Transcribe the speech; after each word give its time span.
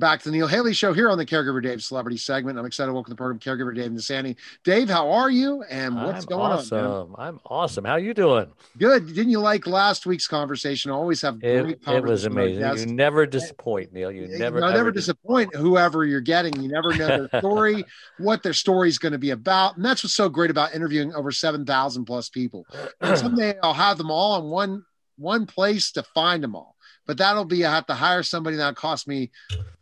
back 0.00 0.20
to 0.22 0.30
the 0.30 0.36
Neil 0.36 0.48
Haley 0.48 0.72
Show 0.72 0.92
here 0.92 1.10
on 1.10 1.18
the 1.18 1.26
Caregiver 1.26 1.62
Dave 1.62 1.82
Celebrity 1.82 2.16
segment. 2.16 2.58
I'm 2.58 2.64
excited 2.64 2.88
to 2.88 2.94
welcome 2.94 3.10
the 3.10 3.16
program 3.16 3.38
Caregiver 3.38 3.74
Dave 3.74 3.86
and 3.86 4.02
Sandy. 4.02 4.36
Dave, 4.64 4.88
how 4.88 5.10
are 5.10 5.30
you? 5.30 5.62
And 5.64 5.94
what's 5.94 6.24
I'm 6.24 6.28
going 6.28 6.52
awesome. 6.52 6.86
on? 6.86 7.14
I'm 7.18 7.40
awesome. 7.44 7.84
How 7.84 7.92
are 7.92 8.00
you 8.00 8.14
doing? 8.14 8.50
Good. 8.78 9.06
Didn't 9.08 9.30
you 9.30 9.38
like 9.38 9.66
last 9.66 10.06
week's 10.06 10.26
conversation? 10.26 10.90
I 10.90 10.94
always 10.94 11.20
have 11.20 11.36
It, 11.42 11.62
great 11.62 11.72
it 11.72 12.02
was 12.02 12.24
conversations 12.24 12.34
with 12.34 12.62
our 12.64 12.70
amazing. 12.72 12.88
You 12.88 12.94
never 12.96 13.26
disappoint, 13.26 13.92
Neil. 13.92 14.10
You 14.10 14.22
You 14.22 14.38
never, 14.38 14.60
know, 14.60 14.72
never 14.72 14.90
disappoint 14.90 15.54
whoever 15.54 16.04
you're 16.04 16.20
getting. 16.20 16.60
You 16.60 16.68
never 16.68 16.94
know 16.94 17.26
their 17.28 17.40
story, 17.40 17.84
what 18.18 18.42
their 18.42 18.54
story 18.54 18.88
is 18.88 18.98
going 18.98 19.12
to 19.12 19.18
be 19.18 19.30
about, 19.30 19.76
and 19.76 19.84
that's 19.84 20.02
what's 20.02 20.14
so 20.14 20.28
great 20.28 20.50
about 20.50 20.74
interviewing 20.74 21.14
over 21.14 21.30
seven 21.30 21.66
thousand 21.66 22.06
plus 22.06 22.30
people. 22.30 22.66
And 23.00 23.18
someday 23.18 23.54
I'll 23.62 23.74
have 23.74 23.98
them 23.98 24.10
all 24.10 24.40
in 24.40 24.50
one 24.50 24.84
one 25.20 25.46
place 25.46 25.92
to 25.92 26.02
find 26.02 26.42
them 26.42 26.56
all. 26.56 26.76
But 27.10 27.18
that'll 27.18 27.44
be 27.44 27.66
I 27.66 27.74
have 27.74 27.86
to 27.86 27.94
hire 27.94 28.22
somebody 28.22 28.56
that 28.58 28.76
cost 28.76 29.08
me 29.08 29.32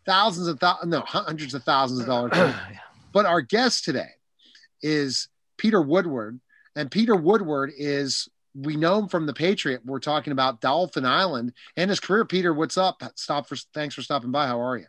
thousands 0.06 0.46
of 0.46 0.58
thousands, 0.58 0.90
no, 0.90 1.00
hundreds 1.00 1.52
of 1.52 1.62
thousands 1.62 2.00
of 2.00 2.06
dollars. 2.06 2.32
but 3.12 3.26
our 3.26 3.42
guest 3.42 3.84
today 3.84 4.08
is 4.80 5.28
Peter 5.58 5.82
Woodward, 5.82 6.40
and 6.74 6.90
Peter 6.90 7.14
Woodward 7.14 7.70
is 7.76 8.30
we 8.54 8.76
know 8.76 9.00
him 9.00 9.08
from 9.08 9.26
the 9.26 9.34
Patriot. 9.34 9.82
We're 9.84 9.98
talking 9.98 10.32
about 10.32 10.62
Dolphin 10.62 11.04
Island 11.04 11.52
and 11.76 11.90
his 11.90 12.00
career. 12.00 12.24
Peter, 12.24 12.54
what's 12.54 12.78
up? 12.78 13.02
Stop 13.16 13.46
for 13.46 13.56
thanks 13.74 13.94
for 13.94 14.00
stopping 14.00 14.30
by. 14.30 14.46
How 14.46 14.62
are 14.62 14.78
you? 14.78 14.86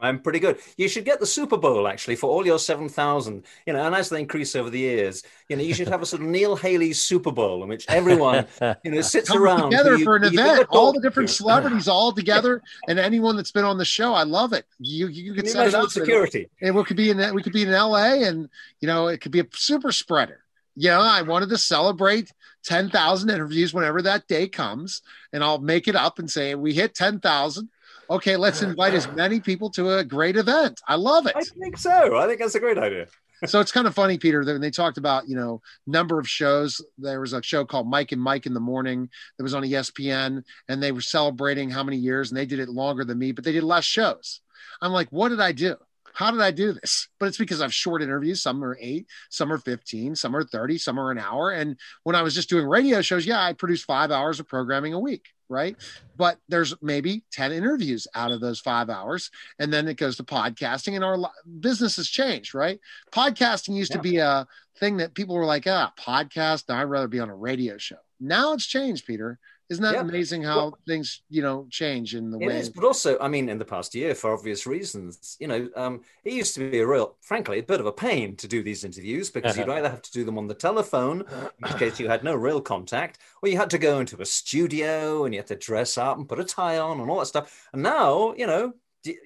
I'm 0.00 0.20
pretty 0.20 0.38
good. 0.38 0.58
You 0.76 0.88
should 0.88 1.04
get 1.04 1.18
the 1.18 1.26
Super 1.26 1.56
Bowl 1.56 1.88
actually 1.88 2.14
for 2.16 2.30
all 2.30 2.46
your 2.46 2.58
seven 2.58 2.88
thousand. 2.88 3.44
You 3.66 3.72
know, 3.72 3.84
and 3.84 3.94
as 3.94 4.08
they 4.08 4.20
increase 4.20 4.54
over 4.54 4.70
the 4.70 4.78
years, 4.78 5.22
you 5.48 5.56
know, 5.56 5.62
you 5.62 5.74
should 5.74 5.88
have 5.88 6.00
a 6.02 6.06
sort 6.06 6.22
of 6.22 6.28
Neil 6.28 6.54
Haley 6.54 6.92
Super 6.92 7.32
Bowl 7.32 7.62
in 7.62 7.68
which 7.68 7.84
everyone, 7.88 8.46
you 8.84 8.90
know, 8.92 9.00
sits 9.02 9.28
Come 9.28 9.42
around 9.42 9.70
together 9.70 9.96
you- 9.96 10.04
for 10.04 10.16
an 10.16 10.24
event. 10.24 10.66
All 10.70 10.92
the 10.92 11.00
different 11.00 11.30
celebrities 11.30 11.88
all 11.88 12.12
together, 12.12 12.62
and 12.88 12.98
anyone 12.98 13.36
that's 13.36 13.50
been 13.52 13.64
on 13.64 13.76
the 13.78 13.84
show. 13.84 14.14
I 14.14 14.22
love 14.22 14.52
it. 14.52 14.66
You 14.78 15.08
you 15.08 15.34
Can 15.34 15.42
could 15.42 15.50
set 15.50 15.66
it 15.68 15.74
up. 15.74 15.90
security? 15.90 16.48
and 16.62 16.74
we 16.76 16.84
could 16.84 16.96
be 16.96 17.10
in 17.10 17.34
we 17.34 17.42
could 17.42 17.52
be 17.52 17.62
in 17.62 17.72
LA 17.72 18.24
and 18.28 18.48
you 18.80 18.86
know 18.86 19.08
it 19.08 19.20
could 19.20 19.32
be 19.32 19.40
a 19.40 19.46
super 19.52 19.90
spreader. 19.90 20.44
You 20.76 20.90
know, 20.90 21.00
I 21.00 21.22
wanted 21.22 21.48
to 21.48 21.58
celebrate 21.58 22.30
10,000 22.64 23.30
interviews 23.30 23.74
whenever 23.74 24.00
that 24.02 24.28
day 24.28 24.46
comes 24.46 25.02
and 25.32 25.42
I'll 25.42 25.58
make 25.58 25.88
it 25.88 25.96
up 25.96 26.20
and 26.20 26.30
say 26.30 26.54
we 26.54 26.72
hit 26.72 26.94
10,000. 26.94 27.68
Okay, 28.10 28.36
let's 28.36 28.62
invite 28.62 28.94
as 28.94 29.10
many 29.12 29.38
people 29.38 29.68
to 29.70 29.98
a 29.98 30.04
great 30.04 30.36
event. 30.36 30.80
I 30.88 30.94
love 30.94 31.26
it. 31.26 31.34
I 31.36 31.42
think 31.42 31.76
so. 31.76 32.16
I 32.16 32.26
think 32.26 32.40
that's 32.40 32.54
a 32.54 32.60
great 32.60 32.78
idea. 32.78 33.06
so 33.46 33.60
it's 33.60 33.72
kind 33.72 33.86
of 33.86 33.94
funny, 33.94 34.16
Peter, 34.16 34.44
that 34.44 34.52
when 34.52 34.60
they 34.60 34.70
talked 34.70 34.96
about, 34.96 35.28
you 35.28 35.36
know, 35.36 35.60
number 35.86 36.18
of 36.18 36.28
shows, 36.28 36.80
there 36.96 37.20
was 37.20 37.34
a 37.34 37.42
show 37.42 37.64
called 37.64 37.88
Mike 37.88 38.12
and 38.12 38.20
Mike 38.20 38.46
in 38.46 38.54
the 38.54 38.60
Morning 38.60 39.10
that 39.36 39.42
was 39.42 39.54
on 39.54 39.62
ESPN, 39.62 40.42
and 40.68 40.82
they 40.82 40.92
were 40.92 41.02
celebrating 41.02 41.70
how 41.70 41.82
many 41.84 41.98
years, 41.98 42.30
and 42.30 42.38
they 42.38 42.46
did 42.46 42.58
it 42.60 42.68
longer 42.68 43.04
than 43.04 43.18
me, 43.18 43.32
but 43.32 43.44
they 43.44 43.52
did 43.52 43.62
less 43.62 43.84
shows. 43.84 44.40
I'm 44.80 44.92
like, 44.92 45.08
what 45.10 45.28
did 45.28 45.40
I 45.40 45.52
do? 45.52 45.76
How 46.14 46.30
did 46.30 46.40
I 46.40 46.50
do 46.50 46.72
this? 46.72 47.08
But 47.18 47.26
it's 47.26 47.38
because 47.38 47.60
I've 47.60 47.74
short 47.74 48.02
interviews. 48.02 48.42
Some 48.42 48.64
are 48.64 48.76
eight, 48.80 49.06
some 49.30 49.52
are 49.52 49.58
15, 49.58 50.16
some 50.16 50.34
are 50.34 50.44
30, 50.44 50.78
some 50.78 50.98
are 50.98 51.10
an 51.10 51.18
hour. 51.18 51.50
And 51.50 51.76
when 52.04 52.16
I 52.16 52.22
was 52.22 52.34
just 52.34 52.48
doing 52.48 52.66
radio 52.66 53.00
shows, 53.00 53.26
yeah, 53.26 53.42
I 53.42 53.52
produced 53.52 53.84
five 53.84 54.10
hours 54.10 54.40
of 54.40 54.48
programming 54.48 54.94
a 54.94 55.00
week, 55.00 55.28
right? 55.48 55.76
But 56.16 56.38
there's 56.48 56.74
maybe 56.82 57.24
10 57.32 57.52
interviews 57.52 58.06
out 58.14 58.32
of 58.32 58.40
those 58.40 58.60
five 58.60 58.90
hours. 58.90 59.30
And 59.58 59.72
then 59.72 59.88
it 59.88 59.96
goes 59.96 60.16
to 60.16 60.24
podcasting, 60.24 60.94
and 60.94 61.04
our 61.04 61.18
business 61.60 61.96
has 61.96 62.08
changed, 62.08 62.54
right? 62.54 62.80
Podcasting 63.12 63.76
used 63.76 63.92
to 63.92 64.00
be 64.00 64.18
a 64.18 64.46
thing 64.78 64.98
that 64.98 65.14
people 65.14 65.34
were 65.34 65.44
like, 65.44 65.66
ah, 65.66 65.92
podcast. 65.98 66.72
I'd 66.72 66.84
rather 66.84 67.08
be 67.08 67.20
on 67.20 67.30
a 67.30 67.36
radio 67.36 67.78
show. 67.78 67.96
Now 68.20 68.52
it's 68.52 68.66
changed, 68.66 69.06
Peter. 69.06 69.38
Isn't 69.70 69.82
that 69.82 69.94
Yeah. 69.94 70.00
amazing 70.00 70.42
how 70.42 70.56
Well- 70.56 70.78
things, 70.86 71.22
you 71.28 71.42
know, 71.42 71.66
change 71.70 72.14
in 72.14 72.30
the 72.30 72.38
It 72.38 72.46
way? 72.46 72.58
is, 72.58 72.70
but 72.70 72.84
also, 72.84 73.18
I 73.18 73.28
mean, 73.28 73.50
in 73.50 73.58
the 73.58 73.66
past 73.66 73.94
year, 73.94 74.14
for 74.14 74.32
obvious 74.32 74.66
reasons, 74.66 75.36
you 75.40 75.46
know, 75.46 75.68
um, 75.76 76.00
it 76.24 76.32
used 76.32 76.54
to 76.54 76.70
be 76.70 76.78
a 76.78 76.86
real, 76.86 77.16
frankly, 77.20 77.58
a 77.58 77.62
bit 77.62 77.78
of 77.78 77.84
a 77.84 77.92
pain 77.92 78.34
to 78.36 78.48
do 78.48 78.62
these 78.62 78.82
interviews 78.82 79.28
because 79.30 79.58
you'd 79.58 79.68
either 79.68 79.90
have 79.90 80.00
to 80.02 80.12
do 80.12 80.24
them 80.24 80.38
on 80.38 80.46
the 80.46 80.54
telephone, 80.54 81.20
in 81.20 81.48
which 81.68 81.76
case 81.76 82.00
you 82.00 82.08
had 82.08 82.24
no 82.24 82.34
real 82.34 82.62
contact, 82.62 83.18
or 83.42 83.50
you 83.50 83.58
had 83.58 83.68
to 83.70 83.78
go 83.78 84.00
into 84.00 84.18
a 84.22 84.26
studio 84.26 85.24
and 85.26 85.34
you 85.34 85.40
had 85.40 85.46
to 85.48 85.56
dress 85.56 85.98
up 85.98 86.16
and 86.16 86.28
put 86.28 86.40
a 86.40 86.44
tie 86.44 86.78
on 86.78 87.00
and 87.00 87.10
all 87.10 87.18
that 87.18 87.26
stuff. 87.26 87.68
And 87.74 87.82
now, 87.82 88.32
you 88.34 88.46
know, 88.46 88.72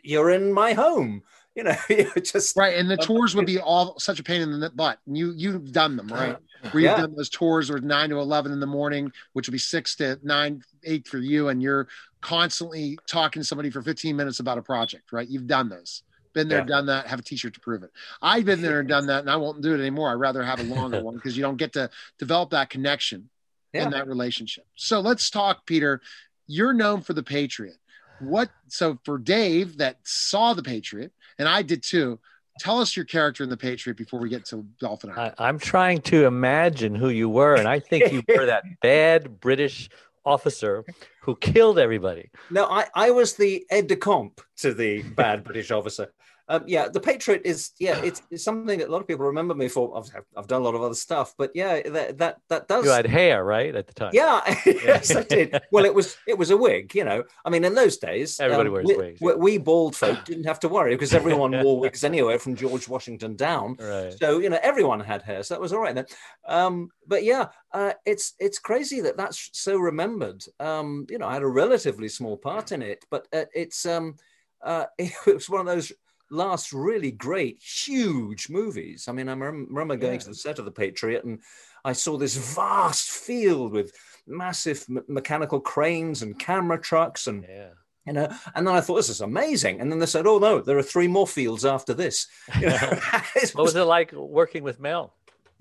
you're 0.02 0.30
in 0.30 0.52
my 0.52 0.72
home. 0.72 1.22
You 1.54 1.64
know, 1.64 1.74
you're 1.88 2.10
just 2.14 2.56
Right, 2.56 2.76
and 2.78 2.90
the 2.90 2.96
tours 3.08 3.36
would 3.36 3.46
be 3.46 3.58
all 3.60 3.98
such 4.00 4.18
a 4.18 4.22
pain 4.24 4.40
in 4.42 4.58
the 4.58 4.70
butt. 4.70 4.98
And 5.06 5.16
you 5.16 5.32
you've 5.36 5.70
done 5.70 5.96
them, 5.96 6.08
right? 6.08 6.36
Where 6.70 6.82
you've 6.82 6.90
Yeah. 6.92 6.96
done 7.02 7.14
those 7.16 7.28
tours 7.28 7.70
where 7.70 7.80
nine 7.80 8.10
to 8.10 8.18
eleven 8.20 8.52
in 8.52 8.60
the 8.60 8.66
morning, 8.66 9.12
which 9.32 9.48
would 9.48 9.52
be 9.52 9.58
six 9.58 9.96
to 9.96 10.18
nine, 10.22 10.62
eight 10.84 11.08
for 11.08 11.18
you, 11.18 11.48
and 11.48 11.60
you're 11.62 11.88
constantly 12.20 12.98
talking 13.06 13.42
to 13.42 13.46
somebody 13.46 13.68
for 13.68 13.82
15 13.82 14.14
minutes 14.14 14.38
about 14.38 14.58
a 14.58 14.62
project, 14.62 15.12
right? 15.12 15.28
You've 15.28 15.48
done 15.48 15.68
those. 15.68 16.04
Been 16.34 16.48
there, 16.48 16.60
Yeah. 16.60 16.66
done 16.66 16.86
that, 16.86 17.08
have 17.08 17.18
a 17.18 17.22
t-shirt 17.22 17.54
to 17.54 17.60
prove 17.60 17.82
it. 17.82 17.90
I've 18.22 18.44
been 18.44 18.62
there 18.62 18.80
and 18.80 18.88
done 18.88 19.06
that, 19.06 19.20
and 19.20 19.28
I 19.30 19.36
won't 19.36 19.60
do 19.60 19.74
it 19.74 19.80
anymore. 19.80 20.10
I'd 20.10 20.14
rather 20.14 20.42
have 20.42 20.60
a 20.60 20.62
longer 20.62 21.00
one 21.02 21.16
because 21.16 21.36
you 21.36 21.42
don't 21.42 21.56
get 21.56 21.72
to 21.74 21.90
develop 22.18 22.50
that 22.50 22.70
connection 22.70 23.28
Yeah. 23.74 23.84
in 23.84 23.90
that 23.90 24.06
relationship. 24.06 24.66
So 24.76 25.00
let's 25.00 25.28
talk, 25.30 25.66
Peter. 25.66 26.00
You're 26.46 26.72
known 26.74 27.00
for 27.02 27.12
the 27.12 27.22
Patriot. 27.22 27.76
What 28.18 28.50
so 28.68 28.98
for 29.04 29.18
Dave 29.18 29.78
that 29.78 29.98
saw 30.04 30.54
the 30.54 30.62
Patriot, 30.62 31.12
and 31.38 31.48
I 31.48 31.62
did 31.62 31.82
too. 31.82 32.20
Tell 32.58 32.80
us 32.80 32.96
your 32.96 33.04
character 33.04 33.42
in 33.42 33.50
the 33.50 33.56
Patriot 33.56 33.96
before 33.96 34.20
we 34.20 34.28
get 34.28 34.44
to 34.46 34.64
Dolphin 34.78 35.10
Island. 35.10 35.34
I, 35.38 35.48
I'm 35.48 35.58
trying 35.58 36.00
to 36.02 36.26
imagine 36.26 36.94
who 36.94 37.08
you 37.08 37.28
were, 37.28 37.54
and 37.54 37.66
I 37.66 37.78
think 37.78 38.12
you 38.12 38.22
were 38.28 38.46
that 38.46 38.64
bad 38.82 39.40
British 39.40 39.88
officer 40.24 40.84
who 41.22 41.36
killed 41.36 41.78
everybody. 41.78 42.30
No, 42.50 42.66
I, 42.66 42.86
I 42.94 43.10
was 43.10 43.34
the 43.34 43.64
aide 43.70 43.88
de 43.88 43.96
camp 43.96 44.40
to 44.58 44.74
the 44.74 45.02
bad 45.02 45.44
British 45.44 45.70
officer. 45.70 46.12
Um, 46.48 46.64
yeah, 46.66 46.88
the 46.88 47.00
Patriot 47.00 47.42
is 47.44 47.70
yeah, 47.78 48.00
it's, 48.02 48.22
it's 48.30 48.44
something 48.44 48.78
that 48.78 48.88
a 48.88 48.90
lot 48.90 49.00
of 49.00 49.06
people 49.06 49.26
remember 49.26 49.54
me 49.54 49.68
for. 49.68 49.96
I've, 49.96 50.10
I've 50.36 50.46
done 50.46 50.62
a 50.62 50.64
lot 50.64 50.74
of 50.74 50.82
other 50.82 50.94
stuff, 50.94 51.34
but 51.38 51.50
yeah, 51.54 51.88
that 51.90 52.18
that 52.18 52.38
that 52.48 52.68
does. 52.68 52.84
You 52.84 52.90
had 52.90 53.06
hair, 53.06 53.44
right, 53.44 53.74
at 53.74 53.86
the 53.86 53.94
time. 53.94 54.12
Yeah, 54.22 54.40
yes, 54.66 55.14
I 55.16 55.22
did. 55.22 55.60
Well, 55.70 55.84
it 55.84 55.94
was 55.94 56.16
it 56.26 56.36
was 56.36 56.50
a 56.50 56.56
wig, 56.56 56.94
you 56.94 57.04
know. 57.04 57.24
I 57.44 57.50
mean, 57.50 57.64
in 57.64 57.74
those 57.74 57.96
days, 57.96 58.38
um, 58.40 58.46
Everybody 58.46 58.70
wears 58.70 58.86
we, 58.86 58.96
wigs, 58.96 59.20
We, 59.20 59.34
we 59.34 59.58
bald 59.58 59.96
folk 59.96 60.24
didn't 60.24 60.44
have 60.44 60.60
to 60.60 60.68
worry 60.68 60.94
because 60.94 61.14
everyone 61.14 61.52
wore 61.62 61.80
wigs 61.80 62.04
anyway, 62.04 62.38
from 62.38 62.56
George 62.56 62.88
Washington 62.88 63.36
down. 63.36 63.76
Right. 63.78 64.14
So 64.18 64.38
you 64.38 64.50
know, 64.50 64.58
everyone 64.62 65.00
had 65.00 65.22
hair, 65.22 65.42
so 65.42 65.54
that 65.54 65.60
was 65.60 65.72
all 65.72 65.80
right 65.80 65.94
then. 65.94 66.06
Um, 66.46 66.90
but 67.06 67.24
yeah, 67.24 67.48
uh, 67.72 67.92
it's 68.04 68.34
it's 68.38 68.58
crazy 68.58 69.00
that 69.00 69.16
that's 69.16 69.50
so 69.52 69.76
remembered. 69.76 70.44
Um, 70.60 71.06
you 71.08 71.18
know, 71.18 71.26
I 71.26 71.34
had 71.34 71.42
a 71.42 71.48
relatively 71.48 72.08
small 72.08 72.36
part 72.36 72.72
in 72.72 72.82
it, 72.82 73.04
but 73.10 73.26
uh, 73.32 73.44
it's 73.54 73.86
um, 73.86 74.16
uh, 74.62 74.86
it 74.98 75.12
was 75.26 75.48
one 75.48 75.60
of 75.60 75.66
those 75.66 75.92
last 76.32 76.72
really 76.72 77.12
great, 77.12 77.62
huge 77.62 78.48
movies. 78.48 79.06
I 79.08 79.12
mean, 79.12 79.28
I 79.28 79.32
remember 79.34 79.96
going 79.96 80.14
Yeah. 80.14 80.18
to 80.20 80.28
the 80.30 80.34
set 80.34 80.58
of 80.58 80.64
The 80.64 80.70
Patriot 80.72 81.24
and 81.24 81.40
I 81.84 81.92
saw 81.92 82.16
this 82.16 82.36
vast 82.36 83.10
field 83.10 83.72
with 83.72 83.92
massive 84.26 84.88
me- 84.88 85.02
mechanical 85.08 85.60
cranes 85.60 86.22
and 86.22 86.38
camera 86.38 86.80
trucks 86.80 87.26
and 87.26 87.44
Yeah. 87.48 87.70
you 88.06 88.12
know 88.12 88.28
and 88.54 88.66
then 88.66 88.74
i 88.74 88.80
thought 88.80 88.96
this 88.96 89.08
is 89.08 89.20
amazing 89.20 89.80
and 89.80 89.90
then 89.90 89.98
they 89.98 90.06
said 90.06 90.26
oh 90.28 90.38
no 90.38 90.60
there 90.60 90.78
are 90.78 90.82
three 90.82 91.08
more 91.08 91.26
fields 91.26 91.64
after 91.64 91.92
this 91.94 92.26
You 92.60 92.68
know, 92.72 92.98
What 93.54 93.64
was 93.64 93.74
it 93.76 93.82
like 93.82 94.12
working 94.12 94.62
with 94.62 94.78
Mel? 94.80 95.12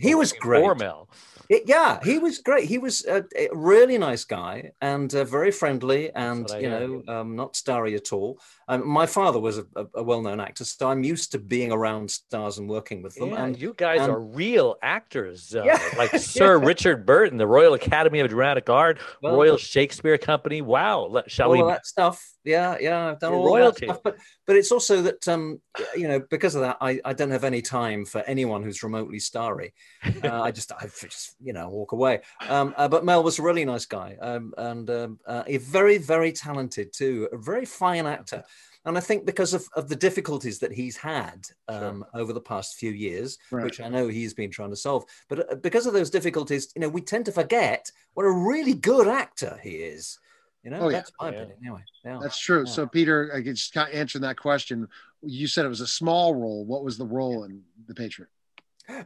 He 0.02 0.16
was 0.16 0.34
great 0.34 0.62
Formel. 0.62 1.10
It- 1.50 1.64
yeah, 1.66 2.00
he 2.02 2.18
was 2.18 2.38
great. 2.40 2.66
He 2.70 2.78
was 2.78 3.06
a, 3.06 3.26
a 3.36 3.50
really 3.52 3.98
nice 3.98 4.24
guy 4.24 4.72
and 4.82 5.14
uh, 5.14 5.26
very 5.26 5.52
friendly, 5.52 6.10
and 6.16 6.50
you 6.60 6.70
know, 6.70 7.04
um, 7.10 7.36
not 7.36 7.58
starry 7.58 7.94
at 7.96 8.14
all. 8.14 8.40
Um, 8.70 8.88
my 8.88 9.06
father 9.06 9.38
was 9.38 9.58
a, 9.58 9.66
a, 9.96 10.02
well-known 10.02 10.40
actor, 10.40 10.64
so 10.64 10.88
I'm 10.90 11.04
used 11.04 11.34
to 11.34 11.40
being 11.40 11.74
around 11.74 12.10
stars 12.10 12.58
and 12.58 12.70
working 12.70 13.04
with 13.04 13.16
them. 13.16 13.32
Yeah, 13.32 13.44
and 13.44 13.60
you 13.60 13.74
guys 13.76 14.00
and- 14.00 14.12
are 14.12 14.20
real 14.22 14.78
actors, 14.82 15.54
uh, 15.54 15.64
Yeah. 15.66 15.82
like 15.98 16.12
Sir 16.18 16.58
Richard 16.58 17.06
Burton, 17.06 17.38
the 17.38 17.48
Royal 17.48 17.74
Academy 17.74 18.22
of 18.22 18.30
Dramatic 18.30 18.70
Art, 18.70 19.00
Well, 19.22 19.36
Royal 19.36 19.58
Shakespeare 19.58 20.18
Company. 20.18 20.62
Wow, 20.62 21.22
shall 21.28 21.48
all 21.48 21.54
we? 21.54 21.62
of 21.62 21.68
that 21.68 21.86
stuff. 21.86 22.26
Yeah, 22.44 22.78
yeah, 22.80 23.10
I've 23.10 23.20
done 23.20 23.34
You're 23.34 23.40
all 23.42 23.56
royalty. 23.56 23.86
that 23.86 23.94
stuff. 23.94 24.04
But 24.04 24.18
but 24.48 24.56
it's 24.56 24.72
also 24.72 25.02
that 25.04 25.28
um, 25.28 25.62
you 25.96 26.08
know, 26.08 26.20
because 26.20 26.56
of 26.56 26.62
that, 26.62 26.78
I, 26.82 27.00
I 27.06 27.14
don't 27.14 27.30
have 27.32 27.44
any 27.44 27.62
time 27.62 28.04
for 28.06 28.22
anyone 28.22 28.64
who's 28.64 28.84
remotely 28.84 29.20
starry. 29.20 29.74
Uh, 30.24 30.42
I 30.42 30.52
just 30.52 30.72
I 30.72 30.86
just 30.86 31.36
you 31.42 31.54
know 31.54 31.70
walk 31.70 31.92
away. 31.94 32.22
Um, 32.50 32.74
uh, 32.78 32.88
but 32.88 33.04
Mel 33.06 33.24
was 33.24 33.40
a 33.40 33.44
really 33.44 33.66
nice 33.66 33.86
guy, 33.86 34.18
um, 34.22 34.54
and 34.58 34.90
um, 34.90 35.20
uh, 35.26 35.44
a 35.48 35.58
very 35.58 35.98
very 35.98 36.32
talented 36.32 36.94
too, 36.94 37.28
a 37.32 37.38
very 37.38 37.66
fine 37.66 38.06
actor. 38.06 38.44
And 38.86 38.98
I 38.98 39.02
think 39.02 39.26
because 39.28 39.54
of, 39.54 39.68
of 39.76 39.90
the 39.90 39.96
difficulties 39.96 40.58
that 40.60 40.72
he's 40.72 40.98
had 40.98 41.46
um, 41.68 42.04
over 42.16 42.34
the 42.34 42.42
past 42.42 42.78
few 42.80 42.90
years, 42.92 43.38
Right. 43.52 43.64
which 43.64 43.80
I 43.80 43.90
know 43.90 44.08
he's 44.08 44.34
been 44.34 44.50
trying 44.50 44.72
to 44.72 44.76
solve, 44.76 45.04
but 45.30 45.52
uh, 45.52 45.56
because 45.56 45.86
of 45.86 45.94
those 45.94 46.10
difficulties, 46.10 46.72
you 46.76 46.82
know, 46.82 46.90
we 46.90 47.02
tend 47.02 47.26
to 47.26 47.32
forget 47.32 47.92
what 48.16 48.26
a 48.26 48.32
really 48.32 48.74
good 48.74 49.08
actor 49.08 49.60
he 49.62 49.72
is. 49.76 50.18
You 50.64 50.72
know, 50.72 50.82
Oh, 50.82 50.90
yeah. 50.90 50.98
that's 50.98 51.12
my 51.20 51.30
Yeah. 51.30 51.36
opinion. 51.36 51.58
Anyway, 51.62 51.84
yeah. 52.06 52.20
That's 52.22 52.40
true. 52.40 52.66
Yeah. 52.66 52.72
So, 52.72 52.88
Peter, 52.88 53.32
I 53.34 53.42
could 53.42 53.56
just 53.56 53.74
kind 53.74 53.90
of 53.90 53.96
answer 53.96 54.20
that 54.20 54.38
question. 54.38 54.88
You 55.22 55.48
said 55.48 55.66
it 55.66 55.70
was 55.70 55.82
a 55.82 55.88
small 55.88 56.36
role. 56.36 56.66
What 56.66 56.84
was 56.84 56.98
the 56.98 57.06
role 57.06 57.44
in 57.46 57.64
the 57.88 57.96
Patriot? 57.96 58.30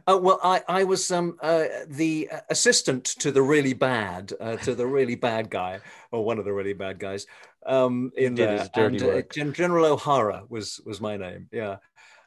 Uh, 0.06 0.18
well, 0.20 0.40
I, 0.42 0.62
I 0.68 0.84
was 0.84 1.10
um, 1.10 1.36
uh, 1.40 1.64
the 1.88 2.28
assistant 2.50 3.04
to 3.04 3.30
the 3.30 3.42
really 3.42 3.72
bad, 3.72 4.32
uh, 4.40 4.56
to 4.56 4.74
the 4.74 4.86
really 4.86 5.14
bad 5.14 5.48
guy, 5.50 5.80
or 6.10 6.24
one 6.24 6.38
of 6.38 6.44
the 6.44 6.52
really 6.52 6.72
bad 6.72 6.98
guys. 6.98 7.26
Um, 7.64 8.10
in 8.16 8.34
did 8.34 8.48
there. 8.48 8.68
dirty 8.72 8.98
and, 8.98 9.02
uh, 9.02 9.06
work. 9.06 9.32
Gen- 9.32 9.52
General 9.52 9.86
O'Hara 9.86 10.44
was 10.48 10.80
was 10.84 11.00
my 11.00 11.16
name. 11.16 11.48
Yeah, 11.52 11.76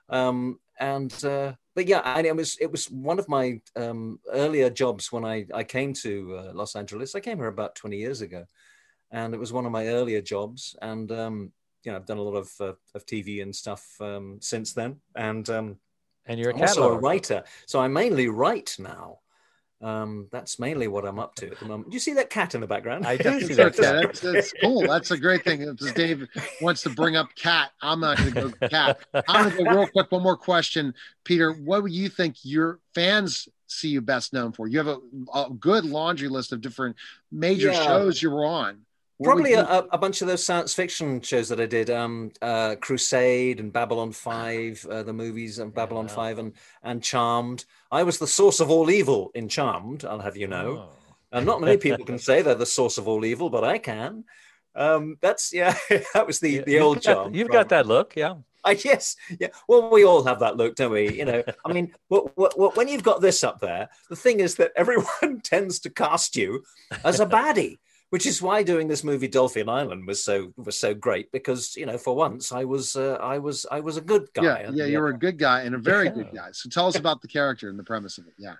um, 0.10 0.60
and 0.80 1.14
uh, 1.24 1.54
but 1.76 1.88
yeah, 1.88 2.02
and 2.06 2.26
it 2.26 2.36
was 2.36 2.58
it 2.62 2.72
was 2.72 2.90
one 2.90 3.20
of 3.20 3.28
my 3.28 3.60
um, 3.76 4.20
earlier 4.32 4.70
jobs 4.70 5.12
when 5.12 5.26
I 5.26 5.46
I 5.54 5.64
came 5.64 5.94
to 5.94 6.38
uh, 6.38 6.52
Los 6.54 6.76
Angeles. 6.76 7.16
I 7.16 7.20
came 7.20 7.38
here 7.38 7.48
about 7.48 7.76
twenty 7.76 7.98
years 7.98 8.22
ago, 8.22 8.46
and 9.12 9.34
it 9.34 9.40
was 9.40 9.54
one 9.54 9.66
of 9.66 9.72
my 9.72 9.88
earlier 9.88 10.22
jobs. 10.22 10.76
And 10.82 11.12
um, 11.12 11.52
you 11.84 11.92
know, 11.92 11.98
I've 11.98 12.06
done 12.06 12.18
a 12.18 12.22
lot 12.22 12.36
of 12.36 12.52
uh, 12.60 12.74
of 12.96 13.06
TV 13.06 13.42
and 13.42 13.56
stuff 13.56 14.00
um, 14.02 14.38
since 14.42 14.74
then, 14.74 14.98
and 15.16 15.50
um, 15.50 15.78
And 16.26 16.40
you're 16.40 16.52
a 16.52 16.56
I'm 16.56 16.62
also 16.62 16.92
a 16.94 16.98
writer, 16.98 17.44
so 17.66 17.80
I 17.80 17.88
mainly 17.88 18.28
write 18.28 18.76
now. 18.80 19.20
Um, 19.82 20.28
that's 20.30 20.60
mainly 20.60 20.90
what 20.90 21.06
I'm 21.08 21.20
up 21.20 21.36
to 21.36 21.50
at 21.52 21.58
the 21.60 21.66
moment. 21.66 21.90
Do 21.90 21.96
you 21.96 22.02
see 22.02 22.12
that 22.16 22.30
cat 22.30 22.54
in 22.54 22.60
the 22.60 22.68
background? 22.68 23.08
I 23.08 23.16
do 23.26 23.40
see 23.40 23.54
that. 23.54 23.78
cat. 23.78 23.96
That's, 24.04 24.20
that's 24.20 24.54
cool. 24.62 24.82
That's 24.86 25.12
a 25.12 25.18
great 25.18 25.46
thing. 25.46 25.62
If 25.62 25.96
Dave 25.96 26.28
wants 26.60 26.82
to 26.84 26.90
bring 26.90 27.16
up 27.16 27.30
cat, 27.36 27.72
I'm 27.82 28.02
not 28.02 28.18
going 28.18 28.34
to 28.34 28.42
go 28.60 28.68
cat. 28.68 29.00
I'm 29.30 29.44
going 29.46 29.56
to 29.56 29.64
go 29.64 29.72
real 29.78 29.88
quick. 29.88 30.12
One 30.12 30.22
more 30.22 30.36
question, 30.36 30.94
Peter. 31.24 31.54
What 31.54 31.86
do 31.86 31.92
you 31.94 32.10
think 32.10 32.36
your 32.44 32.80
fans 32.94 33.48
see 33.68 33.88
you 33.88 34.02
best 34.02 34.34
known 34.34 34.52
for? 34.52 34.68
You 34.68 34.80
have 34.80 34.88
a, 34.88 34.98
a 35.34 35.50
good 35.58 35.86
laundry 35.86 36.28
list 36.28 36.52
of 36.52 36.60
different 36.60 36.98
major 37.32 37.72
Yeah. 37.72 37.86
shows 37.86 38.22
you 38.22 38.32
were 38.32 38.44
on. 38.46 38.82
What 39.20 39.28
Probably 39.28 39.52
a, 39.52 39.86
a 39.92 39.98
bunch 39.98 40.22
of 40.22 40.30
those 40.30 40.46
science 40.46 40.74
fiction 40.74 41.20
shows 41.20 41.50
that 41.50 41.60
I 41.60 41.66
did, 41.66 41.90
um, 41.90 42.32
uh, 42.42 42.76
Crusade 42.80 43.60
and 43.60 43.72
Babylon 43.74 44.14
Five, 44.14 44.86
uh, 44.90 45.04
the 45.04 45.12
movies 45.12 45.60
of 45.60 45.76
Babylon 45.76 46.08
wow. 46.08 46.14
Five, 46.14 46.40
and 46.40 46.54
and 46.84 47.04
Charmed. 47.04 47.66
I 47.92 48.04
was 48.04 48.18
the 48.18 48.28
source 48.28 48.62
of 48.62 48.72
all 48.72 48.90
evil 48.90 49.32
in 49.36 49.50
Charmed. 49.50 50.06
I'll 50.06 50.22
have 50.22 50.38
you 50.38 50.48
know. 50.48 50.88
Oh. 50.88 51.16
And 51.34 51.46
not 51.46 51.60
many 51.60 51.76
people 51.76 52.06
can 52.06 52.18
say 52.18 52.42
they're 52.42 52.56
the 52.56 52.66
source 52.66 52.98
of 52.98 53.10
all 53.10 53.26
evil, 53.26 53.50
but 53.50 53.66
I 53.66 53.78
can. 53.78 54.24
Um, 54.74 55.18
that's 55.20 55.54
yeah, 55.54 55.76
that 56.14 56.26
was 56.26 56.40
the 56.40 56.60
the 56.60 56.72
you've 56.72 56.84
old 56.84 57.02
job. 57.02 57.36
You've 57.36 57.50
got 57.50 57.68
that 57.70 57.88
look, 57.88 58.16
yeah. 58.16 58.36
I 58.64 58.72
yes, 58.84 59.18
yeah. 59.38 59.50
Well, 59.68 59.90
we 59.90 60.06
all 60.06 60.24
have 60.24 60.40
that 60.40 60.56
look, 60.56 60.76
don't 60.76 60.92
we? 60.92 61.12
You 61.12 61.26
know, 61.26 61.44
I 61.66 61.74
mean, 61.74 61.94
w- 62.10 62.30
w- 62.38 62.72
when 62.76 62.88
you've 62.88 63.04
got 63.04 63.20
this 63.22 63.44
up 63.44 63.60
there, 63.60 63.90
the 64.10 64.16
thing 64.16 64.40
is 64.40 64.56
that 64.56 64.72
everyone 64.78 65.42
tends 65.44 65.80
to 65.80 65.90
cast 65.90 66.36
you 66.36 66.64
as 67.04 67.20
a 67.20 67.26
baddie, 67.26 67.80
which 68.10 68.26
is 68.26 68.42
why 68.42 68.64
doing 68.64 68.88
this 68.88 69.04
movie 69.04 69.28
Dolphin 69.28 69.70
Island 69.70 70.08
was 70.08 70.24
so 70.24 70.54
was 70.58 70.80
so 70.80 70.94
great 70.94 71.32
because 71.32 71.76
you 71.76 71.86
know, 71.86 71.98
for 71.98 72.16
once, 72.16 72.52
I 72.52 72.64
was 72.66 72.96
uh, 72.96 73.18
I 73.22 73.38
was 73.40 73.66
I 73.72 73.80
was 73.80 73.98
a 73.98 74.02
good 74.02 74.28
guy. 74.34 74.44
yeah, 74.44 74.72
yeah, 74.74 74.86
you 74.86 75.00
were 75.00 75.10
a 75.10 75.18
good 75.18 75.38
guy 75.38 75.62
and 75.62 75.76
a 75.76 75.80
very 75.80 76.06
Yeah. 76.06 76.12
good 76.12 76.32
guy. 76.36 76.50
So 76.52 76.70
tell 76.70 76.88
us 76.88 76.96
about 76.96 77.22
the 77.22 77.28
character 77.28 77.70
and 77.70 77.78
the 77.78 77.84
premise 77.84 78.18
of 78.18 78.28
it. 78.28 78.34
Yeah. 78.38 78.56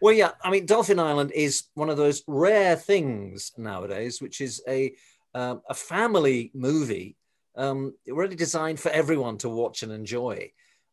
Well, 0.00 0.14
yeah, 0.14 0.32
I 0.42 0.50
mean, 0.50 0.66
Dolphin 0.66 0.98
Island 0.98 1.30
is 1.32 1.64
one 1.74 1.90
of 1.90 1.96
those 1.96 2.22
rare 2.26 2.74
things 2.74 3.52
nowadays, 3.56 4.20
which 4.20 4.40
is 4.40 4.62
a 4.66 4.94
um, 5.34 5.62
a 5.68 5.74
family 5.74 6.50
movie, 6.54 7.16
um, 7.56 7.94
really 8.08 8.34
designed 8.34 8.80
for 8.80 8.88
everyone 8.90 9.38
to 9.38 9.48
watch 9.48 9.84
and 9.84 9.92
enjoy, 9.92 10.50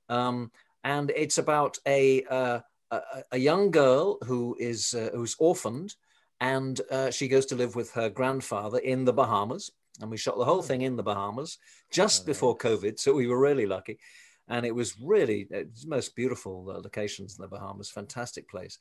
um, 0.09 0.51
and 0.83 1.09
it's 1.15 1.39
about 1.39 1.77
a 1.88 2.23
uh, 2.25 2.59
a, 2.91 3.01
a 3.31 3.38
young 3.38 3.71
girl 3.71 4.19
who 4.25 4.55
is 4.59 4.94
uh, 4.94 5.09
who's 5.13 5.35
orphaned, 5.39 5.95
and 6.39 6.80
uh, 6.92 7.12
she 7.12 7.28
goes 7.28 7.45
to 7.48 7.56
live 7.56 7.75
with 7.75 7.92
her 7.94 8.10
grandfather 8.10 8.78
in 8.80 9.06
the 9.06 9.13
Bahamas, 9.13 9.72
and 10.01 10.10
we 10.12 10.18
shot 10.18 10.38
the 10.38 10.45
whole 10.45 10.62
thing 10.62 10.81
in 10.81 10.95
the 10.95 11.04
Bahamas 11.04 11.57
just 11.92 12.24
Oh, 12.24 12.25
before 12.25 12.57
COVID, 12.57 13.00
so 13.00 13.13
we 13.13 13.28
were 13.28 13.39
really 13.39 13.66
lucky 13.66 13.98
and 14.50 14.66
it 14.66 14.74
was 14.74 14.95
really 15.01 15.45
it's 15.51 15.84
the 15.84 15.89
most 15.89 16.16
beautiful 16.16 16.69
uh, 16.69 16.80
locations 16.80 17.38
in 17.38 17.42
the 17.42 17.48
Bahamas. 17.50 17.89
Fantastic 17.89 18.50
place. 18.50 18.78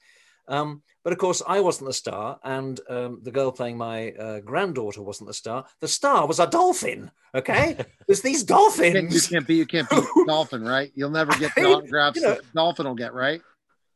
Um, 0.48 0.80
but 1.02 1.12
of 1.12 1.18
course, 1.18 1.42
I 1.44 1.58
wasn't 1.58 1.88
the 1.88 1.92
star, 1.92 2.38
and 2.44 2.78
um, 2.88 3.18
the 3.24 3.32
girl 3.32 3.50
playing 3.50 3.76
my 3.76 4.12
uh, 4.12 4.38
granddaughter 4.40 5.02
wasn't 5.02 5.26
the 5.26 5.34
star. 5.34 5.64
The 5.80 5.88
star 5.88 6.28
was 6.28 6.38
a 6.38 6.46
dolphin. 6.46 7.10
Okay, 7.34 7.76
there's 8.06 8.20
these 8.22 8.42
You 8.42 8.46
can't, 8.46 8.94
you 8.94 8.94
dolphins. 8.94 9.26
can't 9.28 9.46
be 9.46 9.54
you 9.56 9.66
can't 9.66 9.90
be 9.90 9.96
a 9.96 10.24
dolphin, 10.24 10.62
right? 10.62 10.92
You'll 10.94 11.10
never 11.10 11.32
get 11.32 11.52
the 11.56 11.64
autographs 11.64 12.16
you 12.20 12.22
know- 12.22 12.34
the 12.36 12.42
dolphin 12.54 12.86
will 12.86 12.94
get, 12.94 13.12
right? 13.12 13.42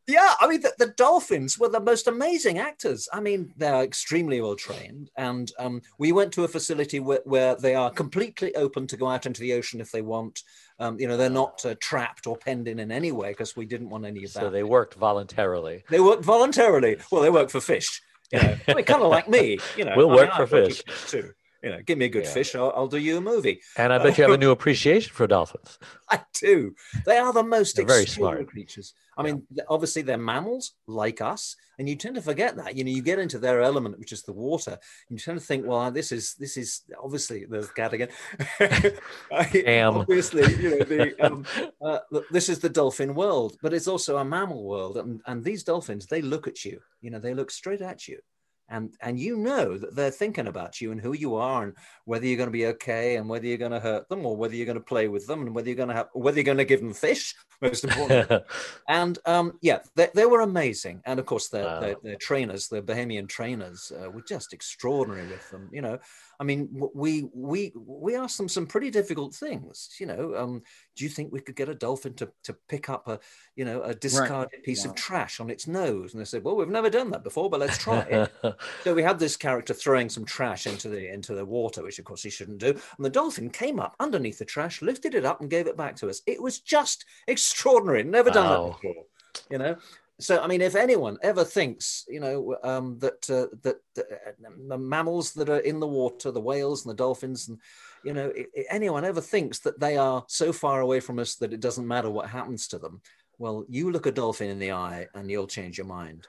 Yeah, 0.06 0.34
I 0.40 0.48
mean, 0.48 0.60
the, 0.62 0.72
the 0.78 0.88
dolphins 0.96 1.58
were 1.58 1.68
the 1.68 1.80
most 1.80 2.08
amazing 2.08 2.58
actors. 2.58 3.08
I 3.12 3.20
mean, 3.20 3.52
they're 3.56 3.82
extremely 3.82 4.40
well 4.40 4.56
trained. 4.56 5.10
And 5.16 5.52
um, 5.58 5.82
we 5.98 6.10
went 6.12 6.32
to 6.32 6.44
a 6.44 6.48
facility 6.48 6.98
where, 7.00 7.20
where 7.24 7.54
they 7.54 7.74
are 7.74 7.90
completely 7.90 8.54
open 8.56 8.86
to 8.88 8.96
go 8.96 9.08
out 9.08 9.26
into 9.26 9.40
the 9.40 9.52
ocean 9.52 9.80
if 9.80 9.92
they 9.92 10.02
want. 10.02 10.42
Um, 10.78 10.98
you 10.98 11.06
know, 11.06 11.16
they're 11.16 11.30
not 11.30 11.64
uh, 11.64 11.74
trapped 11.80 12.26
or 12.26 12.36
penned 12.36 12.66
in 12.66 12.78
in 12.80 12.90
any 12.90 13.12
way 13.12 13.30
because 13.30 13.54
we 13.54 13.66
didn't 13.66 13.90
want 13.90 14.06
any 14.06 14.24
of 14.24 14.32
that. 14.32 14.40
So 14.40 14.50
they 14.50 14.62
worked 14.62 14.94
voluntarily. 14.94 15.84
They 15.90 16.00
work 16.00 16.22
voluntarily. 16.22 16.96
Well, 17.12 17.22
they 17.22 17.30
work 17.30 17.50
for 17.50 17.60
fish. 17.60 18.00
You 18.32 18.40
know, 18.42 18.56
I 18.68 18.74
mean, 18.74 18.84
kind 18.84 19.02
of 19.02 19.10
like 19.10 19.28
me. 19.28 19.58
You 19.76 19.84
know, 19.84 19.94
We'll 19.96 20.10
I 20.10 20.14
work 20.14 20.28
mean, 20.30 20.36
for 20.36 20.46
fish. 20.46 20.82
too. 21.08 21.32
You 21.62 21.70
know, 21.70 21.82
give 21.82 21.98
me 21.98 22.06
a 22.06 22.08
good 22.08 22.24
Yeah. 22.24 22.32
fish, 22.32 22.54
I'll, 22.54 22.72
I'll 22.74 22.88
do 22.88 22.96
you 22.98 23.18
a 23.18 23.20
movie. 23.20 23.60
And 23.76 23.92
I 23.92 23.98
bet 24.02 24.16
you 24.16 24.24
have 24.24 24.32
a 24.32 24.38
new 24.38 24.50
appreciation 24.50 25.12
for 25.12 25.26
dolphins. 25.26 25.78
I 26.08 26.20
do. 26.40 26.74
They 27.04 27.18
are 27.18 27.32
the 27.32 27.42
most 27.42 27.76
very 27.76 28.06
smart. 28.06 28.46
creatures. 28.48 28.94
I 29.18 29.22
mean, 29.22 29.42
obviously 29.68 30.00
they're 30.00 30.16
mammals 30.16 30.72
like 30.86 31.20
us, 31.20 31.54
and 31.78 31.86
you 31.86 31.96
tend 31.96 32.14
to 32.14 32.22
forget 32.22 32.56
that. 32.56 32.74
You 32.76 32.84
know, 32.84 32.90
you 32.90 33.02
get 33.02 33.18
into 33.18 33.38
their 33.38 33.60
element, 33.60 33.98
which 33.98 34.12
is 34.12 34.22
the 34.22 34.32
water, 34.32 34.70
and 34.70 35.18
you 35.18 35.22
tend 35.22 35.38
to 35.38 35.44
think, 35.44 35.66
well, 35.66 35.90
this 35.90 36.10
is 36.10 36.34
this 36.38 36.56
is 36.56 36.80
obviously 37.02 37.44
there's 37.44 37.70
cat 37.70 37.92
again. 37.92 38.08
I- 38.60 39.62
Am. 39.66 39.96
Obviously, 39.98 40.42
you 40.56 40.70
know, 40.70 40.84
the, 40.84 41.14
um, 41.26 41.44
uh, 41.84 41.98
this 42.30 42.48
is 42.48 42.60
the 42.60 42.68
dolphin 42.70 43.14
world, 43.14 43.58
but 43.62 43.74
it's 43.74 43.88
also 43.88 44.16
a 44.16 44.24
mammal 44.24 44.64
world, 44.64 44.96
and 44.96 45.20
and 45.26 45.44
these 45.44 45.64
dolphins 45.64 46.06
they 46.06 46.22
look 46.22 46.48
at 46.48 46.64
you. 46.64 46.80
You 47.02 47.10
know, 47.10 47.18
they 47.18 47.34
look 47.34 47.50
straight 47.50 47.82
at 47.82 48.08
you. 48.08 48.20
And, 48.70 48.94
and 49.02 49.18
you 49.18 49.36
know 49.36 49.76
that 49.76 49.96
they're 49.96 50.10
thinking 50.10 50.46
about 50.46 50.80
you 50.80 50.92
and 50.92 51.00
who 51.00 51.12
you 51.12 51.34
are 51.34 51.64
and 51.64 51.74
whether 52.04 52.24
you're 52.24 52.36
going 52.36 52.46
to 52.46 52.52
be 52.52 52.66
okay 52.66 53.16
and 53.16 53.28
whether 53.28 53.46
you're 53.46 53.58
going 53.58 53.72
to 53.72 53.80
hurt 53.80 54.08
them 54.08 54.24
or 54.24 54.36
whether 54.36 54.54
you're 54.54 54.66
going 54.66 54.78
to 54.78 54.84
play 54.84 55.08
with 55.08 55.26
them 55.26 55.42
and 55.42 55.54
whether 55.54 55.68
you're 55.68 55.76
going 55.76 55.88
to 55.88 55.94
have 55.94 56.08
whether 56.12 56.36
you're 56.38 56.44
going 56.44 56.58
to 56.58 56.64
give 56.64 56.80
them 56.80 56.94
fish 56.94 57.34
most 57.62 57.84
important. 57.84 58.42
And 58.88 59.18
um, 59.26 59.58
yeah 59.60 59.80
they, 59.96 60.08
they 60.14 60.26
were 60.26 60.40
amazing. 60.40 61.02
And 61.04 61.18
of 61.18 61.26
course 61.26 61.48
their, 61.48 61.64
Wow. 61.64 61.80
their, 61.80 61.96
their 62.02 62.16
trainers 62.16 62.68
the 62.68 62.80
Bahamian 62.80 63.28
trainers 63.28 63.92
uh, 63.92 64.10
were 64.10 64.22
just 64.22 64.52
extraordinary 64.52 65.26
with 65.26 65.50
them 65.50 65.68
you 65.72 65.82
know 65.82 65.98
i 66.40 66.44
mean 66.44 66.68
we 66.94 67.28
we 67.34 67.72
we 67.76 68.16
asked 68.16 68.38
them 68.38 68.48
some 68.48 68.66
pretty 68.66 68.90
difficult 68.90 69.32
things 69.34 69.90
you 70.00 70.06
know 70.06 70.34
um, 70.36 70.62
do 70.96 71.04
you 71.04 71.10
think 71.10 71.30
we 71.30 71.40
could 71.40 71.54
get 71.54 71.68
a 71.68 71.74
dolphin 71.74 72.14
to, 72.14 72.28
to 72.42 72.52
pick 72.68 72.88
up 72.88 73.06
a 73.08 73.20
you 73.56 73.64
know 73.64 73.82
a 73.82 73.94
discarded 73.94 74.62
piece 74.64 74.84
Wow. 74.84 74.90
of 74.90 74.96
trash 74.96 75.38
on 75.38 75.50
its 75.50 75.66
nose 75.68 76.12
and 76.14 76.20
they 76.20 76.24
said 76.24 76.42
well 76.42 76.56
we've 76.56 76.68
never 76.68 76.90
done 76.90 77.10
that 77.10 77.22
before 77.22 77.48
but 77.50 77.60
let's 77.60 77.78
try 77.78 78.00
it 78.00 78.32
so 78.84 78.94
we 78.94 79.02
had 79.02 79.18
this 79.18 79.36
character 79.36 79.74
throwing 79.74 80.08
some 80.08 80.24
trash 80.24 80.66
into 80.66 80.88
the 80.88 81.12
into 81.12 81.34
the 81.34 81.44
water, 81.44 81.82
which 81.82 81.98
of 81.98 82.04
course 82.06 82.22
he 82.22 82.30
shouldn't 82.30 82.58
do. 82.58 82.70
And 82.70 83.04
the 83.04 83.10
dolphin 83.10 83.50
came 83.50 83.78
up 83.78 83.94
underneath 84.00 84.38
the 84.38 84.44
trash, 84.44 84.80
lifted 84.80 85.14
it 85.14 85.24
up, 85.24 85.40
and 85.40 85.50
gave 85.50 85.66
it 85.66 85.76
back 85.76 85.96
to 85.96 86.08
us. 86.08 86.22
It 86.26 86.40
was 86.42 86.60
just 86.60 87.04
extraordinary. 87.26 88.02
Never 88.04 88.30
done 88.30 88.48
Wow. 88.48 88.66
that 88.66 88.72
before, 88.80 89.04
you 89.50 89.58
know. 89.58 89.76
So 90.20 90.40
I 90.40 90.46
mean, 90.46 90.60
if 90.60 90.74
anyone 90.76 91.16
ever 91.22 91.44
thinks, 91.44 92.04
you 92.08 92.20
know, 92.20 92.56
um, 92.62 92.98
that 93.00 93.28
uh, 93.30 93.46
that 93.62 93.76
uh, 93.98 94.32
the 94.68 94.78
mammals 94.78 95.32
that 95.34 95.48
are 95.48 95.60
in 95.60 95.80
the 95.80 95.86
water, 95.86 96.30
the 96.30 96.40
whales 96.40 96.84
and 96.84 96.90
the 96.92 96.96
dolphins, 96.96 97.48
and 97.48 97.58
you 98.04 98.12
know, 98.12 98.32
i- 98.36 98.46
i- 98.58 98.64
anyone 98.70 99.04
ever 99.04 99.20
thinks 99.20 99.58
that 99.60 99.80
they 99.80 99.96
are 99.96 100.24
so 100.28 100.52
far 100.52 100.80
away 100.80 101.00
from 101.00 101.18
us 101.18 101.34
that 101.36 101.52
it 101.52 101.60
doesn't 101.60 101.86
matter 101.86 102.10
what 102.10 102.28
happens 102.28 102.68
to 102.68 102.78
them, 102.78 103.00
well, 103.38 103.64
you 103.68 103.90
look 103.90 104.06
a 104.06 104.12
dolphin 104.12 104.50
in 104.50 104.58
the 104.58 104.72
eye 104.72 105.06
and 105.14 105.30
you'll 105.30 105.46
change 105.46 105.76
your 105.78 105.86
mind. 105.86 106.26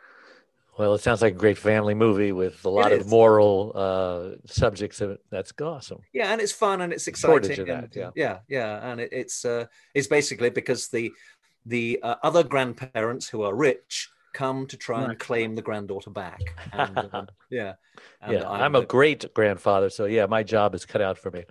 well, 0.79 0.95
it 0.95 1.01
sounds 1.01 1.21
like 1.21 1.33
a 1.35 1.37
great 1.37 1.57
family 1.57 1.93
movie 1.93 2.31
with 2.31 2.63
a 2.65 2.69
lot 2.69 2.91
of 2.93 3.07
moral 3.07 3.71
uh, 3.75 4.29
subjects. 4.45 5.01
in 5.01 5.11
it. 5.11 5.21
That's 5.29 5.51
awesome. 5.61 5.99
yeah 6.13 6.31
and 6.31 6.39
it's 6.41 6.53
fun 6.53 6.81
and 6.81 6.91
it's 6.93 7.03
Shortage 7.19 7.51
exciting 7.51 7.69
of 7.69 7.69
and, 7.69 7.91
that, 7.91 7.95
yeah. 7.99 8.09
yeah 8.15 8.37
yeah 8.47 8.91
and 8.91 9.01
it, 9.01 9.09
it's 9.11 9.43
uh 9.45 9.65
it's 9.93 10.07
basically 10.07 10.49
because 10.49 10.87
the 10.87 11.11
the 11.65 11.99
uh, 12.01 12.15
other 12.23 12.43
grandparents 12.43 13.27
who 13.27 13.43
are 13.43 13.53
rich 13.53 14.09
come 14.33 14.65
to 14.67 14.77
try 14.77 15.03
and 15.03 15.19
claim 15.19 15.55
the 15.55 15.61
granddaughter 15.61 16.09
back. 16.09 16.41
And 16.71 17.09
um, 17.13 17.27
yeah. 17.49 17.73
And 18.21 18.33
yeah, 18.33 18.49
I'm 18.49 18.75
a 18.75 18.85
great 18.85 19.33
grandfather, 19.33 19.89
so 19.89 20.05
yeah, 20.05 20.25
my 20.25 20.43
job 20.43 20.73
is 20.73 20.85
cut 20.85 21.01
out 21.01 21.17
for 21.17 21.31
me. 21.31 21.43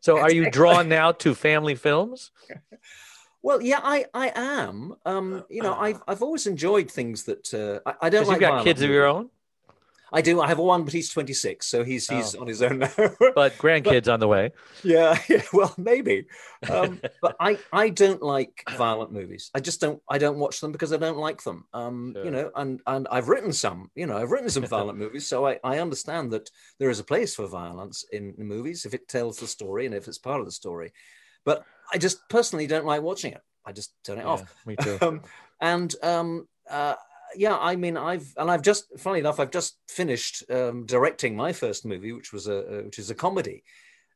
So, 0.00 0.18
are 0.18 0.32
you 0.32 0.50
drawn 0.50 0.88
now 0.88 1.12
to 1.12 1.34
family 1.34 1.74
films? 1.74 2.30
well 3.42 3.62
yeah 3.62 3.80
i 3.82 4.04
i 4.12 4.30
am. 4.34 4.94
Um 5.06 5.44
you 5.48 5.62
know 5.62 5.74
i've 5.74 6.02
i've 6.06 6.22
always 6.22 6.46
enjoyed 6.46 6.90
things 6.90 7.24
that 7.24 7.54
uh 7.54 7.80
i, 7.88 8.06
I 8.06 8.10
don't 8.10 8.26
like 8.26 8.40
you've 8.40 8.50
got 8.50 8.64
kids 8.64 8.82
of 8.82 8.90
your 8.90 9.06
own, 9.06 9.30
i 10.12 10.20
do 10.20 10.40
i 10.40 10.48
have 10.48 10.58
one 10.58 10.84
but 10.84 10.92
he's 10.92 11.08
26 11.10 11.66
so 11.66 11.84
he's 11.84 12.08
he's 12.08 12.34
Oh. 12.34 12.40
on 12.42 12.46
his 12.46 12.62
own 12.62 12.78
now 12.80 12.90
but 13.34 13.52
grandkids 13.58 14.12
on 14.12 14.20
the 14.20 14.28
way. 14.28 14.52
Yeah, 14.82 15.18
yeah, 15.28 15.42
well, 15.52 15.74
maybe. 15.76 16.26
Um, 16.70 17.00
but 17.22 17.36
I, 17.38 17.58
I 17.72 17.90
don't 17.90 18.22
like 18.22 18.62
violent 18.76 19.12
movies. 19.12 19.50
I 19.54 19.60
just 19.60 19.80
don't. 19.80 20.00
I 20.08 20.18
don't 20.18 20.38
watch 20.38 20.60
them 20.60 20.72
because 20.72 20.92
I 20.92 20.96
don't 20.96 21.18
like 21.18 21.42
them. 21.42 21.64
Um, 21.72 22.12
Sure. 22.14 22.24
You 22.24 22.30
know, 22.30 22.50
and 22.56 22.80
and 22.86 23.06
I've 23.10 23.28
written 23.28 23.52
some. 23.52 23.90
You 23.94 24.06
know, 24.06 24.16
I've 24.16 24.30
written 24.30 24.48
some 24.50 24.64
violent 24.66 24.98
movies, 24.98 25.26
so 25.26 25.46
I, 25.46 25.58
I 25.64 25.78
understand 25.80 26.30
that 26.32 26.50
there 26.78 26.90
is 26.90 26.98
a 27.00 27.04
place 27.04 27.34
for 27.34 27.46
violence 27.46 28.04
in 28.12 28.34
movies 28.38 28.84
if 28.86 28.94
it 28.94 29.06
tells 29.08 29.38
the 29.38 29.46
story 29.46 29.84
and 29.86 29.94
if 29.94 30.08
it's 30.08 30.18
part 30.18 30.40
of 30.40 30.46
the 30.46 30.52
story. 30.52 30.92
But 31.44 31.64
I 31.92 31.98
just 31.98 32.18
personally 32.30 32.66
don't 32.66 32.86
like 32.86 33.02
watching 33.02 33.32
it. 33.32 33.42
I 33.66 33.72
just 33.72 33.92
turn 34.04 34.18
it 34.18 34.22
Yeah, 34.22 34.28
off. 34.32 34.54
me 34.66 34.76
too. 34.76 34.98
Um, 35.02 35.22
and 35.60 35.94
um, 36.02 36.48
uh, 36.70 36.94
yeah, 37.36 37.56
I 37.56 37.76
mean, 37.76 37.96
I've 37.96 38.32
and 38.36 38.50
I've 38.50 38.62
just, 38.62 38.86
funny 38.98 39.20
enough, 39.20 39.40
I've 39.40 39.50
just 39.50 39.78
finished 39.88 40.44
um, 40.50 40.86
directing 40.86 41.36
my 41.36 41.52
first 41.52 41.84
movie, 41.84 42.12
which 42.12 42.32
was 42.32 42.46
a 42.48 42.58
uh, 42.58 42.82
which 42.82 42.98
is 42.98 43.10
a 43.10 43.14
comedy, 43.14 43.62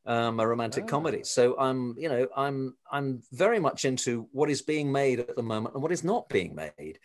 um, 0.06 0.40
a 0.40 0.47
romantic 0.47 0.85
Ah. 0.85 0.88
comedy. 0.88 1.23
So 1.25 1.59
I'm, 1.59 1.94
you 1.99 2.09
know, 2.09 2.26
I'm 2.37 2.75
I'm 2.90 3.23
very 3.33 3.59
much 3.59 3.85
into 3.85 4.28
what 4.33 4.50
is 4.50 4.62
being 4.62 4.90
made 4.90 5.21
at 5.21 5.37
the 5.37 5.42
moment 5.42 5.75
and 5.75 5.83
what 5.83 5.92
is 5.92 6.04
not 6.04 6.28
being 6.28 6.54
made. 6.54 6.99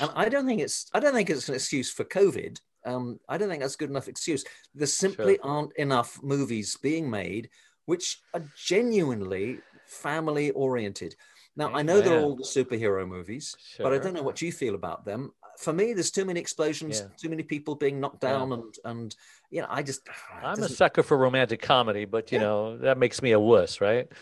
And 0.00 0.10
I 0.14 0.28
don't 0.28 0.46
think 0.46 0.60
it's 0.60 0.90
I 0.94 1.00
don't 1.00 1.14
think 1.14 1.30
it's 1.30 1.48
an 1.48 1.54
excuse 1.54 1.90
for 1.90 2.04
COVID. 2.04 2.60
Um, 2.84 3.18
I 3.28 3.36
don't 3.36 3.48
think 3.48 3.62
that's 3.62 3.74
a 3.74 3.78
good 3.78 3.90
enough 3.90 4.08
excuse. 4.08 4.44
There 4.74 4.86
simply 4.86 5.38
aren't 5.40 5.72
enough 5.76 6.22
movies 6.22 6.76
being 6.80 7.10
made 7.10 7.50
which 7.86 8.20
are 8.34 8.42
genuinely 8.56 9.60
family 9.86 10.50
oriented. 10.50 11.14
Now 11.56 11.72
I 11.72 11.82
know 11.82 12.00
they're 12.00 12.20
all 12.20 12.36
the 12.36 12.42
superhero 12.42 13.08
movies, 13.08 13.56
but 13.78 13.92
I 13.94 13.98
don't 13.98 14.12
know 14.12 14.22
what 14.22 14.42
you 14.42 14.52
feel 14.52 14.74
about 14.74 15.04
them. 15.06 15.32
For 15.58 15.72
me, 15.72 15.92
there's 15.94 16.10
too 16.10 16.24
many 16.24 16.40
explosions, 16.40 17.00
Yeah. 17.00 17.06
too 17.16 17.28
many 17.28 17.42
people 17.42 17.74
being 17.74 17.98
knocked 18.00 18.22
Yeah. 18.22 18.32
down, 18.32 18.52
and 18.52 18.74
and 18.84 19.16
you 19.50 19.60
know, 19.62 19.68
I 19.70 19.82
just 19.82 20.02
ah, 20.08 20.38
I'm 20.48 20.54
a 20.54 20.56
doesn't- 20.62 20.76
sucker 20.76 21.02
for 21.02 21.16
romantic 21.16 21.62
comedy, 21.62 22.04
but 22.04 22.30
you 22.32 22.38
Yeah. 22.38 22.44
know 22.44 22.78
that 22.78 22.98
makes 22.98 23.22
me 23.22 23.32
a 23.32 23.40
wuss, 23.40 23.80
right? 23.80 24.08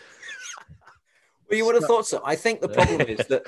Well, 1.50 1.58
you 1.58 1.66
would 1.66 1.74
have 1.74 1.84
thought 1.84 2.06
so. 2.06 2.22
I 2.24 2.36
think 2.36 2.60
the 2.62 2.68
problem 2.78 3.02
is 3.02 3.26
that 3.28 3.46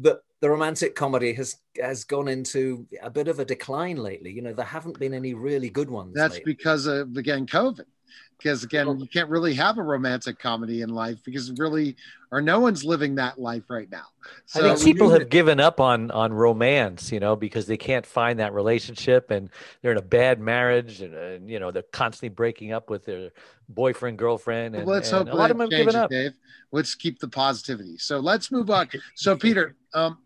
that 0.00 0.20
the 0.40 0.50
romantic 0.50 0.94
comedy 0.94 1.32
has 1.32 1.56
has 1.80 2.04
gone 2.04 2.28
into 2.28 2.86
a 3.02 3.10
bit 3.10 3.26
of 3.26 3.38
a 3.40 3.44
decline 3.44 3.96
lately. 3.96 4.30
You 4.30 4.42
know, 4.42 4.52
there 4.52 4.66
haven't 4.66 4.98
been 4.98 5.14
any 5.14 5.32
really 5.34 5.70
good 5.70 5.90
ones. 5.90 6.14
That's 6.14 6.34
lately. 6.34 6.54
because 6.54 6.86
of 6.86 7.16
again 7.16 7.46
COVID. 7.46 7.86
Because 8.38 8.62
again, 8.62 9.00
you 9.00 9.06
can't 9.06 9.28
really 9.28 9.52
have 9.54 9.78
a 9.78 9.82
romantic 9.82 10.38
comedy 10.38 10.82
in 10.82 10.90
life 10.90 11.18
because 11.24 11.50
really, 11.58 11.96
or 12.30 12.40
no 12.40 12.60
one's 12.60 12.84
living 12.84 13.16
that 13.16 13.40
life 13.40 13.64
right 13.68 13.90
now. 13.90 14.06
I 14.54 14.60
think 14.60 14.80
people 14.80 15.10
have 15.10 15.28
given 15.28 15.58
up 15.58 15.80
on 15.80 16.12
on 16.12 16.32
romance, 16.32 17.10
you 17.10 17.18
know, 17.18 17.34
because 17.34 17.66
they 17.66 17.76
can't 17.76 18.06
find 18.06 18.38
that 18.38 18.54
relationship, 18.54 19.32
and 19.32 19.50
they're 19.82 19.90
in 19.90 19.98
a 19.98 20.02
bad 20.02 20.40
marriage, 20.40 21.00
and, 21.00 21.14
and 21.14 21.50
you 21.50 21.58
know 21.58 21.72
they're 21.72 21.82
constantly 21.82 22.28
breaking 22.28 22.72
up 22.72 22.88
with 22.88 23.04
their 23.06 23.30
boyfriend, 23.68 24.18
girlfriend, 24.18 24.76
and, 24.76 24.86
let's 24.86 25.10
and 25.10 25.28
hope 25.28 25.34
a 25.34 25.36
lot 25.36 25.50
of 25.50 25.58
them 25.58 25.70
have 25.70 25.76
given 25.76 25.96
up. 25.96 26.10
Dave. 26.10 26.32
Let's 26.70 26.94
keep 26.94 27.18
the 27.18 27.28
positivity. 27.28 27.98
So 27.98 28.20
let's 28.20 28.52
move 28.52 28.70
on. 28.70 28.88
So 29.16 29.36
Peter, 29.36 29.74
um, 29.94 30.18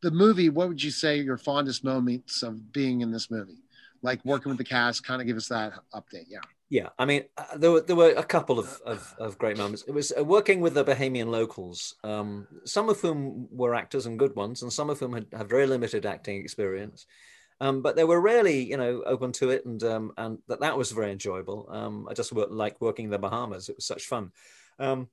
the 0.00 0.10
movie. 0.10 0.48
What 0.48 0.68
would 0.68 0.82
you 0.82 0.90
say 0.90 1.18
your 1.18 1.36
fondest 1.36 1.84
moments 1.84 2.42
of 2.42 2.72
being 2.72 3.02
in 3.02 3.10
this 3.10 3.30
movie? 3.30 3.58
Like 4.00 4.24
working 4.24 4.50
with 4.50 4.58
the 4.58 4.64
cast, 4.64 5.04
kind 5.04 5.20
of 5.20 5.26
give 5.26 5.36
us 5.36 5.48
that 5.48 5.74
update. 5.94 6.26
Yeah. 6.28 6.40
Yeah, 6.72 6.88
I 6.98 7.04
mean, 7.04 7.24
uh, 7.36 7.58
there 7.58 7.70
were 7.70 7.82
there 7.82 7.96
were 7.96 8.14
a 8.16 8.24
couple 8.24 8.58
of, 8.58 8.80
of, 8.86 9.14
of 9.18 9.36
great 9.36 9.58
moments. 9.58 9.84
It 9.86 9.92
was 9.92 10.10
uh, 10.18 10.24
working 10.24 10.62
with 10.62 10.72
the 10.72 10.82
Bahamian 10.82 11.26
locals, 11.26 11.96
um, 12.02 12.46
some 12.64 12.88
of 12.88 12.98
whom 12.98 13.46
were 13.50 13.74
actors 13.74 14.06
and 14.06 14.18
good 14.18 14.34
ones, 14.34 14.62
and 14.62 14.72
some 14.72 14.88
of 14.88 14.98
whom 14.98 15.12
had, 15.12 15.26
had 15.36 15.50
very 15.50 15.66
limited 15.66 16.06
acting 16.06 16.40
experience. 16.40 17.04
Um, 17.60 17.82
but 17.82 17.94
they 17.94 18.04
were 18.04 18.22
really, 18.22 18.64
you 18.64 18.78
know, 18.78 19.02
open 19.04 19.32
to 19.32 19.50
it, 19.50 19.66
and 19.66 19.82
um, 19.84 20.12
and 20.16 20.38
that 20.48 20.60
that 20.60 20.78
was 20.78 20.92
very 20.92 21.12
enjoyable. 21.12 21.68
Um, 21.70 22.06
I 22.10 22.14
just 22.14 22.32
worked, 22.32 22.52
like 22.52 22.80
working 22.80 23.04
in 23.04 23.10
the 23.10 23.18
Bahamas; 23.18 23.68
it 23.68 23.76
was 23.76 23.84
such 23.84 24.06
fun. 24.06 24.32
Um, 24.78 25.10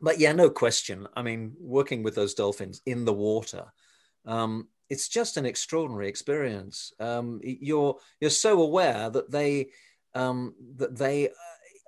but 0.00 0.18
yeah, 0.18 0.32
no 0.32 0.48
question. 0.48 1.08
I 1.14 1.20
mean, 1.20 1.52
working 1.60 2.04
with 2.04 2.14
those 2.14 2.32
dolphins 2.32 2.80
in 2.86 3.04
the 3.04 3.12
water, 3.12 3.66
um, 4.24 4.68
it's 4.88 5.08
just 5.08 5.36
an 5.36 5.44
extraordinary 5.44 6.08
experience. 6.08 6.94
You're 6.98 7.98
you're 8.18 8.30
so 8.30 8.62
aware 8.62 9.10
that 9.10 9.30
they 9.30 9.66
um, 10.16 10.54
that 10.76 10.96
they 10.96 11.28
uh, 11.28 11.32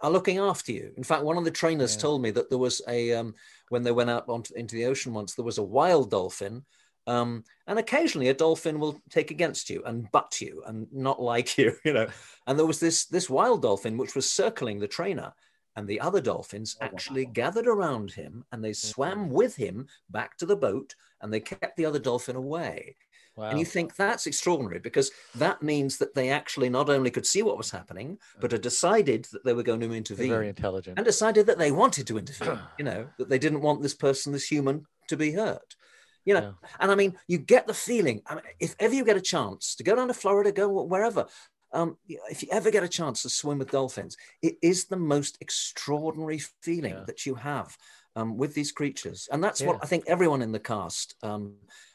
are 0.03 0.11
looking 0.11 0.39
after 0.39 0.73
you. 0.73 0.93
In 0.97 1.05
fact, 1.05 1.25
one 1.25 1.39
of 1.39 1.45
the 1.45 1.51
trainers 1.51 1.97
Yeah. 1.97 2.03
told 2.03 2.23
me 2.23 2.31
that 2.33 2.49
there 2.51 2.59
was 2.59 2.81
a 2.89 3.13
um, 3.15 3.35
when 3.71 3.83
they 3.83 3.93
went 3.93 4.11
out 4.11 4.29
onto, 4.29 4.55
into 4.55 4.77
the 4.77 4.87
ocean 4.87 5.13
once, 5.15 5.35
there 5.35 5.45
was 5.45 5.59
a 5.59 5.63
wild 5.79 6.11
dolphin. 6.11 6.65
Um, 7.07 7.45
and 7.67 7.79
occasionally 7.79 8.29
a 8.29 8.35
dolphin 8.35 8.79
will 8.79 9.01
take 9.09 9.31
against 9.31 9.71
you 9.71 9.83
and 9.85 10.11
butt 10.13 10.41
you 10.43 10.63
and 10.67 10.87
not 10.93 11.23
like 11.33 11.57
you, 11.59 11.75
you 11.85 11.95
know. 11.95 12.09
And 12.47 12.59
there 12.59 12.67
was 12.67 12.81
this 12.81 13.07
this 13.07 13.31
wild 13.31 13.63
dolphin 13.63 13.97
which 13.97 14.15
was 14.15 14.31
circling 14.31 14.79
the 14.79 14.89
trainer, 14.89 15.33
and 15.77 15.89
the 15.89 16.01
other 16.01 16.21
dolphins 16.21 16.77
Oh, 16.81 16.85
wow. 16.85 16.91
actually 16.93 17.27
gathered 17.27 17.67
around 17.67 18.11
him 18.13 18.45
and 18.53 18.63
they 18.63 18.73
swam 18.75 19.31
with 19.31 19.57
him 19.57 19.87
back 20.11 20.37
to 20.39 20.47
the 20.47 20.57
boat 20.57 20.95
and 21.21 21.33
they 21.33 21.41
kept 21.41 21.77
the 21.77 21.87
other 21.87 21.99
dolphin 22.01 22.37
away. 22.37 22.97
Wow. 23.39 23.51
And 23.51 23.59
you 23.61 23.65
think 23.65 23.95
that's 23.95 24.27
extraordinary 24.27 24.81
because 24.81 25.13
that 25.37 25.63
means 25.63 25.97
that 25.99 26.13
they 26.13 26.31
actually 26.31 26.69
not 26.69 26.91
only 26.91 27.09
could 27.09 27.25
see 27.25 27.43
what 27.43 27.57
was 27.57 27.71
happening, 27.71 28.19
but 28.41 28.51
had 28.51 28.63
decided 28.63 29.29
that 29.33 29.45
they 29.45 29.53
were 29.53 29.63
going 29.63 29.79
to 29.81 29.87
They're 29.87 29.97
intervene 29.97 30.29
very 30.29 30.49
intelligent. 30.49 30.99
and 30.99 31.05
decided 31.05 31.47
that 31.47 31.57
they 31.57 31.71
wanted 31.71 32.09
to 32.09 32.19
intervene, 32.19 32.59
you 32.79 32.85
know, 32.85 33.07
that 33.17 33.29
they 33.29 33.39
didn't 33.39 33.61
want 33.61 33.81
this 33.81 33.95
person, 33.95 34.33
this 34.33 34.49
human, 34.49 34.87
to 35.07 35.17
be 35.17 35.31
hurt. 35.31 35.77
You 36.25 36.35
know, 36.35 36.55
and 36.81 36.91
I 36.91 36.97
mean, 36.97 37.17
you 37.29 37.39
get 37.39 37.69
the 37.69 37.73
feeling, 37.73 38.23
I 38.27 38.35
mean, 38.35 38.45
if 38.59 38.75
ever 38.81 38.93
you 38.93 39.05
get 39.05 39.17
a 39.17 39.21
chance 39.21 39.77
to 39.77 39.85
go 39.85 39.95
down 39.95 40.09
to 40.09 40.15
Florida, 40.15 40.51
go 40.51 40.69
wherever, 40.83 41.27
um, 41.73 41.97
if 42.09 42.43
you 42.43 42.49
ever 42.51 42.71
get 42.73 42.83
a 42.83 42.89
chance 42.89 43.23
to 43.23 43.31
swim 43.31 43.59
with 43.59 43.71
dolphins, 43.71 44.17
it 44.43 44.57
is 44.61 44.87
the 44.87 44.97
most 44.97 45.39
extraordinary 45.41 46.41
feeling 46.61 46.95
Yeah. 46.95 47.05
that 47.07 47.25
you 47.25 47.37
have 47.37 47.77
um, 48.17 48.37
with 48.37 48.53
these 48.53 48.73
creatures. 48.73 49.29
And 49.31 49.43
that's 49.45 49.63
what 49.63 49.79
I 49.81 49.87
think 49.87 50.05
everyone 50.09 50.43
in 50.43 50.51
the 50.53 50.59
cast, 50.61 51.15
um, 51.23 51.55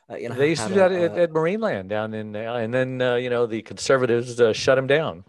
uh, 0.10 0.16
you 0.16 0.30
know, 0.30 0.36
They 0.36 0.50
used 0.50 0.64
to 0.64 0.70
do 0.70 0.76
that 0.76 0.92
at, 0.92 1.18
at 1.18 1.30
Marineland 1.32 1.88
down 1.88 2.14
in, 2.14 2.36
uh, 2.36 2.54
and 2.56 2.74
then 2.74 3.02
uh, 3.02 3.16
you 3.16 3.30
know 3.30 3.46
the 3.46 3.62
conservatives 3.62 4.40
uh, 4.40 4.54
shut 4.54 4.76
them 4.76 4.88
down. 4.88 5.24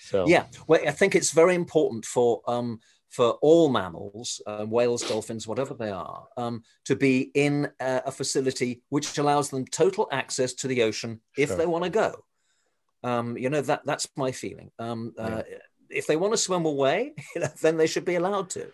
So 0.00 0.26
Yeah, 0.26 0.46
well, 0.66 0.80
I 0.86 0.90
think 0.90 1.14
it's 1.14 1.30
very 1.30 1.54
important 1.54 2.04
for 2.04 2.42
um, 2.46 2.80
for 3.08 3.32
all 3.42 3.68
mammals, 3.68 4.40
uh, 4.46 4.64
whales, 4.64 5.02
dolphins, 5.02 5.46
whatever 5.46 5.74
they 5.74 5.90
are, 5.90 6.26
um, 6.38 6.62
to 6.86 6.96
be 6.96 7.30
in 7.34 7.70
a, 7.78 8.02
a 8.06 8.10
facility 8.10 8.82
which 8.88 9.18
allows 9.18 9.50
them 9.50 9.66
total 9.66 10.08
access 10.10 10.54
to 10.54 10.66
the 10.66 10.82
ocean 10.82 11.20
if 11.36 11.50
Sure. 11.50 11.58
they 11.58 11.66
want 11.66 11.84
to 11.84 11.90
go. 11.90 12.24
Um, 13.04 13.36
you 13.36 13.50
know 13.50 13.60
that 13.62 13.82
that's 13.84 14.08
my 14.16 14.32
feeling. 14.32 14.70
Um, 14.78 15.12
uh, 15.18 15.42
If 15.92 16.06
they 16.06 16.16
want 16.16 16.32
to 16.32 16.36
swim 16.36 16.64
away, 16.64 17.14
then 17.60 17.76
they 17.76 17.86
should 17.86 18.04
be 18.04 18.16
allowed 18.16 18.50
to. 18.50 18.64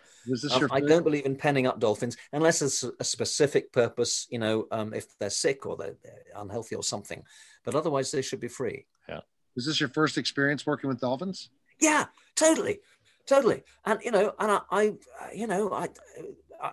Um, 0.51 0.67
I 0.71 0.79
don't 0.79 1.03
believe 1.03 1.25
in 1.25 1.35
penning 1.35 1.65
up 1.65 1.79
dolphins 1.79 2.17
unless 2.33 2.59
there's 2.59 2.83
a 2.99 3.03
specific 3.03 3.71
purpose. 3.71 4.27
You 4.29 4.39
know, 4.39 4.67
um, 4.71 4.93
if 4.93 5.17
they're 5.17 5.29
sick 5.29 5.65
or 5.65 5.75
they're, 5.75 5.95
they're 6.03 6.23
unhealthy 6.35 6.75
or 6.75 6.83
something, 6.83 7.23
but 7.63 7.75
otherwise 7.75 8.11
they 8.11 8.21
should 8.21 8.39
be 8.39 8.47
free. 8.47 8.85
Yeah, 9.07 9.21
was 9.55 9.65
this 9.65 9.79
your 9.79 9.89
first 9.89 10.17
experience 10.17 10.65
working 10.65 10.89
with 10.89 10.99
dolphins? 10.99 11.49
Yeah, 11.79 12.05
totally, 12.35 12.79
totally. 13.25 13.63
And 13.85 13.99
you 14.03 14.11
know, 14.11 14.33
and 14.39 14.51
I, 14.51 14.59
I 14.69 14.93
you 15.33 15.47
know, 15.47 15.71
I, 15.71 15.89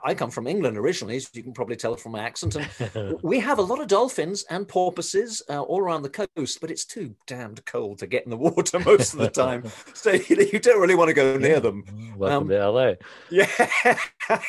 I 0.02 0.14
come 0.14 0.30
from 0.30 0.46
England 0.46 0.76
originally, 0.76 1.16
as 1.16 1.30
you 1.32 1.42
can 1.42 1.52
probably 1.52 1.76
tell 1.76 1.94
from 1.96 2.12
my 2.12 2.20
accent, 2.20 2.56
and 2.56 3.18
we 3.22 3.38
have 3.40 3.58
a 3.58 3.62
lot 3.62 3.80
of 3.80 3.86
dolphins 3.88 4.44
and 4.50 4.66
porpoises 4.66 5.42
uh, 5.48 5.62
all 5.62 5.80
around 5.80 6.02
the 6.02 6.26
coast, 6.34 6.60
but 6.60 6.70
it's 6.70 6.84
too 6.84 7.14
damned 7.26 7.64
cold 7.66 7.98
to 8.00 8.06
get 8.06 8.24
in 8.24 8.30
the 8.30 8.36
water 8.48 8.80
most 8.80 9.14
of 9.14 9.20
the 9.20 9.30
time. 9.30 9.64
So 9.94 10.12
you, 10.12 10.58
don't 10.60 10.80
really 10.80 10.94
want 10.94 11.08
to 11.08 11.14
go 11.14 11.36
near 11.36 11.58
them. 11.60 11.84
Welcome 12.16 12.44
Um, 12.44 12.48
to 12.48 12.70
LA. 12.70 12.92
Yeah. 13.30 13.48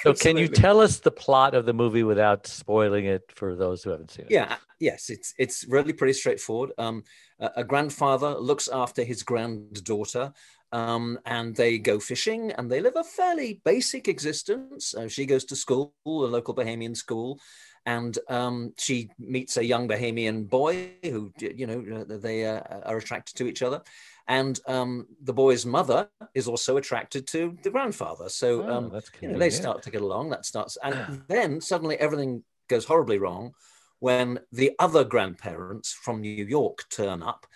So 0.03 0.13
can 0.13 0.37
you 0.37 0.47
tell 0.47 0.79
us 0.81 0.99
the 0.99 1.11
plot 1.11 1.53
of 1.55 1.65
the 1.65 1.73
movie 1.73 2.03
without 2.03 2.47
spoiling 2.47 3.05
it 3.05 3.23
for 3.33 3.55
those 3.55 3.83
who 3.83 3.91
haven't 3.91 4.11
seen 4.11 4.25
it? 4.25 4.31
Yeah, 4.31 4.55
yes, 4.79 5.09
it's 5.09 5.33
it's 5.37 5.65
really 5.67 5.93
pretty 5.93 6.13
straightforward. 6.13 6.71
Um, 6.77 7.03
a, 7.39 7.51
a 7.57 7.63
grandfather 7.63 8.35
looks 8.35 8.67
after 8.67 9.03
his 9.03 9.23
granddaughter, 9.23 10.33
um, 10.71 11.19
and 11.25 11.55
they 11.55 11.77
go 11.77 11.99
fishing, 11.99 12.51
and 12.51 12.69
they 12.69 12.81
live 12.81 12.95
a 12.95 13.03
fairly 13.03 13.61
basic 13.63 14.07
existence. 14.07 14.93
Uh, 14.93 15.07
she 15.07 15.25
goes 15.25 15.45
to 15.45 15.55
school, 15.55 15.93
a 16.05 16.07
local 16.07 16.55
Bahamian 16.55 16.95
school, 16.95 17.39
and 17.85 18.17
um, 18.27 18.73
she 18.77 19.09
meets 19.17 19.55
a 19.57 19.63
young 19.63 19.87
Bahamian 19.87 20.49
boy 20.49 20.91
who, 21.03 21.31
you 21.39 21.65
know, 21.65 22.01
uh, 22.01 22.17
they 22.17 22.45
uh, 22.45 22.61
are 22.85 22.97
attracted 22.97 23.35
to 23.37 23.47
each 23.47 23.61
other. 23.61 23.81
And 24.27 24.59
um, 24.67 25.07
the 25.23 25.33
boy's 25.33 25.65
mother 25.65 26.09
is 26.33 26.49
also 26.49 26.75
attracted 26.75 27.27
to 27.27 27.57
the 27.63 27.69
grandfather. 27.69 28.27
So 28.27 28.63
Oh, 28.63 28.73
um, 28.73 29.01
you 29.21 29.29
know, 29.29 29.39
they 29.39 29.49
start 29.49 29.83
to 29.83 29.89
get 29.89 30.01
along. 30.01 30.31
That 30.31 30.45
starts, 30.45 30.77
and 30.83 31.23
then 31.29 31.61
suddenly 31.61 31.97
everything 31.97 32.43
goes 32.67 32.83
horribly 32.83 33.19
wrong 33.19 33.53
when 33.99 34.39
the 34.51 34.73
other 34.79 35.05
grandparents 35.05 35.93
from 35.93 36.19
New 36.21 36.45
York 36.45 36.83
turn 36.89 37.23
up 37.23 37.47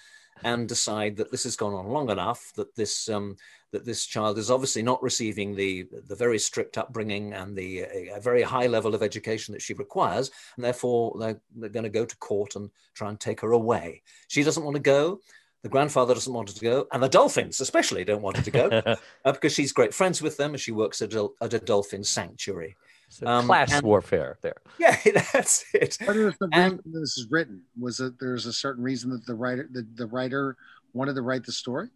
and 0.44 0.68
decide 0.68 1.18
that 1.18 1.32
this 1.32 1.44
has 1.44 1.56
gone 1.56 1.74
on 1.74 1.88
long 1.88 2.10
enough 2.10 2.52
that 2.56 2.76
this 2.76 3.10
um, 3.10 3.36
that 3.72 3.86
this 3.86 4.06
child 4.06 4.38
is 4.38 4.52
obviously 4.52 4.84
not 4.84 5.02
receiving 5.02 5.56
the 5.56 5.88
the 6.08 6.16
very 6.16 6.40
strict 6.40 6.78
upbringing 6.78 7.34
and 7.34 7.56
the 7.56 7.84
uh, 7.84 8.18
a 8.18 8.22
very 8.22 8.42
high 8.42 8.68
level 8.68 8.94
of 8.94 9.04
education 9.04 9.54
that 9.54 9.62
she 9.62 9.74
requires, 9.74 10.32
and 10.56 10.66
therefore 10.66 11.16
they're, 11.20 11.40
they're 11.56 11.70
going 11.70 11.84
to 11.84 11.90
go 11.90 12.06
to 12.06 12.18
court 12.18 12.56
and 12.56 12.70
try 12.94 13.10
and 13.10 13.20
take 13.20 13.42
her 13.42 13.52
away. 13.52 14.02
She 14.28 14.44
doesn't 14.44 14.64
want 14.64 14.76
to 14.76 14.82
go. 14.82 15.20
The 15.64 15.70
grandfather 15.70 16.16
doesn't 16.16 16.34
want 16.34 16.50
her 16.50 16.56
to 16.56 16.62
go, 16.62 16.88
and 16.92 17.04
the 17.04 17.10
dolphins 17.10 17.62
especially 17.62 18.04
don't 18.04 18.24
want 18.24 18.38
her 18.38 18.44
to 18.44 18.52
go 18.52 18.68
uh, 19.26 19.32
because 19.32 19.54
she's 19.54 19.72
great 19.72 19.94
friends 19.94 20.22
with 20.22 20.38
them 20.38 20.52
and 20.52 20.60
she 20.60 20.72
works 20.72 21.02
at 21.02 21.14
a, 21.14 21.28
at 21.40 21.54
a 21.54 21.60
dolphin 21.60 22.04
sanctuary. 22.04 22.76
So 23.12 23.28
Um, 23.28 23.46
class 23.46 23.72
and- 23.74 23.84
warfare 23.86 24.38
there. 24.42 24.56
Yeah, 24.80 24.98
that's 25.34 25.66
it. 25.74 25.98
What 26.06 26.16
is 26.16 26.34
the 26.40 26.48
And- 26.54 26.80
this 26.86 27.18
is 27.18 27.28
written? 27.30 27.64
Was 27.78 28.00
it 28.00 28.14
there's 28.20 28.46
a 28.46 28.54
certain 28.54 28.84
reason 28.84 29.12
that 29.12 29.26
the 29.26 29.36
writer 29.36 29.68
the, 29.72 29.86
the 29.96 30.08
writer 30.08 30.56
wanted 30.94 31.16
to 31.16 31.22
write 31.22 31.46
the 31.46 31.52
story? 31.52 31.90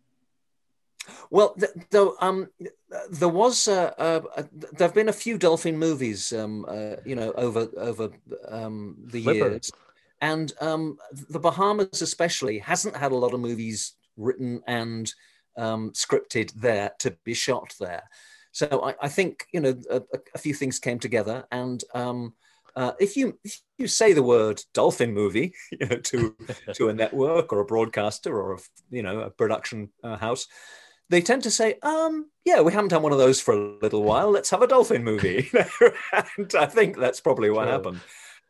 Well, 1.29 1.55
though 1.91 2.15
um, 2.19 2.49
there 3.11 3.29
was 3.29 3.67
uh, 3.67 3.91
uh, 3.97 4.21
there 4.73 4.87
have 4.87 4.95
been 4.95 5.09
a 5.09 5.13
few 5.13 5.37
dolphin 5.37 5.77
movies, 5.77 6.33
um, 6.33 6.65
uh, 6.67 6.95
you 7.05 7.15
know, 7.15 7.31
over 7.33 7.67
over 7.77 8.09
um, 8.49 8.97
the 9.05 9.21
Flipper. 9.23 9.49
years, 9.51 9.71
and 10.21 10.51
um, 10.61 10.97
the 11.29 11.39
Bahamas 11.39 12.01
especially 12.01 12.57
hasn't 12.57 12.95
had 12.97 13.11
a 13.11 13.15
lot 13.15 13.33
of 13.35 13.39
movies 13.39 13.93
written 14.17 14.61
and 14.67 15.13
um, 15.57 15.91
scripted 15.91 16.51
there 16.53 16.91
to 16.99 17.11
be 17.23 17.33
shot 17.35 17.73
there. 17.79 18.03
So 18.55 18.85
I, 18.85 18.95
I 19.01 19.09
think 19.09 19.47
you 19.51 19.59
know 19.59 19.77
a, 19.91 20.01
a, 20.33 20.37
few 20.37 20.53
things 20.53 20.79
came 20.79 20.97
together, 20.97 21.45
and 21.51 21.83
um, 21.93 22.33
uh, 22.73 22.93
if 23.01 23.17
you 23.17 23.37
if 23.43 23.59
you 23.77 23.87
say 23.89 24.13
the 24.13 24.23
word 24.23 24.61
dolphin 24.73 25.13
movie 25.13 25.53
you 25.71 25.85
know, 25.85 25.97
to 25.97 26.33
to 26.75 26.87
a 26.87 26.93
network 26.93 27.51
or 27.51 27.59
a 27.59 27.65
broadcaster 27.65 28.33
or 28.33 28.53
a 28.53 28.59
you 28.89 29.03
know 29.03 29.19
a 29.19 29.29
production 29.29 29.89
uh, 30.05 30.15
house, 30.15 30.47
they 31.09 31.19
tend 31.19 31.43
to 31.43 31.51
say, 31.51 31.75
um, 31.83 32.29
yeah, 32.45 32.61
we 32.61 32.71
haven't 32.71 32.91
done 32.91 33.01
one 33.01 33.11
of 33.11 33.17
those 33.17 33.41
for 33.41 33.53
a 33.53 33.77
little 33.81 34.03
while. 34.03 34.31
Let's 34.31 34.51
have 34.51 34.61
a 34.61 34.67
dolphin 34.67 35.03
movie. 35.03 35.49
and 36.37 36.55
I 36.57 36.65
think 36.65 36.97
that's 36.97 37.19
probably 37.19 37.49
what 37.49 37.67
happened. 37.67 37.99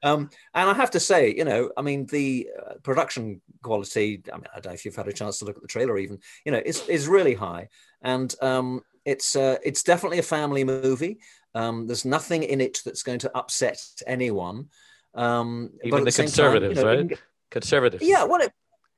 Um, 0.03 0.29
and 0.53 0.69
I 0.69 0.73
have 0.75 0.91
to 0.91 0.99
say, 0.99 1.33
you 1.35 1.45
know, 1.45 1.71
I 1.75 1.81
mean, 1.81 2.05
the 2.05 2.47
uh, 2.63 2.73
production 2.83 3.41
quality, 3.63 4.21
I 4.31 4.35
mean, 4.35 4.45
I 4.53 4.59
don't 4.59 4.67
know 4.67 4.75
if 4.75 4.85
you've 4.85 4.95
had 4.95 5.07
a 5.07 5.13
chance 5.13 5.39
to 5.39 5.45
look 5.45 5.55
at 5.55 5.63
the 5.63 5.67
trailer 5.67 5.97
even, 5.97 6.19
you 6.45 6.51
know, 6.51 6.61
is, 6.63 6.87
is 6.87 7.07
really 7.07 7.33
high. 7.33 7.69
And 8.03 8.33
um, 8.39 8.83
it's, 9.05 9.35
uh, 9.35 9.57
it's 9.63 9.83
definitely 9.83 10.19
a 10.19 10.23
family 10.23 10.63
movie. 10.63 11.19
Um, 11.53 11.87
there's 11.87 12.05
nothing 12.05 12.43
in 12.43 12.59
it 12.59 12.81
that's 12.83 13.03
going 13.03 13.19
to 13.19 13.37
upset 13.37 13.81
anyone. 14.05 14.67
Um, 15.13 15.71
even 15.83 16.03
the, 16.03 16.11
conservatives, 16.11 16.75
time, 16.75 16.85
you 16.85 16.91
know, 16.91 16.97
right? 16.97 17.07
Get, 17.07 17.21
conservatives. 17.49 18.03
Yeah, 18.03 18.25
well, 18.25 18.41
it, 18.41 18.51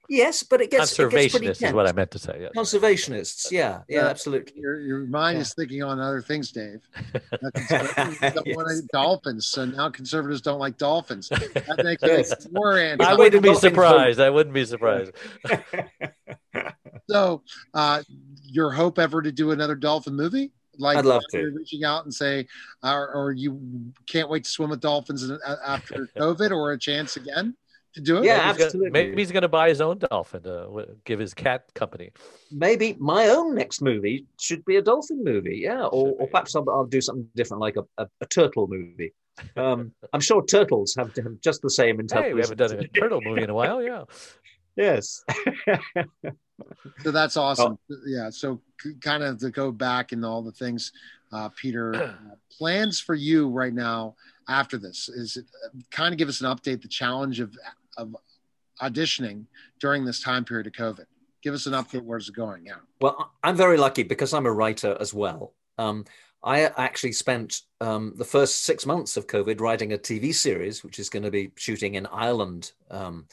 Yes, 0.10 0.44
but 0.44 0.62
it 0.62 0.72
gets 0.72 0.98
conservationists 0.98 1.66
is 1.66 1.74
what 1.74 1.88
I 1.88 1.92
meant 1.92 2.12
to 2.12 2.20
say. 2.20 2.38
Yes. 2.42 2.52
Conservationists, 2.56 3.52
yeah, 3.52 3.82
yeah, 3.90 4.06
uh, 4.06 4.10
absolutely. 4.10 4.54
Your, 4.56 4.80
your 4.80 5.00
mind 5.02 5.38
yeah. 5.38 5.42
is 5.42 5.54
thinking 5.54 5.84
on 5.84 6.00
other 6.00 6.22
things, 6.22 6.52
Dave. 6.52 6.80
don't 7.70 8.48
yes. 8.48 8.56
want 8.56 8.88
dolphins, 8.94 9.48
so 9.48 9.66
now 9.66 9.90
conservatives 9.90 10.42
don't 10.42 10.60
like 10.60 10.78
dolphins. 10.78 11.28
That 11.28 11.82
makes 11.84 12.04
yes. 12.04 12.32
it 12.46 12.54
more. 12.54 12.80
I 12.80 13.16
wouldn't 13.16 13.44
be 13.44 13.54
surprised. 13.56 14.22
I 14.22 14.30
wouldn't 14.30 14.54
be 14.54 14.64
surprised. 14.64 15.12
so, 17.10 17.44
uh, 17.74 18.04
your 18.44 18.72
hope 18.72 19.00
ever 19.00 19.22
to 19.22 19.32
do 19.32 19.52
another 19.52 19.76
dolphin 19.76 20.16
movie? 20.16 20.54
Like 20.80 20.98
I'd 20.98 21.06
love 21.06 21.24
to 21.32 21.52
reaching 21.56 21.84
out 21.84 22.06
and 22.06 22.14
say, 22.14 22.48
or, 22.82 23.14
or 23.14 23.32
you 23.34 23.92
can't 24.08 24.30
wait 24.30 24.46
to 24.46 24.50
swim 24.50 24.70
with 24.70 24.80
dolphins 24.80 25.30
after 25.66 26.08
COVID, 26.16 26.52
or 26.52 26.72
a 26.72 26.80
chance 26.80 27.18
again 27.18 27.56
to 27.98 28.01
do 28.01 28.18
it? 28.18 28.24
Yeah, 28.24 28.38
maybe 28.38 28.63
absolutely. 28.63 28.63
He's 28.63 28.74
gonna, 28.74 28.92
maybe 28.92 29.22
he's 29.22 29.32
going 29.32 29.42
to 29.42 29.50
buy 29.50 29.70
his 29.70 29.82
own 29.82 29.98
dolphin 29.98 30.44
to 30.44 30.88
give 31.04 31.20
his 31.20 31.34
cat 31.34 31.66
company. 31.74 32.12
Maybe 32.51 32.96
my 33.00 33.27
own 33.27 33.56
next 33.56 33.82
movie 33.82 34.25
should 34.39 34.63
be 34.66 34.77
a 34.77 34.82
dolphin 34.82 35.24
movie. 35.24 35.60
Yeah, 35.63 35.84
or, 35.86 36.16
or 36.20 36.27
perhaps 36.27 36.56
I'll, 36.56 36.68
I'll, 36.70 36.86
do 36.86 37.01
something 37.01 37.27
different, 37.36 37.60
like 37.60 37.75
a, 37.75 37.84
a, 38.01 38.08
a 38.22 38.25
turtle 38.27 38.68
movie. 38.68 39.13
Um, 39.56 39.92
I'm 40.13 40.22
sure 40.22 40.44
turtles 40.46 40.96
have, 40.98 41.16
have 41.16 41.42
just 41.42 41.62
the 41.62 41.70
same 41.70 42.00
intelligence. 42.00 42.30
Hey, 42.30 42.34
we 42.34 42.42
haven't 42.42 42.58
done 42.58 42.72
a 42.72 42.88
turtle 42.88 43.22
movie 43.22 43.44
in 43.44 43.50
a 43.50 43.54
while. 43.54 43.84
Yeah. 43.84 44.04
yes. 44.75 45.24
so 47.04 47.12
that's 47.12 47.38
awesome. 47.38 47.77
Oh. 47.92 47.96
Yeah. 48.06 48.30
So 48.30 48.62
kind 49.01 49.24
of 49.24 49.39
to 49.39 49.51
go 49.51 49.72
back 49.72 50.12
and 50.12 50.24
all 50.24 50.42
the 50.42 50.51
things, 50.51 50.92
uh, 51.32 51.50
Peter, 51.50 51.96
uh, 51.96 52.13
plans 52.58 53.00
for 53.00 53.16
you 53.16 53.50
right 53.50 53.74
now 53.74 54.16
after 54.50 54.77
this 54.77 55.10
is 55.10 55.38
it, 55.38 55.46
uh, 55.66 55.70
kind 55.92 56.13
of 56.13 56.18
give 56.18 56.30
us 56.30 56.42
an 56.42 56.48
update 56.48 56.82
the 56.82 56.88
challenge 56.88 57.39
of 57.39 57.58
of 57.98 58.16
auditioning 58.82 59.46
during 59.80 60.06
this 60.06 60.22
time 60.22 60.46
period 60.46 60.68
of 60.68 60.74
covid. 60.74 61.06
Give 61.44 61.54
us 61.54 61.66
an 61.66 61.74
update 61.74 62.01
where's 62.01 62.30
it 62.30 62.36
going 62.36 62.66
yeah. 62.66 62.75
Well 63.01 63.32
i'm 63.44 63.56
very 63.56 63.77
lucky 63.77 64.04
because 64.04 64.34
i'm 64.34 64.46
a 64.46 64.51
writer 64.51 64.98
as 65.00 65.13
well. 65.13 65.54
Um, 65.77 66.06
i 66.44 66.62
actually 66.62 67.13
spent 67.13 67.62
um, 67.82 68.13
the 68.16 68.25
first 68.25 68.63
six 68.63 68.86
months 68.86 69.18
of 69.18 69.27
covid 69.27 69.60
writing 69.60 69.94
a 69.94 69.98
tv 69.98 70.34
series 70.34 70.84
which 70.84 71.00
is 71.00 71.10
going 71.10 71.24
to 71.24 71.32
be 71.32 71.51
shooting 71.56 71.96
in 71.96 72.06
ireland 72.08 72.72
um, 72.92 73.25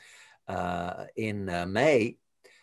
uh, 0.48 1.04
in 1.16 1.48
uh, 1.48 1.66
may 1.66 2.16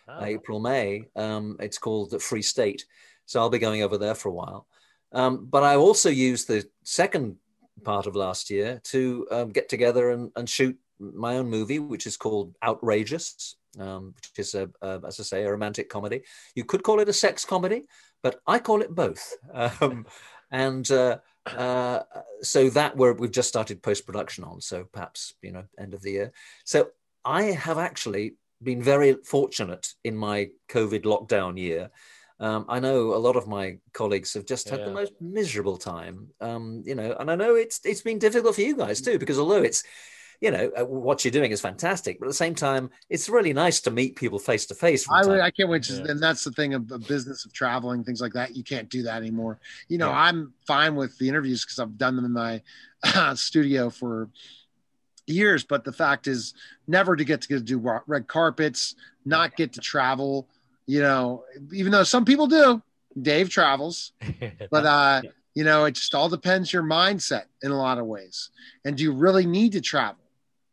oh. 0.07 0.25
april 0.25 0.59
may. 0.59 1.07
Um, 1.15 1.57
it's 1.59 1.77
called 1.77 2.11
the 2.11 2.19
free 2.19 2.41
state. 2.41 2.85
So 3.25 3.39
i'll 3.39 3.49
be 3.49 3.59
going 3.59 3.83
over 3.83 3.97
there 3.97 4.15
for 4.15 4.29
a 4.29 4.33
while. 4.33 4.67
Um, 5.13 5.47
but 5.49 5.63
I 5.63 5.75
also 5.75 6.09
used 6.09 6.47
the 6.47 6.65
second 6.83 7.37
part 7.83 8.07
of 8.07 8.15
last 8.15 8.49
year 8.49 8.79
to 8.85 9.27
um, 9.31 9.49
get 9.49 9.67
together 9.67 10.11
and, 10.11 10.31
and, 10.35 10.49
shoot 10.49 10.77
my 11.01 11.37
own 11.37 11.49
movie, 11.49 11.79
which 11.79 12.07
is 12.07 12.17
called 12.17 12.55
Outrageous, 12.63 13.55
um, 13.79 14.13
which 14.15 14.31
is, 14.37 14.55
a, 14.55 14.69
a, 14.81 15.01
as 15.05 15.19
I 15.19 15.23
say, 15.23 15.43
a 15.43 15.51
romantic 15.51 15.89
comedy. 15.89 16.21
You 16.55 16.63
could 16.63 16.83
call 16.83 16.99
it 16.99 17.09
a 17.09 17.13
sex 17.13 17.45
comedy, 17.45 17.85
but 18.21 18.41
I 18.45 18.59
call 18.59 18.81
it 18.81 18.93
both. 18.93 19.35
Um, 19.53 20.05
and 20.53 20.89
uh, 20.91 21.19
uh, 21.45 22.01
so 22.41 22.69
that 22.71 22.97
we 22.97 23.09
we've 23.13 23.31
just 23.31 23.47
started 23.47 23.81
post 23.81 24.05
production 24.05 24.43
on, 24.43 24.59
so 24.59 24.83
perhaps 24.91 25.33
you 25.41 25.53
know 25.53 25.63
end 25.79 25.93
of 25.93 26.01
the 26.01 26.11
year. 26.11 26.33
So 26.65 26.89
I 27.23 27.43
have 27.43 27.77
actually 27.77 28.33
been 28.61 28.83
very 28.83 29.15
fortunate 29.23 29.93
in 30.03 30.17
my 30.17 30.49
COVID 30.67 31.03
lockdown 31.03 31.57
year 31.57 31.89
um, 32.41 32.65
I 32.67 32.79
know 32.79 33.13
a 33.13 33.21
lot 33.21 33.35
of 33.35 33.47
my 33.47 33.77
colleagues 33.93 34.33
have 34.33 34.47
just 34.47 34.67
had 34.67 34.79
yeah. 34.79 34.85
the 34.85 34.91
most 34.91 35.13
miserable 35.21 35.77
time, 35.77 36.29
um, 36.41 36.81
you 36.87 36.95
know, 36.95 37.15
and 37.19 37.29
I 37.29 37.35
know 37.35 37.53
it's 37.53 37.79
it's 37.85 38.01
been 38.01 38.17
difficult 38.17 38.55
for 38.55 38.61
you 38.61 38.75
guys 38.75 38.99
too, 38.99 39.19
because 39.19 39.37
although 39.37 39.61
it's, 39.61 39.83
you 40.41 40.51
know, 40.51 40.71
uh, 40.77 40.83
what 40.83 41.23
you're 41.23 41.31
doing 41.31 41.51
is 41.51 41.61
fantastic, 41.61 42.19
but 42.19 42.25
at 42.25 42.29
the 42.29 42.33
same 42.33 42.55
time, 42.55 42.89
it's 43.09 43.29
really 43.29 43.53
nice 43.53 43.79
to 43.81 43.91
meet 43.91 44.15
people 44.15 44.39
face 44.39 44.65
to 44.65 44.75
face. 44.75 45.07
I, 45.09 45.39
I 45.39 45.51
can't 45.51 45.69
wait, 45.69 45.83
to, 45.83 45.93
yeah. 45.93 46.11
and 46.11 46.21
that's 46.21 46.43
the 46.43 46.51
thing 46.51 46.73
of 46.73 46.87
the 46.87 46.99
business 46.99 47.45
of 47.45 47.53
traveling, 47.53 48.03
things 48.03 48.21
like 48.21 48.33
that. 48.33 48.55
You 48.55 48.63
can't 48.63 48.89
do 48.89 49.03
that 49.03 49.17
anymore. 49.17 49.59
You 49.87 49.99
know, 49.99 50.09
yeah. 50.09 50.19
I'm 50.19 50.53
fine 50.67 50.95
with 50.95 51.17
the 51.19 51.29
interviews 51.29 51.63
because 51.63 51.79
I've 51.79 51.97
done 51.97 52.15
them 52.15 52.25
in 52.25 52.33
my 52.33 52.61
studio 53.35 53.89
for 53.89 54.29
years, 55.27 55.63
but 55.63 55.83
the 55.85 55.93
fact 55.93 56.27
is, 56.27 56.55
never 56.87 57.15
to 57.15 57.23
get 57.23 57.41
to 57.43 57.59
do 57.59 58.01
red 58.07 58.27
carpets, 58.27 58.95
not 59.23 59.55
get 59.55 59.73
to 59.73 59.79
travel 59.79 60.47
you 60.91 61.01
know, 61.01 61.45
even 61.73 61.91
though 61.91 62.03
some 62.03 62.25
people 62.25 62.47
do, 62.47 62.81
Dave 63.19 63.49
travels, 63.49 64.11
but 64.71 64.85
uh, 64.85 65.21
you 65.53 65.63
know, 65.63 65.85
it 65.85 65.93
just 65.93 66.13
all 66.15 66.29
depends 66.29 66.73
your 66.73 66.83
mindset 66.83 67.45
in 67.61 67.71
a 67.71 67.77
lot 67.77 67.97
of 67.97 68.05
ways. 68.05 68.49
And 68.83 68.97
do 68.97 69.03
you 69.03 69.13
really 69.13 69.45
need 69.45 69.73
to 69.73 69.81
travel 69.81 70.20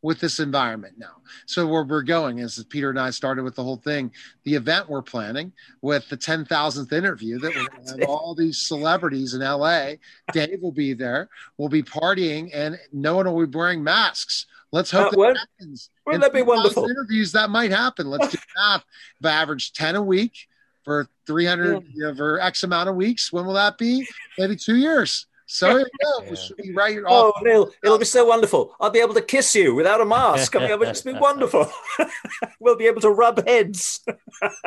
with 0.01 0.19
this 0.19 0.39
environment 0.39 0.95
now? 0.97 1.17
So 1.45 1.67
where 1.67 1.83
we're 1.83 2.01
going 2.01 2.39
is 2.39 2.63
Peter 2.69 2.89
and 2.89 2.99
I 2.99 3.09
started 3.09 3.43
with 3.43 3.55
the 3.55 3.63
whole 3.63 3.77
thing, 3.77 4.11
the 4.43 4.55
event 4.55 4.89
we're 4.89 5.01
planning 5.01 5.51
with 5.81 6.07
the 6.09 6.17
10,000th 6.17 6.91
interview 6.91 7.39
that 7.39 7.55
we're 7.55 7.67
going 7.67 7.85
to 7.85 7.91
have 7.99 8.01
all 8.09 8.35
these 8.35 8.57
celebrities 8.57 9.33
in 9.33 9.41
LA. 9.41 9.93
Dave 10.33 10.61
will 10.61 10.71
be 10.71 10.93
there. 10.93 11.29
We'll 11.57 11.69
be 11.69 11.83
partying 11.83 12.49
and 12.53 12.77
no 12.93 13.15
one 13.15 13.31
will 13.31 13.45
be 13.45 13.57
wearing 13.57 13.83
masks. 13.83 14.45
Let's 14.71 14.91
hope 14.91 15.13
uh, 15.13 15.15
that 15.17 15.37
happens. 15.37 15.89
Wouldn't 16.05 16.23
that 16.23 16.33
be 16.33 16.43
wonderful? 16.43 16.87
Interviews 16.87 17.31
that 17.31 17.49
might 17.49 17.71
happen. 17.71 18.09
Let's 18.09 18.31
do 18.31 18.37
math. 18.57 18.83
If 19.19 19.25
I 19.25 19.31
average 19.31 19.73
10 19.73 19.95
a 19.95 20.03
week 20.03 20.47
for 20.83 21.07
300 21.25 21.71
yeah. 21.71 21.79
you 21.93 22.03
know, 22.03 22.15
for 22.15 22.39
X 22.39 22.63
amount 22.63 22.89
of 22.89 22.95
weeks, 22.95 23.33
when 23.33 23.45
will 23.45 23.53
that 23.53 23.77
be? 23.77 24.07
Maybe 24.37 24.55
two 24.55 24.75
years. 24.75 25.25
So 25.51 25.67
here 25.69 25.77
we 26.29 26.35
go. 26.35 26.35
Yeah. 26.59 26.71
right 26.75 26.97
oh, 27.07 27.33
Neil, 27.41 27.71
it'll 27.83 27.97
be 27.97 28.05
so 28.05 28.23
wonderful. 28.23 28.75
I'll 28.79 28.91
be 28.91 28.99
able 28.99 29.15
to 29.15 29.21
kiss 29.21 29.55
you 29.55 29.73
without 29.73 29.99
a 29.99 30.05
mask. 30.05 30.55
I 30.55 30.59
mean, 30.59 30.69
it'll 30.69 30.85
just 30.85 31.03
be 31.03 31.13
wonderful. 31.19 31.67
we'll 32.59 32.77
be 32.77 32.85
able 32.85 33.01
to 33.01 33.09
rub 33.09 33.45
heads. 33.47 34.01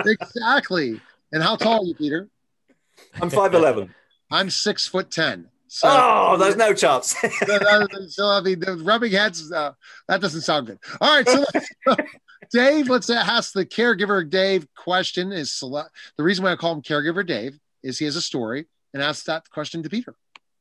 exactly. 0.04 1.00
And 1.30 1.40
how 1.40 1.54
tall 1.54 1.84
are 1.84 1.86
you, 1.86 1.94
Peter? 1.94 2.28
I'm 3.14 3.30
5'11. 3.30 3.90
I'm 4.30 4.50
six 4.50 4.88
foot 4.88 5.10
10. 5.12 5.48
So, 5.68 5.88
oh, 5.88 6.36
there's 6.36 6.56
no 6.56 6.74
chance. 6.74 7.16
so, 7.16 7.58
so, 8.08 8.26
I 8.26 8.40
mean, 8.40 8.58
the 8.60 8.76
rubbing 8.82 9.12
heads, 9.12 9.50
uh, 9.52 9.72
that 10.08 10.20
doesn't 10.20 10.42
sound 10.42 10.66
good. 10.66 10.78
All 11.00 11.16
right. 11.16 11.28
So, 11.28 11.44
Dave, 12.52 12.88
let's 12.88 13.08
ask 13.08 13.52
the 13.52 13.64
caregiver 13.64 14.28
Dave 14.28 14.66
question. 14.74 15.32
Is 15.32 15.58
the 15.60 15.88
reason 16.18 16.44
why 16.44 16.52
I 16.52 16.56
call 16.56 16.74
him 16.74 16.82
caregiver 16.82 17.24
Dave 17.24 17.58
is 17.82 17.98
he 17.98 18.04
has 18.04 18.16
a 18.16 18.20
story 18.20 18.66
and 18.92 19.02
ask 19.02 19.24
that 19.26 19.48
question 19.48 19.82
to 19.84 19.88
Peter. 19.88 20.14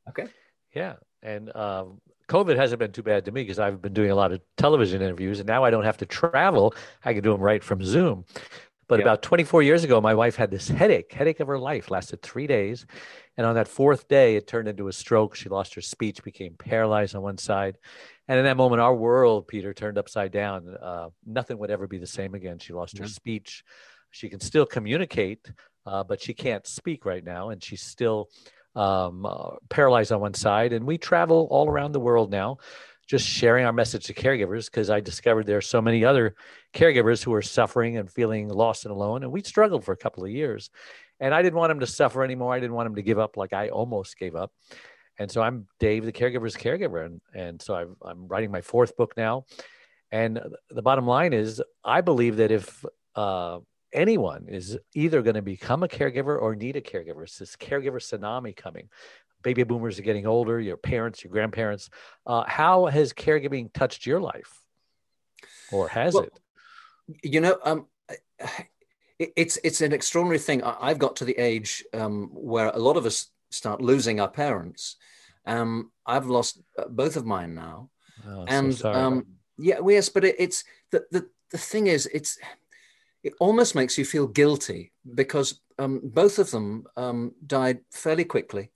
Okay. 0.09 0.27
Yeah. 0.73 0.95
And 1.23 1.55
um, 1.55 2.01
COVID 2.27 2.55
hasn't 2.55 2.79
been 2.79 2.91
too 2.91 3.03
bad 3.03 3.25
to 3.25 3.31
me 3.31 3.43
because 3.43 3.59
I've 3.59 3.81
been 3.81 3.93
doing 3.93 4.11
a 4.11 4.15
lot 4.15 4.31
of 4.31 4.41
television 4.57 5.01
interviews 5.01 5.39
and 5.39 5.47
now 5.47 5.63
I 5.63 5.69
don't 5.69 5.83
have 5.83 5.97
to 5.97 6.05
travel. 6.05 6.73
I 7.03 7.13
can 7.13 7.23
do 7.23 7.31
them 7.31 7.41
right 7.41 7.63
from 7.63 7.83
Zoom. 7.83 8.25
But 8.91 8.99
about 8.99 9.21
24 9.21 9.63
years 9.63 9.85
ago, 9.85 10.01
my 10.01 10.13
wife 10.13 10.35
had 10.35 10.51
this 10.51 10.67
headache, 10.67 11.13
headache 11.13 11.39
of 11.39 11.47
her 11.47 11.57
life, 11.57 11.89
lasted 11.89 12.21
three 12.21 12.45
days. 12.45 12.85
And 13.37 13.47
on 13.47 13.55
that 13.55 13.69
fourth 13.69 14.09
day, 14.09 14.35
it 14.35 14.47
turned 14.47 14.67
into 14.67 14.89
a 14.89 14.91
stroke. 14.91 15.33
She 15.33 15.47
lost 15.47 15.75
her 15.75 15.81
speech, 15.81 16.21
became 16.25 16.55
paralyzed 16.55 17.15
on 17.15 17.21
one 17.21 17.37
side. 17.37 17.77
And 18.27 18.37
in 18.37 18.43
that 18.43 18.57
moment, 18.57 18.81
our 18.81 18.93
world, 18.93 19.47
Peter, 19.47 19.73
turned 19.73 19.97
upside 19.97 20.33
down. 20.33 20.75
Uh, 20.81 21.07
nothing 21.25 21.57
would 21.59 21.71
ever 21.71 21.87
be 21.87 21.99
the 21.99 22.07
same 22.07 22.33
again. 22.33 22.59
She 22.59 22.73
lost 22.73 22.97
her 22.97 23.07
speech. 23.07 23.63
She 24.09 24.27
can 24.27 24.41
still 24.41 24.65
communicate, 24.65 25.49
uh, 25.85 26.03
but 26.03 26.21
she 26.21 26.33
can't 26.33 26.67
speak 26.67 27.05
right 27.05 27.23
now. 27.23 27.51
And 27.51 27.63
she's 27.63 27.81
still 27.81 28.29
um, 28.75 29.25
uh, 29.25 29.55
paralyzed 29.69 30.11
on 30.11 30.21
one 30.21 30.33
side. 30.33 30.73
And 30.73 30.85
we 30.85 30.97
travel 30.97 31.47
all 31.51 31.69
around 31.69 31.91
the 31.91 31.99
world 31.99 32.31
now 32.31 32.57
just 33.11 33.27
sharing 33.27 33.65
our 33.65 33.73
message 33.73 34.05
to 34.05 34.13
caregivers 34.13 34.65
because 34.65 34.89
I 34.89 35.01
discovered 35.01 35.45
there 35.45 35.57
are 35.57 35.61
so 35.61 35.81
many 35.81 36.05
other 36.05 36.33
caregivers 36.73 37.21
who 37.21 37.33
are 37.33 37.41
suffering 37.41 37.97
and 37.97 38.09
feeling 38.09 38.47
lost 38.47 38.85
and 38.85 38.91
alone. 38.93 39.23
And 39.23 39.31
we 39.33 39.41
struggled 39.43 39.83
for 39.83 39.91
a 39.91 39.97
couple 39.97 40.23
of 40.23 40.29
years. 40.29 40.69
And 41.19 41.33
I 41.33 41.41
didn't 41.41 41.59
want 41.59 41.71
them 41.71 41.81
to 41.81 41.87
suffer 41.87 42.23
anymore. 42.23 42.53
I 42.53 42.61
didn't 42.61 42.73
want 42.73 42.85
them 42.85 42.95
to 42.95 43.01
give 43.01 43.19
up 43.19 43.35
like 43.35 43.51
I 43.51 43.67
almost 43.67 44.17
gave 44.17 44.35
up. 44.35 44.53
And 45.19 45.29
so 45.29 45.41
I'm 45.41 45.67
Dave, 45.77 46.05
the 46.05 46.13
caregiver's 46.13 46.55
caregiver. 46.55 47.05
And, 47.05 47.21
and 47.35 47.61
so 47.61 47.75
I'm, 47.75 47.97
I'm 48.01 48.27
writing 48.27 48.49
my 48.49 48.61
fourth 48.61 48.95
book 48.95 49.15
now. 49.17 49.45
And 50.11 50.39
the 50.69 50.81
bottom 50.81 51.05
line 51.05 51.33
is, 51.33 51.61
I 51.83 51.99
believe 51.99 52.37
that 52.37 52.51
if 52.51 52.85
uh, 53.15 53.59
anyone 53.93 54.45
is 54.47 54.77
either 54.93 55.21
going 55.21 55.35
to 55.35 55.41
become 55.41 55.83
a 55.83 55.87
caregiver 55.87 56.39
or 56.39 56.55
need 56.55 56.75
a 56.75 56.81
caregiver, 56.81 57.23
it's 57.23 57.37
this 57.37 57.55
caregiver 57.55 57.97
tsunami 57.97 58.55
coming. 58.55 58.89
Baby 59.43 59.63
boomers 59.63 59.97
are 59.97 60.03
getting 60.03 60.27
older, 60.27 60.59
your 60.59 60.77
parents, 60.77 61.23
your 61.23 61.31
grandparents. 61.31 61.89
Uh, 62.27 62.43
how 62.47 62.85
has 62.85 63.11
caregiving 63.11 63.73
touched 63.73 64.05
your 64.05 64.19
life? 64.19 64.59
Or 65.71 65.87
has 65.87 66.13
well, 66.13 66.23
it? 66.23 66.39
You 67.23 67.41
know, 67.41 67.57
um, 67.63 67.87
it's 69.19 69.57
it's 69.63 69.81
an 69.81 69.93
extraordinary 69.93 70.39
thing. 70.39 70.63
I've 70.63 70.99
got 70.99 71.15
to 71.17 71.25
the 71.25 71.37
age 71.37 71.83
um, 71.93 72.29
where 72.33 72.67
a 72.67 72.77
lot 72.77 72.97
of 72.97 73.05
us 73.05 73.27
start 73.49 73.81
losing 73.81 74.19
our 74.19 74.29
parents. 74.29 74.97
Um, 75.45 75.91
I've 76.05 76.27
lost 76.27 76.61
uh, 76.77 76.87
both 76.87 77.15
of 77.15 77.25
mine 77.25 77.55
now, 77.55 77.89
oh, 78.27 78.45
and 78.47 78.73
so 78.75 78.91
um, 78.93 79.25
yeah, 79.57 79.79
well, 79.79 79.95
yes, 79.95 80.09
but 80.09 80.23
it, 80.23 80.35
it's 80.37 80.63
the, 80.91 81.03
the 81.11 81.27
the 81.51 81.57
thing 81.57 81.87
is, 81.87 82.07
it's 82.07 82.37
it 83.23 83.33
almost 83.39 83.75
makes 83.75 83.97
you 83.97 84.05
feel 84.05 84.27
guilty 84.27 84.91
because 85.15 85.61
um, 85.79 86.01
both 86.03 86.39
of 86.39 86.51
them 86.51 86.85
um, 86.97 87.33
died 87.45 87.79
fairly 87.91 88.23
quickly 88.23 88.71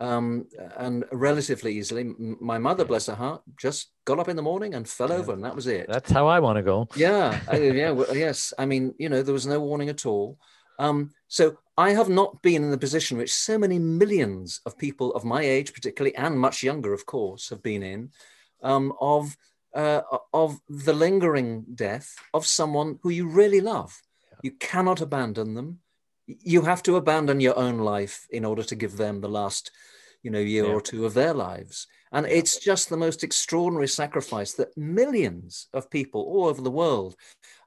um, 0.00 0.46
and 0.76 1.04
relatively 1.12 1.72
easily. 1.78 2.12
My 2.18 2.58
mother, 2.58 2.84
bless 2.84 3.06
her 3.06 3.14
heart, 3.14 3.42
just 3.58 3.90
got 4.04 4.18
up 4.18 4.28
in 4.28 4.36
the 4.36 4.42
morning 4.42 4.74
and 4.74 4.88
fell 4.88 5.10
yeah. 5.10 5.16
over, 5.16 5.32
and 5.32 5.44
that 5.44 5.54
was 5.54 5.66
it. 5.66 5.86
That's 5.88 6.10
how 6.10 6.26
I 6.26 6.40
want 6.40 6.56
to 6.56 6.62
go. 6.62 6.88
Yeah, 6.96 7.40
I, 7.50 7.58
yeah, 7.58 7.90
well, 7.92 8.14
yes. 8.14 8.52
I 8.58 8.66
mean, 8.66 8.94
you 8.98 9.08
know, 9.08 9.22
there 9.22 9.32
was 9.32 9.46
no 9.46 9.60
warning 9.60 9.88
at 9.88 10.04
all. 10.04 10.38
Um, 10.78 11.10
so 11.28 11.56
I 11.78 11.90
have 11.90 12.08
not 12.08 12.42
been 12.42 12.62
in 12.62 12.70
the 12.70 12.78
position 12.78 13.16
which 13.16 13.32
so 13.32 13.58
many 13.58 13.78
millions 13.78 14.60
of 14.66 14.76
people 14.76 15.12
of 15.14 15.24
my 15.24 15.42
age, 15.42 15.72
particularly, 15.72 16.14
and 16.16 16.38
much 16.38 16.62
younger, 16.62 16.92
of 16.92 17.06
course, 17.06 17.48
have 17.48 17.62
been 17.62 17.82
in, 17.82 18.10
um, 18.62 18.92
of 19.00 19.36
uh, 19.76 20.00
of 20.32 20.58
the 20.68 20.94
lingering 20.94 21.64
death 21.74 22.16
of 22.32 22.46
someone 22.46 22.98
who 23.02 23.10
you 23.10 23.28
really 23.28 23.60
love. 23.60 24.00
You 24.42 24.52
cannot 24.52 25.02
abandon 25.02 25.54
them. 25.54 25.80
You 26.26 26.62
have 26.62 26.82
to 26.84 26.96
abandon 26.96 27.40
your 27.40 27.56
own 27.58 27.78
life 27.78 28.26
in 28.30 28.44
order 28.44 28.62
to 28.64 28.74
give 28.74 28.96
them 28.96 29.20
the 29.20 29.28
last, 29.28 29.70
you 30.22 30.30
know, 30.30 30.40
year 30.40 30.64
yeah. 30.64 30.72
or 30.72 30.80
two 30.80 31.04
of 31.04 31.14
their 31.14 31.34
lives. 31.34 31.86
And 32.10 32.26
yeah. 32.26 32.32
it's 32.32 32.58
just 32.58 32.88
the 32.88 32.96
most 32.96 33.22
extraordinary 33.22 33.88
sacrifice 33.88 34.54
that 34.54 34.76
millions 34.76 35.68
of 35.74 35.90
people 35.90 36.22
all 36.22 36.46
over 36.46 36.62
the 36.62 36.70
world 36.70 37.14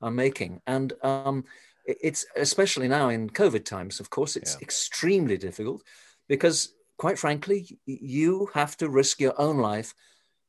are 0.02 0.12
making. 0.12 0.62
And 0.66 0.94
um, 1.04 1.46
it's 1.86 2.26
especially 2.36 2.88
now 2.88 3.10
in 3.10 3.30
COVID 3.30 3.66
times, 3.66 4.00
of 4.00 4.10
course, 4.10 4.36
it's 4.36 4.56
yeah. 4.56 4.64
extremely 4.64 5.38
difficult 5.38 5.84
because, 6.28 6.74
quite 6.98 7.20
frankly, 7.20 7.78
you 7.86 8.50
have 8.56 8.76
to 8.78 8.90
risk 8.90 9.20
your 9.20 9.40
own 9.40 9.58
life 9.58 9.94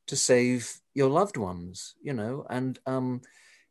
to 0.07 0.17
save 0.17 0.80
your 0.95 1.09
loved 1.09 1.37
ones, 1.37 1.95
you 2.03 2.13
know, 2.13 2.47
and 2.51 2.79
um, 2.87 3.21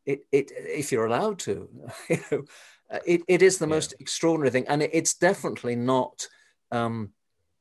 it, 0.05 0.25
it, 0.31 0.51
if 0.55 0.91
you're 0.91 1.05
allowed 1.05 1.39
to, 1.39 1.69
you 2.09 2.19
know, 2.31 2.43
uh, 2.91 2.99
it, 3.05 3.21
it 3.27 3.41
is 3.41 3.57
the 3.57 3.67
yeah. 3.67 3.75
most 3.75 3.93
extraordinary 3.99 4.49
thing. 4.51 4.67
And 4.67 4.81
it, 4.81 4.91
it's 4.93 5.13
definitely 5.13 5.75
not, 5.75 6.27
um, 6.71 7.11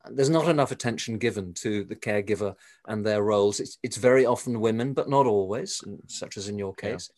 there's 0.09 0.29
not 0.29 0.47
enough 0.47 0.71
attention 0.71 1.17
given 1.17 1.53
to 1.55 1.83
the 1.83 1.95
caregiver 1.95 2.55
and 2.87 3.05
their 3.05 3.21
roles. 3.21 3.59
It's, 3.59 3.77
it's 3.83 3.97
very 3.97 4.25
often 4.25 4.61
women, 4.61 4.93
but 4.93 5.09
not 5.09 5.25
always, 5.25 5.83
such 6.07 6.37
as 6.37 6.47
in 6.47 6.57
your 6.57 6.73
case. 6.73 7.11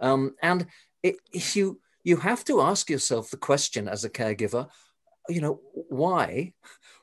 Yeah. 0.00 0.12
Um, 0.12 0.34
and 0.42 0.66
it, 1.02 1.16
if 1.32 1.56
you, 1.56 1.80
you 2.04 2.16
have 2.16 2.44
to 2.44 2.62
ask 2.62 2.88
yourself 2.88 3.30
the 3.30 3.36
question 3.36 3.88
as 3.88 4.04
a 4.04 4.10
caregiver, 4.10 4.68
you 5.28 5.40
know, 5.42 5.60
why? 5.72 6.54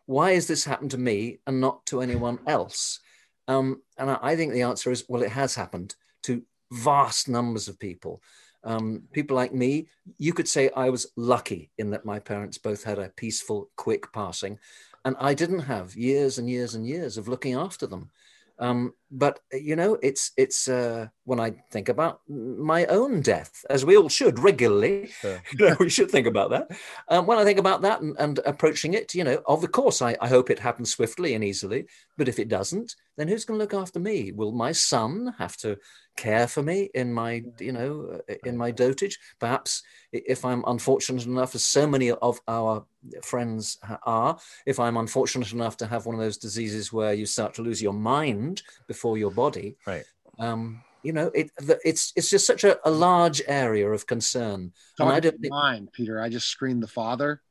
Why 0.08 0.34
has 0.34 0.47
this 0.47 0.65
happened 0.65 0.91
to 0.91 0.97
me 0.97 1.39
and 1.45 1.62
not 1.62 1.86
to 1.88 2.01
anyone 2.01 2.39
else? 2.47 2.99
Um, 3.47 3.81
and 3.97 4.10
I 4.10 4.36
think 4.36 4.53
the 4.53 4.63
answer 4.63 4.91
is 4.91 5.05
well, 5.08 5.23
it 5.23 5.31
has 5.31 5.55
happened 5.55 5.95
to 6.23 6.41
vast 6.71 7.29
numbers 7.29 7.67
of 7.67 7.79
people. 7.79 8.21
Um, 8.63 9.03
people 9.12 9.36
like 9.36 9.53
me, 9.53 9.88
you 10.17 10.34
could 10.34 10.47
say 10.47 10.71
I 10.75 10.89
was 10.89 11.08
lucky 11.15 11.69
in 11.77 11.91
that 11.91 12.05
my 12.05 12.19
parents 12.19 12.58
both 12.58 12.84
had 12.84 12.97
a 12.97 13.10
peaceful, 13.15 13.69
quick 13.75 14.12
passing, 14.12 14.58
and 15.05 15.15
I 15.19 15.36
didn't 15.36 15.60
have 15.60 15.95
years 15.95 16.39
and 16.39 16.49
years 16.49 16.73
and 16.73 16.88
years 16.88 17.17
of 17.17 17.27
looking 17.27 17.53
after 17.53 17.86
them. 17.86 18.10
Um, 18.58 18.93
but 19.12 19.39
you 19.52 19.76
know, 19.76 19.98
it's 20.02 20.32
it's 20.38 20.68
uh, 20.68 21.08
when 21.26 21.39
I 21.39 21.52
think 21.72 21.89
about 21.89 22.22
my 22.28 22.86
own 22.86 23.22
death, 23.22 23.65
as 23.70 23.86
we 23.86 23.98
all 23.98 24.10
should 24.10 24.39
regularly. 24.39 25.08
Sure. 25.08 25.41
you 25.58 25.70
know, 25.70 25.76
we 25.80 25.89
should 25.89 26.12
think 26.12 26.28
about 26.28 26.50
that. 26.52 26.68
Um, 27.10 27.26
when 27.26 27.38
I 27.38 27.44
think 27.44 27.60
about 27.60 27.82
that 27.84 28.02
and, 28.02 28.15
and, 28.20 28.39
approaching 28.46 28.94
it, 28.94 29.13
you 29.13 29.24
know, 29.24 29.41
of 29.48 29.72
course, 29.72 30.02
I, 30.02 30.15
I 30.22 30.28
hope 30.28 30.50
it 30.50 30.60
happens 30.60 30.91
swiftly 30.91 31.34
and 31.34 31.44
easily. 31.44 31.86
But 32.18 32.28
if 32.28 32.39
it 32.39 32.50
doesn't, 32.50 32.96
then 33.18 33.28
who's 33.28 33.46
going 33.46 33.60
to 33.60 33.63
look 33.63 33.74
after 33.74 34.00
me? 34.00 34.32
Will 34.32 34.52
my 34.52 34.72
son 34.72 35.34
have 35.38 35.56
to 35.58 35.78
care 36.18 36.48
for 36.48 36.63
me 36.63 36.89
in 36.94 37.13
my, 37.13 37.44
you 37.60 37.72
know, 37.72 38.20
in 38.46 38.58
my 38.58 38.72
dotage? 38.72 39.15
Perhaps 39.39 39.84
if 40.12 40.46
I'm 40.46 40.63
unfortunate 40.68 41.26
enough, 41.26 41.56
as 41.56 41.63
so 41.63 41.88
many 41.88 42.12
of 42.12 42.39
our 42.48 42.86
friends 43.24 43.78
are, 44.04 44.38
if 44.65 44.80
I'm 44.80 44.98
unfortunate 44.98 45.52
enough 45.52 45.78
to 45.78 45.88
have 45.88 46.06
one 46.06 46.15
of 46.15 46.22
those 46.22 46.38
diseases 46.38 46.91
where 46.91 47.13
you 47.13 47.26
start 47.26 47.54
to 47.56 47.62
lose 47.62 47.82
your 47.82 47.94
mind 47.94 48.63
before 48.95 49.17
your 49.17 49.31
body, 49.31 49.75
right? 49.86 50.05
Um, 50.39 50.81
you 51.03 51.12
know, 51.12 51.29
it, 51.36 51.51
it's 51.84 52.13
it's 52.15 52.29
just 52.29 52.47
such 52.47 52.63
a, 52.63 52.79
a 52.88 52.89
large 52.89 53.41
area 53.47 53.89
of 53.89 54.08
concern. 54.08 54.71
and 54.99 55.10
I 55.10 55.19
don't 55.19 55.39
think... 55.39 55.51
mind, 55.51 55.91
Peter. 55.91 56.21
I 56.21 56.29
just 56.29 56.47
screened 56.47 56.81
the 56.81 56.88
father 56.88 57.41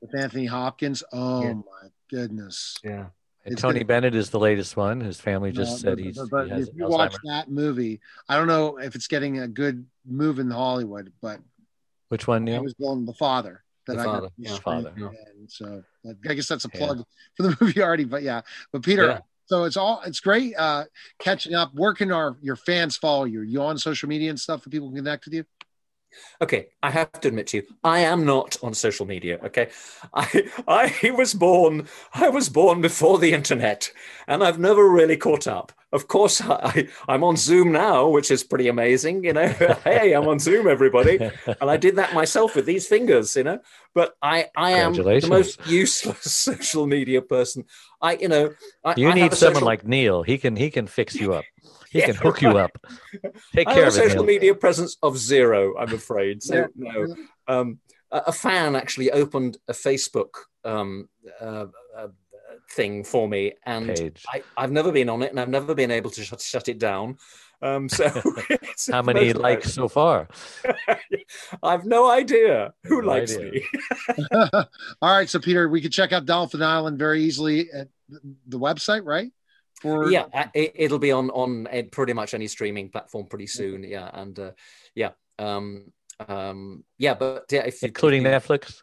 with 0.00 0.14
Anthony 0.14 0.44
Hopkins. 0.46 1.02
Oh 1.12 1.42
yeah. 1.42 1.54
my 1.54 1.88
goodness! 2.10 2.76
Yeah. 2.84 3.06
And 3.46 3.58
Tony 3.58 3.80
gonna, 3.80 3.84
Bennett 3.86 4.14
is 4.14 4.30
the 4.30 4.38
latest 4.38 4.76
one. 4.76 5.00
His 5.00 5.20
family 5.20 5.52
just 5.52 5.72
no, 5.72 5.76
said 5.76 5.96
but, 5.96 6.04
he's. 6.04 6.18
But, 6.30 6.46
he 6.46 6.62
if 6.62 6.68
you 6.74 6.84
Alzheimer's. 6.84 6.90
watch 6.90 7.16
that 7.24 7.50
movie, 7.50 8.00
I 8.28 8.36
don't 8.36 8.46
know 8.46 8.78
if 8.78 8.94
it's 8.94 9.06
getting 9.06 9.40
a 9.40 9.48
good 9.48 9.86
move 10.06 10.38
in 10.38 10.50
Hollywood, 10.50 11.12
but 11.20 11.40
which 12.08 12.26
one? 12.26 12.48
I 12.48 12.58
was 12.60 12.74
going 12.74 13.06
the 13.06 13.14
father. 13.14 13.64
That 13.86 13.96
the 13.96 14.00
I 14.00 14.04
father, 14.04 14.28
yeah, 14.38 14.56
father. 14.56 14.92
And 14.96 15.50
so 15.50 15.82
I 16.06 16.34
guess 16.34 16.48
that's 16.48 16.64
a 16.64 16.70
plug 16.70 16.98
yeah. 16.98 17.04
for 17.36 17.42
the 17.42 17.56
movie 17.60 17.82
already. 17.82 18.04
But 18.04 18.22
yeah, 18.22 18.42
but 18.72 18.82
Peter, 18.82 19.06
yeah. 19.06 19.18
So 19.46 19.64
it's 19.64 19.76
all 19.76 20.02
it's 20.06 20.20
great 20.20 20.54
uh, 20.56 20.84
catching 21.18 21.54
up. 21.54 21.72
Where 21.74 21.94
can 21.94 22.12
our 22.12 22.36
your 22.40 22.56
fans 22.56 22.96
follow 22.96 23.24
you? 23.24 23.40
Are 23.40 23.44
you 23.44 23.62
on 23.62 23.78
social 23.78 24.08
media 24.08 24.30
and 24.30 24.40
stuff 24.40 24.62
that 24.62 24.70
people 24.70 24.88
can 24.88 24.96
connect 24.96 25.24
with 25.26 25.34
you? 25.34 25.44
Okay, 26.40 26.68
I 26.82 26.90
have 26.90 27.12
to 27.12 27.28
admit 27.28 27.48
to 27.48 27.58
you, 27.58 27.64
I 27.82 28.00
am 28.00 28.24
not 28.24 28.56
on 28.62 28.74
social 28.74 29.06
media. 29.06 29.40
Okay, 29.44 29.68
I 30.14 30.50
I 30.68 31.10
was 31.10 31.34
born 31.34 31.88
I 32.12 32.28
was 32.28 32.48
born 32.48 32.80
before 32.80 33.18
the 33.18 33.32
internet, 33.32 33.90
and 34.26 34.42
I've 34.42 34.58
never 34.58 34.88
really 34.88 35.16
caught 35.16 35.46
up. 35.46 35.72
Of 35.94 36.08
course, 36.08 36.40
I 36.44 36.88
I'm 37.08 37.22
on 37.22 37.36
Zoom 37.36 37.70
now, 37.72 38.08
which 38.08 38.30
is 38.30 38.42
pretty 38.42 38.68
amazing. 38.68 39.24
You 39.24 39.32
know, 39.32 39.46
hey, 39.84 40.12
I'm 40.12 40.26
on 40.26 40.40
Zoom, 40.40 40.66
everybody, 40.66 41.18
and 41.46 41.70
I 41.70 41.76
did 41.76 41.96
that 41.96 42.12
myself 42.12 42.56
with 42.56 42.66
these 42.66 42.86
fingers. 42.86 43.36
You 43.36 43.44
know, 43.44 43.60
but 43.94 44.14
I 44.20 44.46
I 44.56 44.72
am 44.72 44.92
the 44.92 45.26
most 45.28 45.64
useless 45.66 46.20
social 46.32 46.86
media 46.86 47.22
person. 47.22 47.64
I 48.02 48.16
you 48.16 48.28
know 48.28 48.52
I, 48.84 48.94
you 48.96 49.08
I 49.08 49.14
need 49.14 49.34
someone 49.34 49.54
social... 49.54 49.66
like 49.66 49.86
Neil. 49.86 50.24
He 50.24 50.36
can 50.36 50.56
he 50.56 50.68
can 50.68 50.88
fix 50.88 51.14
you 51.14 51.32
up. 51.32 51.44
He 51.90 52.00
yeah, 52.00 52.06
can 52.06 52.16
hook 52.16 52.42
right. 52.42 52.52
you 52.52 52.58
up. 52.58 52.76
Take 53.54 53.68
care 53.68 53.86
of 53.86 53.96
it. 53.96 54.10
Social 54.10 54.24
media 54.24 54.52
presence 54.52 54.96
of 55.00 55.16
zero, 55.16 55.78
I'm 55.78 55.94
afraid. 55.94 56.42
So 56.42 56.54
yeah. 56.54 56.66
no. 56.74 57.14
Um, 57.46 57.78
a, 58.10 58.22
a, 58.28 58.32
fan 58.32 58.74
actually 58.74 59.12
opened 59.12 59.58
a 59.68 59.72
Facebook 59.72 60.30
um, 60.64 61.08
uh, 61.40 61.66
uh, 61.96 62.08
thing 62.74 63.04
for 63.04 63.28
me, 63.28 63.52
and 63.64 64.12
I, 64.28 64.42
have 64.60 64.72
never 64.72 64.92
been 64.92 65.08
on 65.08 65.22
it, 65.22 65.30
and 65.30 65.40
I've 65.40 65.48
never 65.48 65.74
been 65.74 65.90
able 65.90 66.10
to 66.10 66.24
shut, 66.24 66.40
shut 66.40 66.68
it 66.68 66.78
down. 66.78 67.18
Um, 67.62 67.88
so 67.88 68.10
how 68.90 69.02
many 69.02 69.32
likes 69.32 69.72
so 69.72 69.88
far? 69.88 70.28
I've 71.62 71.84
no 71.84 72.10
idea 72.10 72.74
who 72.84 73.00
no 73.00 73.08
likes 73.08 73.36
idea. 73.36 73.52
me. 73.52 73.64
All 75.02 75.16
right, 75.16 75.28
so 75.28 75.38
Peter, 75.38 75.68
we 75.68 75.80
can 75.80 75.90
check 75.90 76.12
out 76.12 76.26
Dolphin 76.26 76.62
Island 76.62 76.98
very 76.98 77.22
easily 77.22 77.70
at 77.72 77.88
the 78.46 78.58
website, 78.58 79.04
right? 79.04 79.30
for 79.80 80.10
yeah 80.10 80.48
it, 80.54 80.90
will 80.90 80.98
be 80.98 81.12
on 81.12 81.30
on 81.30 81.66
pretty 81.90 82.12
much 82.14 82.32
any 82.32 82.46
streaming 82.46 82.88
platform 82.88 83.26
pretty 83.26 83.46
soon 83.46 83.82
yeah 83.82 84.08
and 84.14 84.38
uh, 84.38 84.50
yeah 84.94 85.10
um 85.38 85.92
um 86.28 86.84
yeah 86.96 87.12
but 87.12 87.44
yeah 87.50 87.64
if 87.66 87.82
including 87.82 88.22
you, 88.22 88.28
netflix 88.28 88.82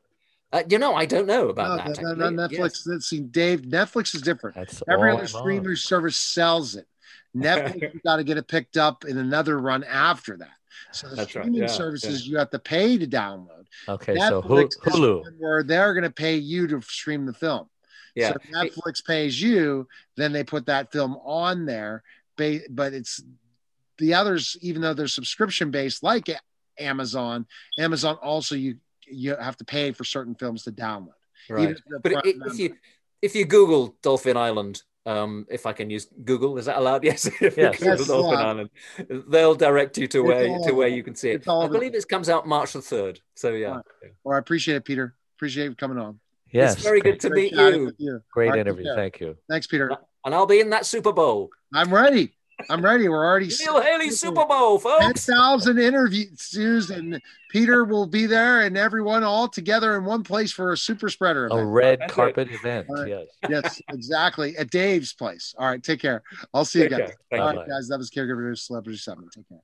uh, 0.54 0.64
you 0.70 0.78
know, 0.78 0.96
I 0.96 1.06
don't 1.06 1.28
know 1.28 1.50
about 1.50 1.86
no, 1.86 1.94
that. 1.94 2.18
No, 2.18 2.30
no, 2.30 2.48
Netflix. 2.48 2.60
Yes. 2.60 2.88
Let's 2.88 3.08
see, 3.08 3.20
Dave. 3.20 3.62
Netflix 3.62 4.14
is 4.14 4.22
different. 4.22 4.56
That's 4.56 4.84
Every 4.90 5.12
other 5.12 5.28
streaming 5.28 5.76
service 5.76 6.18
sells 6.18 6.76
it. 6.76 6.88
Netflix, 7.36 7.82
you 7.94 8.02
got 8.04 8.18
to 8.18 8.24
get 8.24 8.38
it 8.38 8.48
picked 8.48 8.78
up 8.78 9.06
in 9.06 9.18
another 9.18 9.60
run 9.60 9.84
after 9.84 10.38
that. 10.38 10.50
So 10.92 11.08
the 11.08 11.16
That's 11.16 11.30
streaming 11.30 11.62
right. 11.62 11.70
yeah, 11.70 11.76
services 11.76 12.26
yeah. 12.26 12.32
you 12.32 12.38
have 12.38 12.50
to 12.50 12.60
pay 12.60 12.98
to 12.98 13.08
download. 13.08 13.66
Okay, 13.88 14.16
Netflix 14.16 14.74
so 14.74 14.92
Hulu, 14.92 15.40
where 15.40 15.64
they're 15.64 15.94
going 15.94 16.04
to 16.04 16.12
pay 16.12 16.36
you 16.36 16.68
to 16.68 16.82
stream 16.82 17.26
the 17.26 17.34
film. 17.34 17.70
Yeah. 18.16 18.34
So 18.34 18.38
Netflix 18.54 19.06
pays 19.06 19.42
you, 19.42 19.88
then 20.18 20.34
they 20.34 20.44
put 20.44 20.66
that 20.66 20.92
film 20.92 21.18
on 21.24 21.66
there, 21.66 22.04
but 22.36 22.94
it's 22.94 23.22
the 24.00 24.16
others, 24.16 24.58
even 24.62 24.82
though 24.82 24.94
they're 24.94 25.08
subscription 25.08 25.72
based, 25.72 26.04
like 26.04 26.28
Amazon. 26.78 27.46
Amazon 27.78 28.18
also 28.22 28.56
you 28.56 28.78
you 29.12 29.36
have 29.36 29.58
to 29.58 29.66
pay 29.66 29.92
for 29.92 30.04
certain 30.04 30.36
films 30.36 30.64
to 30.64 30.72
download. 30.72 31.10
Right. 31.50 31.76
But 32.04 32.26
if 32.26 32.60
you 32.60 32.76
if 33.22 33.36
you 33.36 33.46
Google 33.46 33.96
Dolphin 34.02 34.38
Island, 34.38 34.82
um, 35.06 35.46
if 35.50 35.66
I 35.66 35.74
can 35.74 35.90
use 35.90 36.08
Google, 36.24 36.58
is 36.58 36.66
that 36.66 36.78
allowed? 36.78 37.04
Yes. 37.12 37.26
if 37.26 37.58
yes. 37.58 37.80
you 37.80 37.98
Google 37.98 38.22
Dolphin 38.24 38.46
Island, 38.46 38.70
they'll 39.30 39.56
direct 39.56 39.98
you 39.98 40.08
to 40.08 40.22
where 40.22 40.60
to 40.60 40.74
where 40.74 40.88
you 40.88 41.04
can 41.04 41.16
see 41.16 41.32
it. 41.32 41.48
I 41.48 41.68
believe 41.68 41.96
it 41.96 42.08
comes 42.08 42.30
out 42.30 42.48
March 42.48 42.74
the 42.74 42.82
third. 42.82 43.20
So 43.36 43.52
yeah. 43.54 43.70
Right. 43.70 44.12
Well, 44.24 44.36
I 44.36 44.40
appreciate 44.40 44.76
it, 44.76 44.86
Peter. 44.86 45.16
Appreciate 45.38 45.66
you 45.66 45.76
coming 45.76 45.98
on. 45.98 46.20
Yes. 46.52 46.74
It's 46.74 46.84
very 46.84 47.02
good 47.02 47.20
to 47.22 47.30
meet 47.30 47.54
you. 47.54 47.92
you. 47.98 48.22
Great 48.32 48.50
right, 48.50 48.60
interview. 48.60 48.94
Thank 48.96 49.20
you. 49.20 49.38
Thanks, 49.50 49.68
Peter. 49.68 49.96
And 50.26 50.36
I'll 50.36 50.46
be 50.46 50.60
in 50.60 50.70
that 50.72 50.86
Super 50.86 51.14
Bowl. 51.14 51.50
I'm 51.74 51.94
ready. 51.94 52.34
I'm 52.70 52.86
ready. 52.86 53.10
We're 53.10 53.26
already 53.26 53.50
Neil 53.60 53.82
Haley 53.82 54.12
Super 54.12 54.46
Bowl, 54.46 54.78
folks. 54.78 55.26
10,000 55.26 55.80
interviews, 55.80 56.90
and 56.92 57.20
Peter 57.50 57.86
will 57.86 58.06
be 58.06 58.28
there, 58.28 58.62
and 58.62 58.78
everyone 58.78 59.24
all 59.24 59.48
together 59.48 59.98
in 59.98 60.06
one 60.06 60.24
place 60.24 60.52
for 60.52 60.72
a 60.72 60.78
super 60.78 61.10
spreader. 61.10 61.48
Event. 61.48 61.62
A 61.62 61.66
red 61.66 62.00
That's 62.00 62.14
carpet 62.14 62.50
it. 62.50 62.56
event. 62.56 62.88
Right. 62.90 63.08
Yes. 63.08 63.28
Yes, 63.50 63.82
exactly. 63.90 64.56
At 64.58 64.70
Dave's 64.70 65.14
place. 65.14 65.56
All 65.58 65.68
right. 65.68 65.82
Take 65.82 66.02
care. 66.02 66.22
I'll 66.54 66.66
see 66.66 66.82
take 66.82 66.92
you 66.92 66.98
guys. 67.00 67.12
All 67.34 67.40
right, 67.40 67.68
guys. 67.68 67.88
That 67.88 67.98
was 67.98 68.12
Caregiver 68.12 68.58
Celebrity 68.58 68.98
7. 68.98 69.28
Take 69.36 69.50
care. 69.50 69.60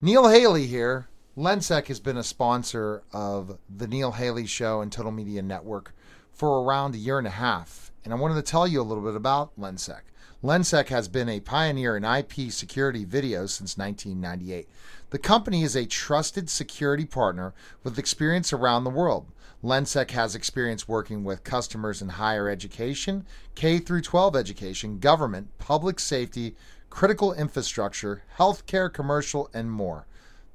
Neil 0.00 0.28
Haley 0.28 0.66
here. 0.66 1.08
Lensec 1.36 1.88
has 1.88 1.98
been 1.98 2.16
a 2.16 2.22
sponsor 2.22 3.02
of 3.12 3.58
the 3.68 3.88
Neil 3.88 4.12
Haley 4.12 4.46
Show 4.46 4.82
and 4.82 4.92
Total 4.92 5.10
Media 5.10 5.42
Network 5.42 5.92
for 6.34 6.62
around 6.62 6.94
a 6.94 6.98
year 6.98 7.18
and 7.18 7.26
a 7.26 7.30
half, 7.30 7.92
and 8.04 8.12
I 8.12 8.16
wanted 8.16 8.34
to 8.34 8.42
tell 8.42 8.66
you 8.66 8.80
a 8.80 8.82
little 8.82 9.04
bit 9.04 9.14
about 9.14 9.58
Lensec. 9.58 10.00
Lensec 10.42 10.88
has 10.88 11.08
been 11.08 11.28
a 11.28 11.40
pioneer 11.40 11.96
in 11.96 12.04
IP 12.04 12.50
security 12.50 13.04
video 13.04 13.46
since 13.46 13.78
1998. 13.78 14.68
The 15.10 15.18
company 15.18 15.62
is 15.62 15.76
a 15.76 15.86
trusted 15.86 16.50
security 16.50 17.04
partner 17.06 17.54
with 17.82 17.98
experience 17.98 18.52
around 18.52 18.84
the 18.84 18.90
world. 18.90 19.26
Lensec 19.62 20.10
has 20.10 20.34
experience 20.34 20.88
working 20.88 21.24
with 21.24 21.44
customers 21.44 22.02
in 22.02 22.10
higher 22.10 22.50
education, 22.50 23.24
K 23.54 23.78
through 23.78 24.02
12 24.02 24.36
education, 24.36 24.98
government, 24.98 25.56
public 25.58 25.98
safety, 25.98 26.56
critical 26.90 27.32
infrastructure, 27.32 28.22
healthcare, 28.36 28.92
commercial, 28.92 29.48
and 29.54 29.70
more. 29.70 30.06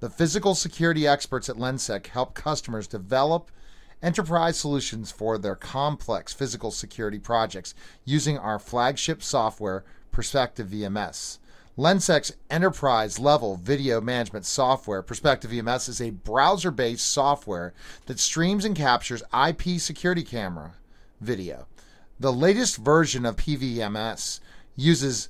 The 0.01 0.09
physical 0.09 0.55
security 0.55 1.07
experts 1.07 1.49
at 1.49 1.55
Lensec 1.55 2.07
help 2.07 2.33
customers 2.35 2.85
develop 2.85 3.49
enterprise 4.01 4.57
solutions 4.57 5.11
for 5.11 5.37
their 5.37 5.55
complex 5.55 6.33
physical 6.33 6.71
security 6.71 7.19
projects 7.19 7.73
using 8.05 8.37
our 8.37 8.59
flagship 8.59 9.21
software, 9.21 9.83
Perspective 10.11 10.67
VMS. 10.67 11.37
Lensec's 11.77 12.35
enterprise 12.49 13.19
level 13.19 13.55
video 13.55 14.01
management 14.01 14.45
software, 14.45 15.01
Perspective 15.01 15.51
VMS, 15.51 15.87
is 15.87 16.01
a 16.01 16.09
browser 16.09 16.71
based 16.71 17.07
software 17.07 17.73
that 18.05 18.19
streams 18.19 18.65
and 18.65 18.75
captures 18.75 19.23
IP 19.33 19.79
security 19.79 20.23
camera 20.23 20.73
video. 21.21 21.67
The 22.19 22.33
latest 22.33 22.77
version 22.77 23.25
of 23.25 23.37
PVMS 23.37 24.41
uses 24.75 25.29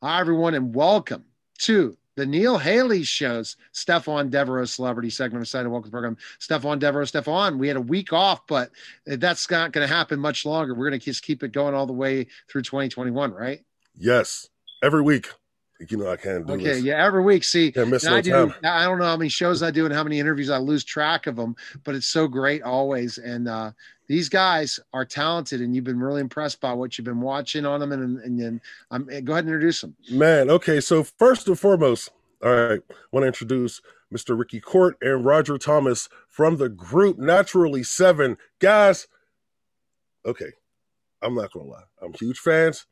Hi, 0.00 0.20
everyone, 0.20 0.54
and 0.54 0.72
welcome 0.72 1.24
to 1.62 1.96
the 2.14 2.24
Neil 2.24 2.56
Haley 2.56 3.02
Show's 3.02 3.56
Stephon 3.74 4.30
Devereaux 4.30 4.64
celebrity 4.64 5.10
segment 5.10 5.42
of 5.42 5.48
Side 5.48 5.66
Welcome 5.66 5.90
Program. 5.90 6.16
Stephon 6.38 6.78
Devereaux, 6.78 7.04
Stephon, 7.04 7.58
we 7.58 7.66
had 7.66 7.76
a 7.76 7.80
week 7.80 8.12
off, 8.12 8.46
but 8.46 8.70
that's 9.06 9.50
not 9.50 9.72
going 9.72 9.84
to 9.84 9.92
happen 9.92 10.20
much 10.20 10.46
longer. 10.46 10.72
We're 10.72 10.88
going 10.88 11.00
to 11.00 11.04
just 11.04 11.24
keep 11.24 11.42
it 11.42 11.50
going 11.50 11.74
all 11.74 11.86
the 11.86 11.92
way 11.92 12.28
through 12.48 12.62
2021, 12.62 13.32
right? 13.32 13.64
Yes, 13.96 14.48
every 14.84 15.02
week. 15.02 15.30
You 15.86 15.96
know, 15.96 16.10
I 16.10 16.16
can't 16.16 16.44
do 16.44 16.54
okay, 16.54 16.64
this. 16.64 16.82
yeah, 16.82 17.04
every 17.04 17.22
week. 17.22 17.44
See, 17.44 17.72
miss 17.76 18.04
no 18.04 18.16
I 18.16 18.20
do, 18.20 18.52
I 18.64 18.84
don't 18.84 18.98
know 18.98 19.04
how 19.04 19.16
many 19.16 19.28
shows 19.28 19.62
I 19.62 19.70
do 19.70 19.84
and 19.84 19.94
how 19.94 20.02
many 20.02 20.18
interviews 20.18 20.50
I 20.50 20.58
lose 20.58 20.82
track 20.82 21.28
of 21.28 21.36
them, 21.36 21.54
but 21.84 21.94
it's 21.94 22.08
so 22.08 22.26
great 22.26 22.62
always. 22.62 23.18
And 23.18 23.46
uh, 23.46 23.70
these 24.08 24.28
guys 24.28 24.80
are 24.92 25.04
talented, 25.04 25.60
and 25.60 25.76
you've 25.76 25.84
been 25.84 26.00
really 26.00 26.20
impressed 26.20 26.60
by 26.60 26.72
what 26.72 26.98
you've 26.98 27.04
been 27.04 27.20
watching 27.20 27.64
on 27.64 27.78
them. 27.78 27.92
And 27.92 28.18
and, 28.18 28.40
and 28.40 28.60
um, 28.90 29.04
go 29.04 29.34
ahead 29.34 29.44
and 29.44 29.54
introduce 29.54 29.82
them. 29.82 29.94
Man, 30.10 30.50
okay. 30.50 30.80
So 30.80 31.04
first 31.04 31.46
and 31.46 31.58
foremost, 31.58 32.10
all 32.42 32.50
right, 32.50 32.80
I 32.90 32.94
want 33.12 33.22
to 33.22 33.28
introduce 33.28 33.80
Mr. 34.12 34.36
Ricky 34.36 34.60
Cort 34.60 34.96
and 35.00 35.24
Roger 35.24 35.58
Thomas 35.58 36.08
from 36.26 36.56
the 36.56 36.68
group 36.68 37.18
Naturally 37.18 37.84
Seven. 37.84 38.36
Guys, 38.58 39.06
okay, 40.26 40.52
I'm 41.22 41.36
not 41.36 41.52
gonna 41.52 41.66
lie, 41.66 41.84
I'm 42.02 42.14
huge 42.14 42.38
fans, 42.38 42.86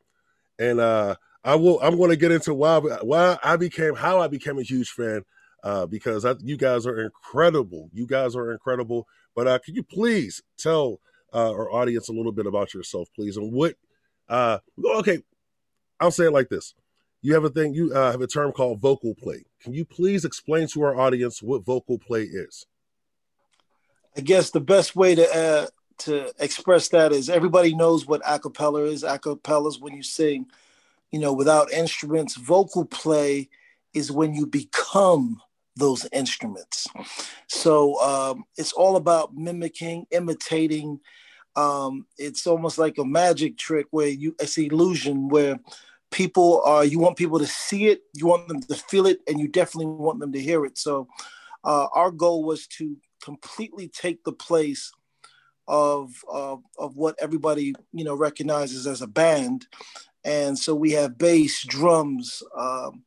and 0.59 0.79
uh, 0.79 1.17
I 1.47 1.55
will. 1.55 1.81
I'm 1.81 1.97
going 1.97 2.11
to 2.11 2.17
get 2.17 2.33
into 2.33 2.53
why 2.53 2.79
why 2.79 3.39
I 3.43 3.57
became 3.57 3.95
how 3.95 4.21
I 4.21 4.27
became 4.27 4.59
a 4.59 4.63
huge 4.63 4.91
fan. 4.91 5.23
Uh, 5.63 5.87
because 5.87 6.25
I, 6.25 6.35
you 6.41 6.57
guys 6.57 6.87
are 6.87 7.01
incredible. 7.01 7.89
You 7.93 8.07
guys 8.07 8.37
are 8.37 8.53
incredible. 8.53 9.07
But 9.35 9.47
uh, 9.47 9.59
could 9.65 9.75
you 9.75 9.83
please 9.83 10.43
tell 10.59 11.01
uh, 11.33 11.51
our 11.51 11.71
audience 11.73 12.09
a 12.09 12.13
little 12.13 12.33
bit 12.33 12.47
about 12.47 12.75
yourself, 12.75 13.09
please, 13.15 13.37
and 13.37 13.53
what? 13.53 13.75
Uh, 14.29 14.59
okay, 14.97 15.23
I'll 16.01 16.11
say 16.11 16.27
it 16.27 16.33
like 16.33 16.49
this: 16.49 16.75
You 17.23 17.35
have 17.35 17.45
a 17.45 17.51
thing. 17.51 17.75
You 17.75 17.93
uh, 17.95 18.11
have 18.11 18.21
a 18.21 18.27
term 18.27 18.51
called 18.51 18.81
vocal 18.81 19.15
play. 19.15 19.45
Can 19.63 19.73
you 19.73 19.85
please 19.85 20.25
explain 20.25 20.67
to 20.69 20.83
our 20.83 20.99
audience 20.99 21.43
what 21.43 21.65
vocal 21.65 21.99
play 21.99 22.23
is? 22.23 22.67
I 24.17 24.21
guess 24.21 24.51
the 24.51 24.61
best 24.61 24.97
way 24.97 25.15
to 25.15 25.37
uh, 25.37 25.67
to 25.99 26.33
express 26.41 26.89
that 26.89 27.13
is 27.13 27.31
everybody 27.31 27.73
knows 27.75 28.05
what 28.05 28.23
acapella 28.23 28.91
is. 28.91 29.05
Acapella 29.05 29.69
is 29.69 29.79
when 29.79 29.95
you 29.95 30.03
sing, 30.03 30.47
you 31.11 31.19
know, 31.19 31.33
without 31.33 31.73
instruments. 31.73 32.37
Vocal 32.37 32.85
play 32.85 33.49
is 33.95 34.13
when 34.13 34.35
you 34.35 34.47
become 34.47 35.41
those 35.77 36.07
instruments. 36.13 36.87
So 37.49 38.01
um, 38.01 38.45
it's 38.57 38.73
all 38.73 38.97
about 38.97 39.35
mimicking, 39.35 40.07
imitating. 40.11 41.01
Um, 41.55 42.07
it's 42.19 42.47
almost 42.47 42.79
like 42.79 42.99
a 42.99 43.05
magic 43.05 43.57
trick 43.57 43.87
where 43.91 44.09
you 44.09 44.35
it's 44.41 44.59
illusion 44.59 45.29
where 45.29 45.59
people 46.11 46.63
are 46.65 46.85
you 46.85 46.99
want 46.99 47.17
people 47.17 47.39
to 47.39 47.47
see 47.47 47.87
it, 47.87 48.01
you 48.15 48.27
want 48.27 48.49
them 48.49 48.61
to 48.61 48.75
feel 48.75 49.07
it, 49.07 49.21
and 49.27 49.39
you 49.39 49.49
definitely 49.49 49.87
want 49.87 50.21
them 50.21 50.33
to 50.33 50.41
hear 50.41 50.65
it. 50.65 50.79
So 50.79 51.09
uh, 51.65 51.89
our 51.93 52.11
goal 52.11 52.45
was 52.45 52.67
to 52.79 52.97
completely 53.23 53.89
take 53.89 54.23
the 54.25 54.33
place 54.33 54.93
of 55.69 56.13
uh, 56.33 56.57
of 56.79 56.97
what 56.97 57.17
everybody 57.21 57.75
you 57.93 58.05
know 58.05 58.15
recognizes 58.15 58.87
as 58.87 59.03
a 59.03 59.07
band, 59.07 59.67
and 60.27 60.59
so 60.59 60.75
we 60.75 60.91
have 60.93 61.17
bass, 61.17 61.65
drums. 61.65 62.43
Um, 62.55 63.05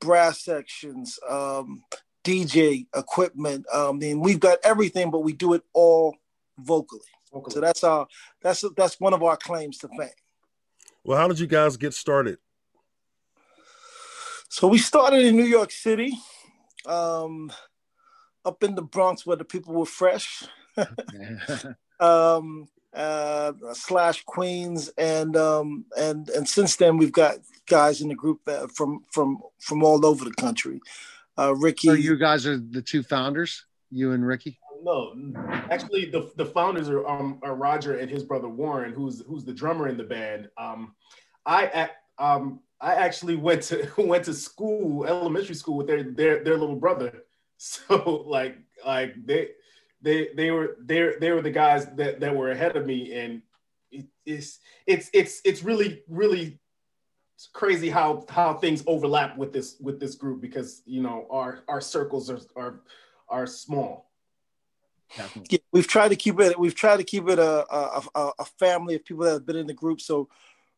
brass 0.00 0.44
sections, 0.44 1.18
um, 1.28 1.82
DJ 2.22 2.86
equipment. 2.94 3.66
Um, 3.72 3.96
I 3.96 3.98
mean, 3.98 4.20
we've 4.20 4.40
got 4.40 4.58
everything, 4.64 5.10
but 5.10 5.20
we 5.20 5.32
do 5.32 5.54
it 5.54 5.62
all 5.72 6.16
vocally. 6.58 7.00
vocally. 7.32 7.54
So 7.54 7.60
that's 7.60 7.84
our 7.84 8.06
that's 8.42 8.64
that's 8.76 9.00
one 9.00 9.14
of 9.14 9.22
our 9.22 9.36
claims 9.36 9.78
to 9.78 9.88
fame. 9.88 10.08
Well, 11.04 11.18
how 11.18 11.28
did 11.28 11.38
you 11.38 11.46
guys 11.46 11.76
get 11.76 11.94
started? 11.94 12.38
So 14.48 14.68
we 14.68 14.78
started 14.78 15.24
in 15.24 15.36
New 15.36 15.44
York 15.44 15.72
City, 15.72 16.12
um, 16.86 17.52
up 18.44 18.62
in 18.62 18.74
the 18.74 18.82
Bronx 18.82 19.26
where 19.26 19.36
the 19.36 19.44
people 19.44 19.74
were 19.74 19.86
fresh. 19.86 20.44
um, 22.00 22.68
uh, 22.94 23.52
slash 23.72 24.24
Queens, 24.24 24.88
and 24.98 25.36
um, 25.36 25.84
and 25.98 26.28
and 26.30 26.48
since 26.48 26.76
then 26.76 26.96
we've 26.96 27.12
got 27.12 27.38
guys 27.66 28.00
in 28.00 28.08
the 28.08 28.14
group 28.14 28.40
that 28.44 28.70
from 28.72 29.02
from 29.10 29.38
from 29.60 29.82
all 29.82 30.04
over 30.06 30.24
the 30.24 30.34
country. 30.34 30.80
Uh, 31.36 31.54
Ricky, 31.54 31.88
so 31.88 31.94
you 31.94 32.16
guys 32.16 32.46
are 32.46 32.58
the 32.58 32.82
two 32.82 33.02
founders, 33.02 33.66
you 33.90 34.12
and 34.12 34.26
Ricky. 34.26 34.58
No, 34.82 35.14
actually, 35.70 36.10
the 36.10 36.30
the 36.36 36.46
founders 36.46 36.88
are 36.88 37.06
um 37.06 37.40
are 37.42 37.54
Roger 37.54 37.98
and 37.98 38.10
his 38.10 38.22
brother 38.22 38.48
Warren, 38.48 38.92
who's 38.92 39.22
who's 39.26 39.44
the 39.44 39.52
drummer 39.52 39.88
in 39.88 39.96
the 39.96 40.04
band. 40.04 40.48
Um, 40.56 40.94
I 41.46 41.90
um 42.18 42.60
I 42.80 42.94
actually 42.94 43.36
went 43.36 43.62
to 43.64 43.88
went 43.98 44.24
to 44.24 44.34
school, 44.34 45.06
elementary 45.06 45.54
school, 45.54 45.76
with 45.76 45.86
their 45.86 46.02
their 46.02 46.44
their 46.44 46.56
little 46.56 46.76
brother. 46.76 47.24
So 47.56 48.24
like 48.26 48.58
like 48.84 49.14
they 49.24 49.50
they 50.04 50.28
they 50.36 50.50
were 50.50 50.76
they 50.80 51.14
they 51.18 51.32
were 51.32 51.42
the 51.42 51.50
guys 51.50 51.86
that 51.96 52.20
that 52.20 52.36
were 52.36 52.50
ahead 52.50 52.76
of 52.76 52.86
me, 52.86 53.14
and 53.14 53.42
it, 53.90 54.06
it's 54.26 54.60
it's 54.86 55.08
it's 55.12 55.40
it's 55.44 55.62
really 55.62 56.02
really 56.08 56.58
crazy 57.52 57.88
how 57.88 58.24
how 58.28 58.54
things 58.54 58.84
overlap 58.86 59.36
with 59.36 59.52
this 59.52 59.76
with 59.80 59.98
this 59.98 60.14
group 60.14 60.40
because 60.40 60.82
you 60.84 61.02
know 61.02 61.26
our 61.30 61.60
our 61.68 61.80
circles 61.80 62.30
are 62.30 62.40
are 62.54 62.82
are 63.28 63.46
small. 63.46 64.10
Yeah, 65.16 65.58
we've 65.72 65.88
tried 65.88 66.08
to 66.08 66.16
keep 66.16 66.38
it. 66.38 66.58
We've 66.58 66.74
tried 66.74 66.98
to 66.98 67.04
keep 67.04 67.28
it 67.28 67.38
a, 67.38 67.64
a, 67.74 68.02
a 68.14 68.30
a 68.40 68.44
family 68.44 68.94
of 68.96 69.04
people 69.04 69.24
that 69.24 69.32
have 69.32 69.46
been 69.46 69.56
in 69.56 69.66
the 69.66 69.74
group. 69.74 70.00
So, 70.02 70.28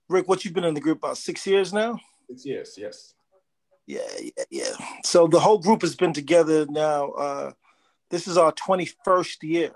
Rick, 0.09 0.29
what 0.29 0.45
you've 0.45 0.55
been 0.55 0.65
in 0.65 0.75
the 0.75 0.81
group 0.81 0.99
about 0.99 1.19
six 1.19 1.47
years 1.47 1.73
now? 1.73 1.99
Six 2.29 2.47
years, 2.47 2.75
yes. 2.79 3.15
Yeah, 3.87 4.01
yeah, 4.21 4.45
yeah. 4.51 4.87
So 5.05 5.27
the 5.27 5.41
whole 5.41 5.59
group 5.59 5.83
has 5.83 5.95
been 5.95 6.13
together 6.13 6.67
now. 6.67 7.11
Uh, 7.13 7.53
this 8.11 8.27
is 8.29 8.37
our 8.37 8.53
twenty 8.53 8.89
first 9.05 9.43
year. 9.43 9.73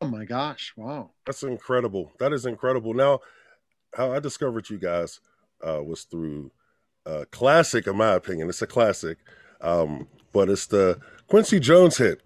Oh 0.00 0.08
my 0.08 0.24
gosh! 0.24 0.72
Wow, 0.76 1.10
That's 1.26 1.42
incredible. 1.42 2.12
That 2.18 2.32
is 2.32 2.46
incredible. 2.46 2.94
Now, 2.94 3.20
how 3.94 4.12
I 4.12 4.18
discovered 4.18 4.70
you 4.70 4.78
guys 4.78 5.20
uh, 5.66 5.82
was 5.82 6.04
through 6.04 6.50
a 7.06 7.26
classic, 7.26 7.86
in 7.86 7.96
my 7.96 8.12
opinion. 8.12 8.48
It's 8.48 8.62
a 8.62 8.66
classic, 8.66 9.18
um, 9.60 10.08
but 10.32 10.48
it's 10.48 10.66
the 10.66 10.98
Quincy 11.28 11.60
Jones 11.60 11.98
hit. 11.98 12.22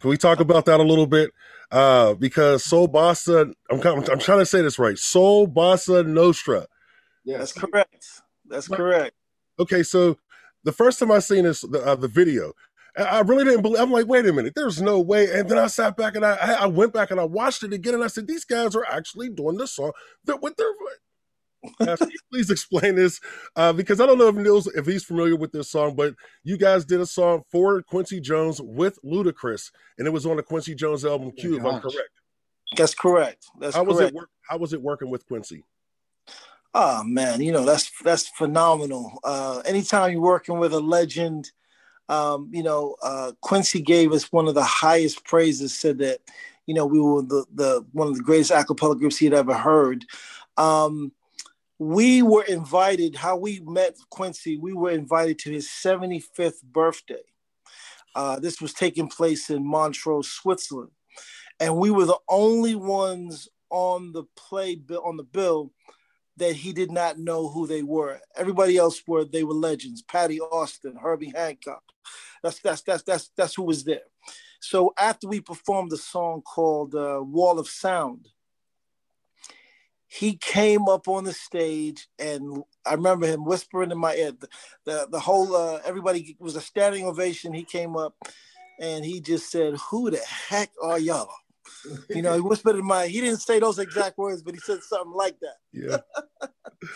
Can 0.00 0.10
we 0.10 0.16
talk 0.16 0.40
about 0.40 0.64
that 0.66 0.80
a 0.80 0.82
little 0.82 1.06
bit? 1.06 1.30
Uh, 1.70 2.14
because 2.14 2.64
Soul 2.64 2.88
Bossa, 2.88 3.52
I'm, 3.70 3.80
kind- 3.80 4.08
I'm 4.08 4.18
trying 4.18 4.38
to 4.38 4.46
say 4.46 4.62
this 4.62 4.78
right. 4.78 4.98
Soul 4.98 5.48
Bossa 5.48 6.06
Nostra. 6.06 6.66
Yes, 7.24 7.38
That's 7.38 7.52
correct. 7.52 8.06
That's 8.46 8.68
correct. 8.68 9.16
Okay, 9.58 9.82
so 9.82 10.18
the 10.62 10.72
first 10.72 10.98
time 10.98 11.10
I 11.10 11.20
seen 11.20 11.44
this, 11.44 11.62
the, 11.62 11.82
uh, 11.84 11.94
the 11.94 12.08
video, 12.08 12.52
I 12.96 13.20
really 13.20 13.44
didn't 13.44 13.62
believe. 13.62 13.80
I'm 13.80 13.90
like, 13.90 14.06
wait 14.06 14.26
a 14.26 14.32
minute, 14.32 14.54
there's 14.54 14.80
no 14.80 15.00
way. 15.00 15.28
And 15.32 15.48
then 15.48 15.58
I 15.58 15.66
sat 15.66 15.96
back 15.96 16.14
and 16.14 16.24
I, 16.24 16.34
I 16.60 16.66
went 16.66 16.92
back 16.92 17.10
and 17.10 17.18
I 17.18 17.24
watched 17.24 17.62
it 17.64 17.72
again, 17.72 17.94
and 17.94 18.04
I 18.04 18.06
said, 18.06 18.26
these 18.26 18.44
guys 18.44 18.76
are 18.76 18.86
actually 18.86 19.30
doing 19.30 19.56
this 19.56 19.72
song 19.72 19.92
that 20.24 20.42
with 20.42 20.56
their. 20.56 20.68
Now, 21.80 21.96
can 21.96 22.10
you 22.10 22.18
please 22.30 22.50
explain 22.50 22.94
this 22.94 23.20
uh, 23.56 23.72
because 23.72 24.00
I 24.00 24.06
don't 24.06 24.18
know 24.18 24.28
if 24.28 24.34
Neil's 24.34 24.66
if 24.74 24.86
he's 24.86 25.02
familiar 25.02 25.34
with 25.34 25.50
this 25.50 25.70
song, 25.70 25.94
but 25.96 26.14
you 26.42 26.58
guys 26.58 26.84
did 26.84 27.00
a 27.00 27.06
song 27.06 27.42
for 27.50 27.80
Quincy 27.82 28.20
Jones 28.20 28.60
with 28.60 28.98
Ludacris, 29.02 29.70
and 29.98 30.06
it 30.06 30.10
was 30.10 30.26
on 30.26 30.36
the 30.36 30.42
Quincy 30.42 30.74
Jones 30.74 31.04
album 31.04 31.32
Q. 31.32 31.56
if 31.56 31.64
I'm 31.64 31.80
correct. 31.80 32.10
That's 32.76 32.94
correct. 32.94 33.46
That's 33.58 33.74
How 33.74 33.84
was 33.84 33.96
correct. 33.96 34.12
it? 34.12 34.16
Work, 34.16 34.30
how 34.48 34.58
was 34.58 34.72
it 34.72 34.82
working 34.82 35.10
with 35.10 35.26
Quincy? 35.26 35.64
Oh 36.74 37.02
man, 37.04 37.40
you 37.40 37.52
know 37.52 37.64
that's 37.64 37.90
that's 38.02 38.28
phenomenal. 38.28 39.18
Uh, 39.24 39.62
anytime 39.64 40.12
you're 40.12 40.20
working 40.20 40.58
with 40.58 40.74
a 40.74 40.80
legend, 40.80 41.50
um, 42.08 42.50
you 42.52 42.62
know 42.62 42.96
uh, 43.02 43.32
Quincy 43.40 43.80
gave 43.80 44.12
us 44.12 44.30
one 44.32 44.48
of 44.48 44.54
the 44.54 44.62
highest 44.62 45.24
praises. 45.24 45.78
Said 45.78 45.98
that 45.98 46.20
you 46.66 46.74
know 46.74 46.86
we 46.86 47.00
were 47.00 47.22
the 47.22 47.44
the 47.54 47.86
one 47.92 48.08
of 48.08 48.16
the 48.16 48.22
greatest 48.22 48.50
acapella 48.50 48.98
groups 48.98 49.16
he 49.16 49.26
had 49.26 49.34
ever 49.34 49.54
heard. 49.54 50.04
Um, 50.56 51.12
we 51.78 52.22
were 52.22 52.44
invited. 52.44 53.16
How 53.16 53.36
we 53.36 53.60
met 53.60 53.96
Quincy? 54.10 54.56
We 54.56 54.72
were 54.72 54.90
invited 54.90 55.38
to 55.40 55.50
his 55.50 55.68
75th 55.68 56.62
birthday. 56.62 57.22
Uh, 58.14 58.38
this 58.38 58.60
was 58.60 58.72
taking 58.72 59.08
place 59.08 59.50
in 59.50 59.66
Montreux, 59.66 60.22
Switzerland, 60.22 60.92
and 61.58 61.76
we 61.76 61.90
were 61.90 62.06
the 62.06 62.18
only 62.28 62.76
ones 62.76 63.48
on 63.70 64.12
the 64.12 64.22
play 64.36 64.76
bill 64.76 65.02
on 65.04 65.16
the 65.16 65.24
bill 65.24 65.72
that 66.36 66.56
he 66.56 66.72
did 66.72 66.90
not 66.90 67.18
know 67.18 67.48
who 67.48 67.66
they 67.66 67.82
were. 67.82 68.20
Everybody 68.36 68.76
else 68.76 69.02
were 69.06 69.24
they 69.24 69.44
were 69.44 69.54
legends. 69.54 70.02
Patti 70.02 70.40
Austin, 70.40 70.96
Herbie 70.96 71.32
Hancock. 71.34 71.82
That's 72.42 72.58
that's 72.60 72.82
that's 72.82 73.02
that's 73.02 73.30
that's 73.36 73.54
who 73.54 73.62
was 73.62 73.84
there. 73.84 74.02
So 74.60 74.92
after 74.98 75.28
we 75.28 75.40
performed 75.40 75.92
a 75.92 75.96
song 75.96 76.42
called 76.42 76.94
uh, 76.94 77.20
"Wall 77.22 77.58
of 77.58 77.68
Sound," 77.68 78.28
he 80.06 80.36
came 80.36 80.88
up 80.88 81.08
on 81.08 81.24
the 81.24 81.32
stage, 81.32 82.08
and 82.18 82.62
I 82.86 82.94
remember 82.94 83.26
him 83.26 83.44
whispering 83.44 83.90
in 83.90 83.98
my 83.98 84.14
ear. 84.14 84.32
The 84.32 84.48
the, 84.84 85.08
the 85.10 85.20
whole 85.20 85.54
uh, 85.54 85.80
everybody 85.84 86.36
was 86.38 86.56
a 86.56 86.60
standing 86.60 87.04
ovation. 87.04 87.52
He 87.52 87.64
came 87.64 87.96
up, 87.96 88.14
and 88.80 89.04
he 89.04 89.20
just 89.20 89.50
said, 89.50 89.76
"Who 89.90 90.10
the 90.10 90.18
heck 90.18 90.70
are 90.82 90.98
y'all?" 90.98 91.32
You 92.08 92.22
know, 92.22 92.34
he 92.34 92.40
whispered 92.40 92.76
in 92.76 92.84
my. 92.84 93.06
He 93.06 93.20
didn't 93.20 93.40
say 93.40 93.58
those 93.58 93.78
exact 93.78 94.18
words, 94.18 94.42
but 94.42 94.54
he 94.54 94.60
said 94.60 94.82
something 94.82 95.12
like 95.12 95.36
that. 95.40 95.56
Yeah, 95.72 95.98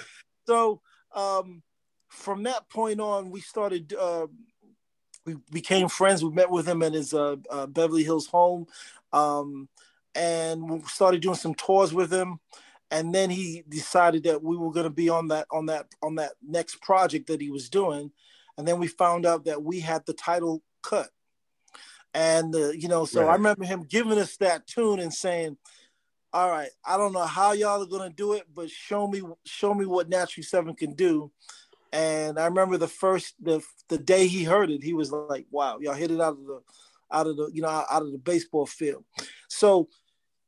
So 0.46 0.80
um, 1.14 1.62
from 2.08 2.44
that 2.44 2.68
point 2.70 3.00
on, 3.00 3.30
we 3.30 3.40
started. 3.40 3.92
Uh, 3.92 4.28
we 5.26 5.36
became 5.52 5.88
friends. 5.88 6.24
We 6.24 6.30
met 6.30 6.50
with 6.50 6.66
him 6.66 6.82
at 6.82 6.94
his 6.94 7.12
uh, 7.12 7.36
uh, 7.50 7.66
Beverly 7.66 8.02
Hills 8.02 8.26
home, 8.26 8.66
um, 9.12 9.68
and 10.14 10.68
we 10.68 10.80
started 10.84 11.20
doing 11.20 11.34
some 11.34 11.54
tours 11.54 11.92
with 11.92 12.10
him. 12.10 12.40
And 12.90 13.14
then 13.14 13.28
he 13.28 13.62
decided 13.68 14.22
that 14.22 14.42
we 14.42 14.56
were 14.56 14.72
going 14.72 14.84
to 14.84 14.90
be 14.90 15.10
on 15.10 15.28
that 15.28 15.46
on 15.52 15.66
that 15.66 15.86
on 16.02 16.14
that 16.14 16.32
next 16.42 16.80
project 16.80 17.26
that 17.26 17.42
he 17.42 17.50
was 17.50 17.68
doing. 17.68 18.10
And 18.56 18.66
then 18.66 18.78
we 18.78 18.88
found 18.88 19.26
out 19.26 19.44
that 19.44 19.62
we 19.62 19.80
had 19.80 20.06
the 20.06 20.14
title 20.14 20.62
cut. 20.82 21.10
And 22.18 22.52
uh, 22.52 22.70
you 22.70 22.88
know, 22.88 23.04
so 23.04 23.28
I 23.28 23.34
remember 23.34 23.64
him 23.64 23.84
giving 23.88 24.18
us 24.18 24.36
that 24.38 24.66
tune 24.66 24.98
and 24.98 25.14
saying, 25.14 25.56
all 26.32 26.50
right, 26.50 26.70
I 26.84 26.96
don't 26.96 27.12
know 27.12 27.24
how 27.24 27.52
y'all 27.52 27.80
are 27.80 27.86
gonna 27.86 28.10
do 28.10 28.32
it, 28.32 28.42
but 28.52 28.68
show 28.68 29.06
me 29.06 29.22
show 29.46 29.72
me 29.72 29.86
what 29.86 30.08
Naturally 30.08 30.42
Seven 30.42 30.74
can 30.74 30.94
do. 30.94 31.30
And 31.92 32.36
I 32.36 32.46
remember 32.46 32.76
the 32.76 32.88
first 32.88 33.34
the 33.40 33.62
the 33.88 33.98
day 33.98 34.26
he 34.26 34.42
heard 34.42 34.68
it, 34.68 34.82
he 34.82 34.94
was 34.94 35.12
like, 35.12 35.46
"Wow, 35.52 35.78
y'all 35.80 35.94
hit 35.94 36.10
it 36.10 36.20
out 36.20 36.32
of 36.32 36.44
the 36.44 36.60
out 37.12 37.28
of 37.28 37.36
the 37.36 37.52
you 37.54 37.62
know 37.62 37.68
out 37.68 38.02
of 38.02 38.10
the 38.10 38.18
baseball 38.18 38.66
field." 38.66 39.04
So 39.46 39.88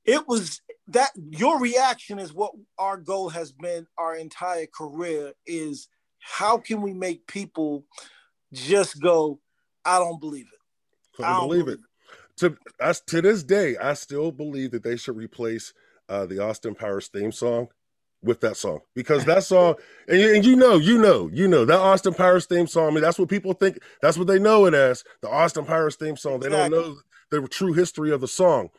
it 0.05 0.27
was 0.27 0.63
that 0.89 1.13
your 1.15 1.61
reaction 1.61 2.19
is 2.19 2.33
what 2.35 2.51
our 2.79 2.97
goal 2.97 3.29
has 3.29 3.53
been 3.53 3.87
our 3.97 4.17
entire 4.17 4.67
career 4.67 5.35
is 5.47 5.87
how 6.19 6.59
can 6.59 6.83
we 6.83 6.93
make 6.93 7.29
people 7.29 7.85
just 8.53 9.01
go, 9.01 9.39
"I 9.85 10.01
don't 10.01 10.21
believe 10.21 10.47
it." 10.53 10.60
Couldn't 11.21 11.49
believe 11.49 11.69
it. 11.69 11.81
To 12.39 12.57
us 12.81 13.01
to 13.09 13.21
this 13.23 13.43
day, 13.43 13.77
I 13.77 13.95
still 13.95 14.33
believe 14.33 14.71
that 14.73 14.83
they 14.83 14.97
should 14.97 15.17
replace 15.17 15.73
uh, 16.09 16.27
the 16.27 16.43
Austin 16.43 16.75
Powers 16.75 17.09
theme 17.09 17.33
song 17.33 17.69
with 18.23 18.41
that 18.41 18.57
song 18.57 18.81
because 18.95 19.25
that 19.27 19.45
song, 19.45 19.75
and, 20.09 20.21
you- 20.21 20.35
and 20.35 20.45
you 20.45 20.57
know, 20.57 20.77
you 20.77 20.99
know, 20.99 21.31
you 21.33 21.47
know 21.49 21.65
that 21.65 21.79
Austin 21.79 22.15
Powers 22.15 22.47
theme 22.47 22.67
song. 22.67 22.89
I 22.89 22.91
mean, 22.91 23.03
that's 23.03 23.19
what 23.19 23.29
people 23.29 23.53
think. 23.53 23.79
That's 24.03 24.17
what 24.19 24.27
they 24.27 24.39
know 24.39 24.67
it 24.67 24.75
as 24.75 25.05
the 25.23 25.29
Austin 25.29 25.65
Powers 25.65 25.97
theme 25.97 26.17
song. 26.17 26.41
They 26.41 26.49
don't 26.49 26.71
know 26.71 26.97
the 27.31 27.47
true 27.49 27.73
history 27.73 28.11
of 28.11 28.21
the 28.21 28.29
song. 28.29 28.71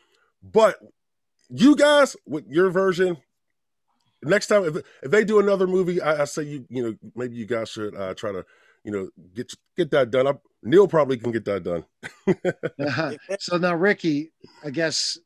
But 0.44 0.78
you 1.50 1.76
guys, 1.76 2.16
with 2.26 2.46
your 2.48 2.70
version, 2.72 3.18
next 4.24 4.48
time 4.48 4.64
if, 4.66 4.78
if 5.04 5.12
they 5.12 5.24
do 5.24 5.40
another 5.40 5.68
movie, 5.68 6.02
I, 6.02 6.22
I 6.22 6.26
say 6.26 6.44
you, 6.44 6.66
you 6.70 6.84
know, 6.84 6.96
maybe 7.16 7.36
you 7.36 7.46
guys 7.46 7.70
should 7.70 7.96
uh, 7.96 8.14
try 8.14 8.32
to, 8.32 8.46
you 8.84 8.92
know, 8.92 9.10
get 9.36 9.52
get 9.78 9.92
that 9.92 10.12
done. 10.12 10.28
I, 10.28 10.34
Neil 10.63 10.88
probably 10.88 11.17
can 11.17 11.32
get 11.32 11.45
that 11.45 11.63
done. 11.63 11.86
so 13.39 13.58
now, 13.58 13.76
Ricky, 13.76 14.32
I 14.63 14.69
guess 14.69 15.17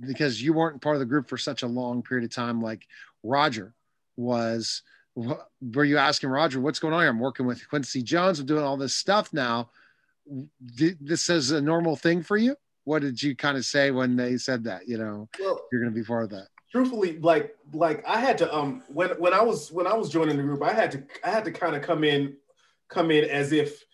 because 0.00 0.40
you 0.40 0.52
weren't 0.52 0.80
part 0.80 0.94
of 0.96 1.00
the 1.00 1.06
group 1.06 1.28
for 1.28 1.36
such 1.36 1.62
a 1.62 1.66
long 1.66 2.02
period 2.02 2.24
of 2.24 2.34
time, 2.34 2.60
like 2.62 2.86
Roger 3.24 3.74
was, 4.16 4.82
were 5.16 5.84
you 5.84 5.98
asking 5.98 6.30
Roger, 6.30 6.60
what's 6.60 6.78
going 6.78 6.94
on 6.94 7.00
here? 7.00 7.10
I'm 7.10 7.18
working 7.18 7.46
with 7.46 7.68
Quincy 7.68 8.02
Jones. 8.02 8.38
I'm 8.38 8.46
doing 8.46 8.62
all 8.62 8.76
this 8.76 8.94
stuff 8.94 9.32
now. 9.32 9.70
This 10.60 11.30
is 11.30 11.50
a 11.50 11.60
normal 11.60 11.96
thing 11.96 12.22
for 12.22 12.36
you. 12.36 12.56
What 12.84 13.02
did 13.02 13.20
you 13.20 13.34
kind 13.34 13.56
of 13.56 13.64
say 13.64 13.90
when 13.90 14.14
they 14.14 14.36
said 14.36 14.64
that? 14.64 14.86
You 14.86 14.98
know, 14.98 15.28
Well, 15.40 15.60
you're 15.72 15.80
going 15.80 15.92
to 15.92 16.00
be 16.00 16.04
part 16.06 16.24
of 16.24 16.30
that. 16.30 16.46
truthfully 16.70 17.18
like 17.18 17.54
like 17.72 18.04
i 18.06 18.20
had 18.20 18.36
to 18.38 18.54
um 18.54 18.82
when 18.88 19.10
when 19.18 19.32
i 19.32 19.40
was 19.40 19.72
when 19.72 19.86
i 19.86 19.94
was 19.94 20.08
joining 20.10 20.36
the 20.36 20.42
group 20.42 20.62
i 20.62 20.72
had 20.72 20.90
to 20.90 21.02
i 21.24 21.30
had 21.30 21.44
to 21.44 21.50
kind 21.52 21.74
of 21.76 21.80
come 21.82 22.04
in 22.04 22.36
come 22.88 23.10
in 23.10 23.24
as 23.24 23.52
if 23.52 23.84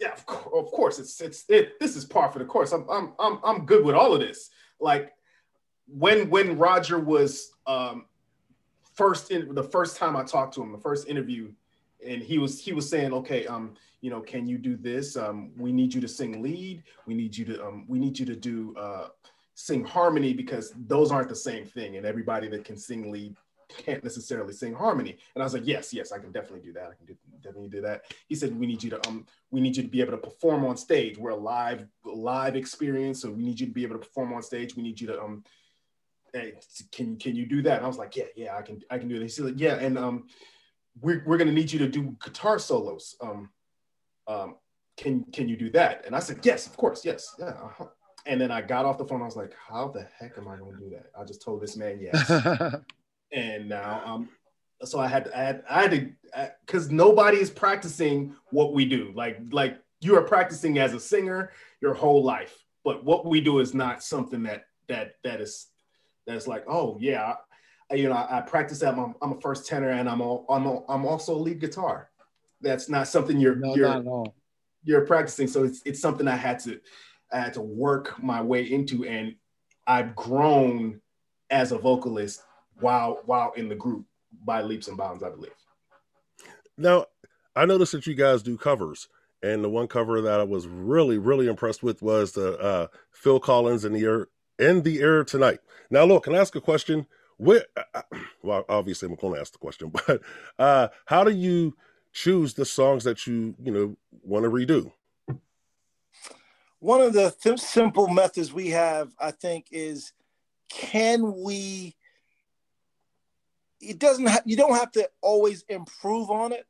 yeah 0.00 0.12
of, 0.12 0.26
cour- 0.26 0.58
of 0.58 0.70
course 0.72 0.98
it's 0.98 1.20
it's 1.20 1.44
it 1.48 1.78
this 1.78 1.94
is 1.94 2.04
par 2.04 2.30
for 2.30 2.38
the 2.38 2.44
course. 2.44 2.72
I'm, 2.72 2.88
I'm 2.90 3.12
i'm 3.18 3.38
i'm 3.44 3.66
good 3.66 3.84
with 3.84 3.94
all 3.94 4.12
of 4.12 4.20
this. 4.20 4.50
Like 4.80 5.12
when 5.86 6.30
when 6.30 6.58
roger 6.58 6.98
was 6.98 7.52
um 7.66 8.06
first 8.94 9.30
in 9.30 9.54
the 9.54 9.62
first 9.62 9.96
time 9.96 10.16
i 10.16 10.22
talked 10.22 10.54
to 10.54 10.62
him 10.62 10.72
the 10.72 10.78
first 10.78 11.08
interview 11.08 11.52
and 12.06 12.22
he 12.22 12.38
was 12.38 12.60
he 12.60 12.72
was 12.72 12.88
saying 12.88 13.12
okay 13.12 13.46
um 13.46 13.74
you 14.00 14.10
know 14.10 14.20
can 14.20 14.46
you 14.46 14.58
do 14.58 14.76
this? 14.76 15.16
Um 15.16 15.52
we 15.56 15.72
need 15.72 15.92
you 15.92 16.00
to 16.00 16.08
sing 16.08 16.42
lead. 16.42 16.82
We 17.06 17.14
need 17.14 17.36
you 17.36 17.44
to 17.46 17.66
um 17.66 17.84
we 17.86 17.98
need 17.98 18.18
you 18.18 18.26
to 18.26 18.36
do 18.36 18.74
uh 18.76 19.08
sing 19.54 19.84
harmony 19.84 20.32
because 20.32 20.72
those 20.86 21.12
aren't 21.12 21.28
the 21.28 21.36
same 21.36 21.66
thing 21.66 21.96
and 21.96 22.06
everybody 22.06 22.48
that 22.48 22.64
can 22.64 22.78
sing 22.78 23.10
lead 23.10 23.36
can't 23.78 24.02
necessarily 24.04 24.52
sing 24.52 24.74
harmony. 24.74 25.16
And 25.34 25.42
i 25.42 25.46
was 25.46 25.54
like 25.54 25.66
yes 25.66 25.92
yes 25.92 26.12
i 26.12 26.18
can 26.18 26.32
definitely 26.32 26.60
do 26.60 26.72
that. 26.74 26.90
I 26.90 26.94
can 26.94 27.06
do, 27.06 27.16
definitely 27.42 27.68
do 27.68 27.80
that. 27.82 28.02
He 28.28 28.34
said 28.34 28.58
we 28.58 28.66
need 28.66 28.82
you 28.82 28.90
to 28.90 29.08
um 29.08 29.26
we 29.50 29.60
need 29.60 29.76
you 29.76 29.82
to 29.82 29.88
be 29.88 30.00
able 30.00 30.12
to 30.12 30.18
perform 30.18 30.64
on 30.64 30.76
stage. 30.76 31.18
We're 31.18 31.30
a 31.30 31.36
live 31.36 31.86
live 32.04 32.56
experience 32.56 33.22
so 33.22 33.30
we 33.30 33.42
need 33.42 33.60
you 33.60 33.66
to 33.66 33.72
be 33.72 33.82
able 33.82 33.96
to 33.96 34.06
perform 34.06 34.32
on 34.32 34.42
stage. 34.42 34.76
We 34.76 34.82
need 34.82 35.00
you 35.00 35.08
to 35.08 35.22
um 35.22 35.44
can 36.92 37.16
can 37.16 37.34
you 37.34 37.46
do 37.46 37.62
that? 37.62 37.76
And 37.76 37.84
i 37.84 37.88
was 37.88 37.98
like 37.98 38.16
yeah 38.16 38.24
yeah 38.36 38.56
i 38.56 38.62
can 38.62 38.80
i 38.90 38.98
can 38.98 39.08
do 39.08 39.18
that 39.18 39.24
he 39.24 39.28
said 39.28 39.58
yeah 39.58 39.74
and 39.76 39.98
um 39.98 40.28
we're, 41.00 41.22
we're 41.26 41.38
gonna 41.38 41.52
need 41.52 41.72
you 41.72 41.78
to 41.80 41.88
do 41.88 42.16
guitar 42.22 42.58
solos. 42.58 43.16
Um 43.20 43.50
um 44.26 44.56
can 44.96 45.24
can 45.32 45.48
you 45.48 45.56
do 45.56 45.70
that? 45.70 46.04
And 46.06 46.14
i 46.14 46.20
said 46.20 46.40
yes 46.44 46.66
of 46.66 46.76
course 46.76 47.04
yes 47.04 47.34
yeah 47.38 47.46
uh-huh. 47.46 47.86
and 48.26 48.40
then 48.40 48.50
I 48.50 48.60
got 48.60 48.84
off 48.84 48.98
the 48.98 49.06
phone. 49.06 49.22
I 49.22 49.24
was 49.24 49.36
like, 49.36 49.54
how 49.68 49.88
the 49.88 50.06
heck 50.18 50.36
am 50.38 50.46
I 50.48 50.56
going 50.56 50.76
to 50.76 50.78
do 50.78 50.90
that? 50.90 51.06
I 51.18 51.24
just 51.24 51.42
told 51.42 51.62
this 51.62 51.76
man 51.76 51.98
yes. 52.00 52.30
and 53.32 53.68
now, 53.68 54.02
um, 54.04 54.28
so 54.82 54.98
I 54.98 55.06
had 55.06 55.26
to, 55.26 55.38
I 55.38 55.42
had, 55.42 55.64
I 55.68 55.82
had 55.82 55.90
to, 55.90 56.50
because 56.66 56.90
nobody 56.90 57.38
is 57.38 57.50
practicing 57.50 58.34
what 58.50 58.72
we 58.72 58.84
do. 58.84 59.12
Like, 59.14 59.38
like 59.50 59.78
you 60.00 60.16
are 60.16 60.22
practicing 60.22 60.78
as 60.78 60.94
a 60.94 61.00
singer 61.00 61.52
your 61.80 61.94
whole 61.94 62.22
life, 62.24 62.56
but 62.84 63.04
what 63.04 63.26
we 63.26 63.40
do 63.40 63.58
is 63.60 63.74
not 63.74 64.02
something 64.02 64.42
that 64.44 64.64
that 64.88 65.14
that 65.22 65.40
is 65.40 65.68
that's 66.26 66.46
like, 66.46 66.64
oh 66.68 66.96
yeah, 67.00 67.34
I, 67.90 67.94
you 67.94 68.08
know, 68.08 68.14
I, 68.14 68.38
I 68.38 68.40
practice 68.40 68.80
that. 68.80 68.94
I'm, 68.94 69.14
I'm, 69.20 69.32
a 69.32 69.40
first 69.40 69.66
tenor, 69.66 69.90
and 69.90 70.08
I'm 70.08 70.20
all, 70.20 70.46
I'm 70.48 70.66
I'm 70.88 71.06
also 71.06 71.34
a 71.34 71.38
lead 71.38 71.60
guitar. 71.60 72.10
That's 72.60 72.88
not 72.88 73.08
something 73.08 73.38
you're 73.38 73.56
no, 73.56 73.74
you're 73.74 74.24
you're 74.84 75.06
practicing. 75.06 75.46
So 75.46 75.64
it's 75.64 75.82
it's 75.84 76.00
something 76.00 76.28
I 76.28 76.36
had 76.36 76.58
to 76.60 76.80
I 77.32 77.40
had 77.40 77.54
to 77.54 77.62
work 77.62 78.22
my 78.22 78.40
way 78.42 78.62
into, 78.62 79.04
and 79.04 79.34
I've 79.86 80.14
grown 80.14 81.00
as 81.50 81.72
a 81.72 81.78
vocalist 81.78 82.42
while 82.80 83.20
while 83.26 83.52
in 83.52 83.68
the 83.68 83.74
group 83.74 84.04
by 84.44 84.62
leaps 84.62 84.88
and 84.88 84.96
bounds, 84.96 85.22
I 85.22 85.30
believe. 85.30 85.52
Now, 86.76 87.06
I 87.54 87.66
noticed 87.66 87.92
that 87.92 88.06
you 88.06 88.14
guys 88.14 88.42
do 88.42 88.56
covers, 88.56 89.08
and 89.42 89.62
the 89.62 89.68
one 89.68 89.88
cover 89.88 90.20
that 90.20 90.40
I 90.40 90.44
was 90.44 90.66
really 90.66 91.18
really 91.18 91.46
impressed 91.46 91.82
with 91.82 92.02
was 92.02 92.32
the 92.32 92.58
uh, 92.58 92.86
Phil 93.12 93.40
Collins 93.40 93.84
in 93.84 93.92
the 93.92 94.04
air 94.04 94.28
in 94.58 94.82
the 94.82 95.00
air 95.00 95.24
tonight. 95.24 95.60
Now, 95.90 96.04
look, 96.04 96.24
can 96.24 96.34
I 96.34 96.38
ask 96.38 96.54
a 96.56 96.60
question? 96.60 97.06
Where, 97.36 97.64
uh, 97.94 98.02
well, 98.42 98.66
obviously 98.68 99.08
I'm 99.08 99.14
going 99.14 99.34
to 99.34 99.40
ask 99.40 99.52
the 99.52 99.58
question, 99.58 99.90
but 100.06 100.20
uh, 100.58 100.88
how 101.06 101.24
do 101.24 101.30
you 101.30 101.74
choose 102.12 102.54
the 102.54 102.64
songs 102.64 103.04
that 103.04 103.26
you 103.26 103.54
you 103.62 103.72
know 103.72 103.96
want 104.22 104.44
to 104.44 104.50
redo? 104.50 104.92
one 106.80 107.02
of 107.02 107.12
the 107.12 107.30
th- 107.30 107.60
simple 107.60 108.08
methods 108.08 108.52
we 108.52 108.70
have, 108.70 109.12
I 109.20 109.30
think, 109.30 109.66
is 109.70 110.12
can 110.68 111.42
we? 111.42 111.94
It 113.80 113.98
doesn't. 113.98 114.26
Ha- 114.26 114.42
you 114.44 114.56
don't 114.56 114.74
have 114.76 114.92
to 114.92 115.08
always 115.20 115.64
improve 115.68 116.30
on 116.30 116.52
it, 116.52 116.66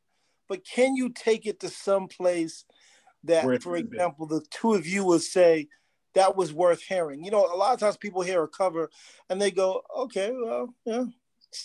but 0.48 0.64
can 0.64 0.94
you 0.94 1.10
take 1.10 1.46
it 1.46 1.60
to 1.60 1.68
some 1.68 2.08
place 2.08 2.64
that, 3.24 3.62
for 3.62 3.76
example, 3.76 4.26
the 4.26 4.44
two 4.50 4.74
of 4.74 4.86
you 4.86 5.04
would 5.04 5.22
say 5.22 5.68
that 6.14 6.36
was 6.36 6.52
worth 6.52 6.82
hearing? 6.82 7.24
You 7.24 7.30
know, 7.30 7.44
a 7.52 7.56
lot 7.56 7.74
of 7.74 7.80
times 7.80 7.96
people 7.96 8.22
hear 8.22 8.42
a 8.42 8.48
cover 8.48 8.90
and 9.28 9.40
they 9.40 9.50
go, 9.50 9.82
"Okay, 9.96 10.32
well, 10.32 10.74
yeah, 10.84 11.04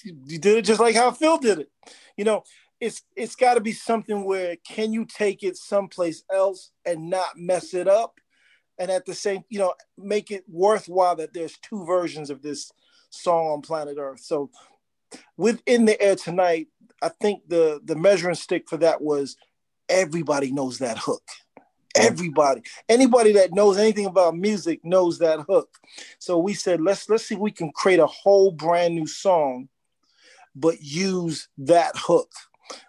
you 0.04 0.40
did 0.40 0.58
it 0.58 0.66
just 0.66 0.80
like 0.80 0.96
how 0.96 1.12
Phil 1.12 1.38
did 1.38 1.60
it." 1.60 1.72
You 2.18 2.26
know, 2.26 2.44
it's 2.80 3.04
it's 3.16 3.36
got 3.36 3.56
to 3.56 3.62
be 3.62 3.74
something 3.74 4.26
where 4.26 4.56
can 4.58 4.94
you 4.94 5.06
take 5.06 5.44
it 5.44 5.58
someplace 5.58 6.24
else 6.34 6.72
and 6.86 7.10
not 7.10 7.38
mess 7.38 7.74
it 7.74 7.88
up 7.88 8.20
and 8.78 8.92
at 8.92 9.06
the 9.06 9.14
same, 9.14 9.44
you 9.50 9.60
know, 9.60 9.74
make 9.98 10.32
it 10.32 10.44
worthwhile 10.48 11.16
that 11.16 11.34
there's 11.34 11.58
two 11.60 11.86
versions 11.86 12.30
of 12.30 12.42
this 12.42 12.72
song 13.10 13.48
on 13.48 13.62
planet 13.62 13.98
Earth. 13.98 14.20
So 14.20 14.50
within 15.38 15.86
the 15.86 16.00
air 16.02 16.16
tonight, 16.16 16.68
I 17.02 17.10
think 17.10 17.48
the 17.48 17.82
the 17.84 17.96
measuring 17.96 18.36
stick 18.36 18.70
for 18.70 18.78
that 18.78 19.02
was 19.02 19.38
everybody 19.90 20.52
knows 20.52 20.80
that 20.80 20.98
hook. 20.98 21.24
Everybody, 21.98 22.62
anybody 22.90 23.32
that 23.34 23.54
knows 23.54 23.78
anything 23.78 24.06
about 24.06 24.36
music 24.36 24.84
knows 24.84 25.20
that 25.20 25.40
hook. 25.48 25.70
So 26.20 26.38
we 26.38 26.54
said, 26.54 26.82
let's 26.82 27.10
let's 27.10 27.26
see 27.26 27.36
if 27.36 27.42
we 27.42 27.52
can 27.52 27.72
create 27.72 28.00
a 28.00 28.08
whole 28.08 28.52
brand 28.52 28.96
new 28.96 29.08
song, 29.08 29.70
but 30.54 30.82
use 30.82 31.48
that 31.60 31.94
hook. 31.96 32.32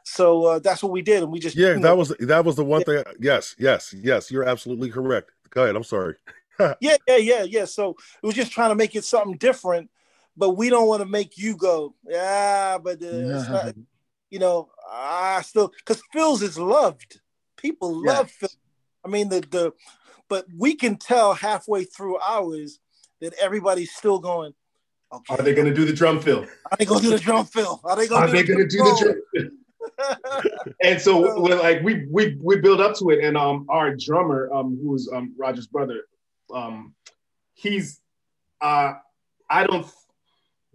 So 0.04 0.46
uh, 0.46 0.58
that's 0.58 0.82
what 0.82 0.90
we 0.90 1.02
did, 1.02 1.22
and 1.22 1.30
we 1.30 1.38
just 1.38 1.56
yeah, 1.56 1.74
that 1.74 1.80
know, 1.80 1.96
was 1.96 2.14
that 2.18 2.44
was 2.44 2.56
the 2.56 2.64
one 2.64 2.82
yeah. 2.86 3.02
thing. 3.02 3.14
Yes, 3.20 3.54
yes, 3.58 3.94
yes, 3.96 4.30
you're 4.30 4.48
absolutely 4.48 4.90
correct. 4.90 5.30
Go 5.50 5.62
ahead. 5.62 5.76
I'm 5.76 5.84
sorry. 5.84 6.16
yeah, 6.58 6.96
yeah, 7.06 7.16
yeah, 7.16 7.42
yeah. 7.42 7.64
So 7.64 7.90
it 7.90 8.26
was 8.26 8.34
just 8.34 8.50
trying 8.50 8.70
to 8.70 8.74
make 8.74 8.96
it 8.96 9.04
something 9.04 9.36
different, 9.36 9.90
but 10.36 10.50
we 10.50 10.68
don't 10.68 10.88
want 10.88 11.02
to 11.02 11.08
make 11.08 11.38
you 11.38 11.56
go, 11.56 11.94
yeah, 12.06 12.78
but 12.78 13.02
uh, 13.02 13.06
it's 13.06 13.48
not, 13.48 13.74
you 14.30 14.38
know, 14.38 14.68
I 14.90 15.42
still 15.42 15.72
because 15.78 16.02
Phil's 16.12 16.42
is 16.42 16.58
loved. 16.58 17.20
People 17.56 18.04
love 18.04 18.30
Phil. 18.30 18.50
I 19.04 19.08
mean, 19.08 19.28
the 19.28 19.40
the, 19.40 19.72
but 20.28 20.46
we 20.56 20.74
can 20.74 20.96
tell 20.96 21.34
halfway 21.34 21.84
through 21.84 22.18
ours 22.18 22.78
that 23.20 23.34
everybody's 23.40 23.92
still 23.92 24.18
going. 24.18 24.52
Okay. 25.12 25.34
Are 25.34 25.42
they 25.42 25.54
going 25.54 25.68
to 25.68 25.74
do 25.74 25.84
the 25.84 25.92
drum 25.92 26.20
fill? 26.20 26.46
Are 26.70 26.76
they 26.76 26.84
going 26.84 27.00
to 27.00 27.06
do 27.10 27.16
the 27.16 27.22
drum 27.22 27.46
fill? 27.46 27.80
Are 27.84 27.96
they 27.96 28.08
going 28.08 28.30
to 28.32 28.44
do 28.44 28.56
the 28.56 28.66
drum 28.66 29.22
fill? 29.34 29.50
and 30.82 31.00
so 31.00 31.40
when 31.40 31.58
like 31.58 31.80
we 31.82 32.06
we 32.10 32.36
we 32.42 32.56
build 32.56 32.80
up 32.80 32.96
to 32.96 33.10
it, 33.10 33.22
and 33.24 33.36
um 33.36 33.66
our 33.68 33.94
drummer 33.94 34.50
um 34.52 34.78
who's 34.82 35.08
um 35.12 35.34
Roger's 35.38 35.68
brother, 35.68 36.02
um 36.52 36.94
he's 37.54 38.00
uh 38.60 38.94
I 39.48 39.66
don't 39.66 39.86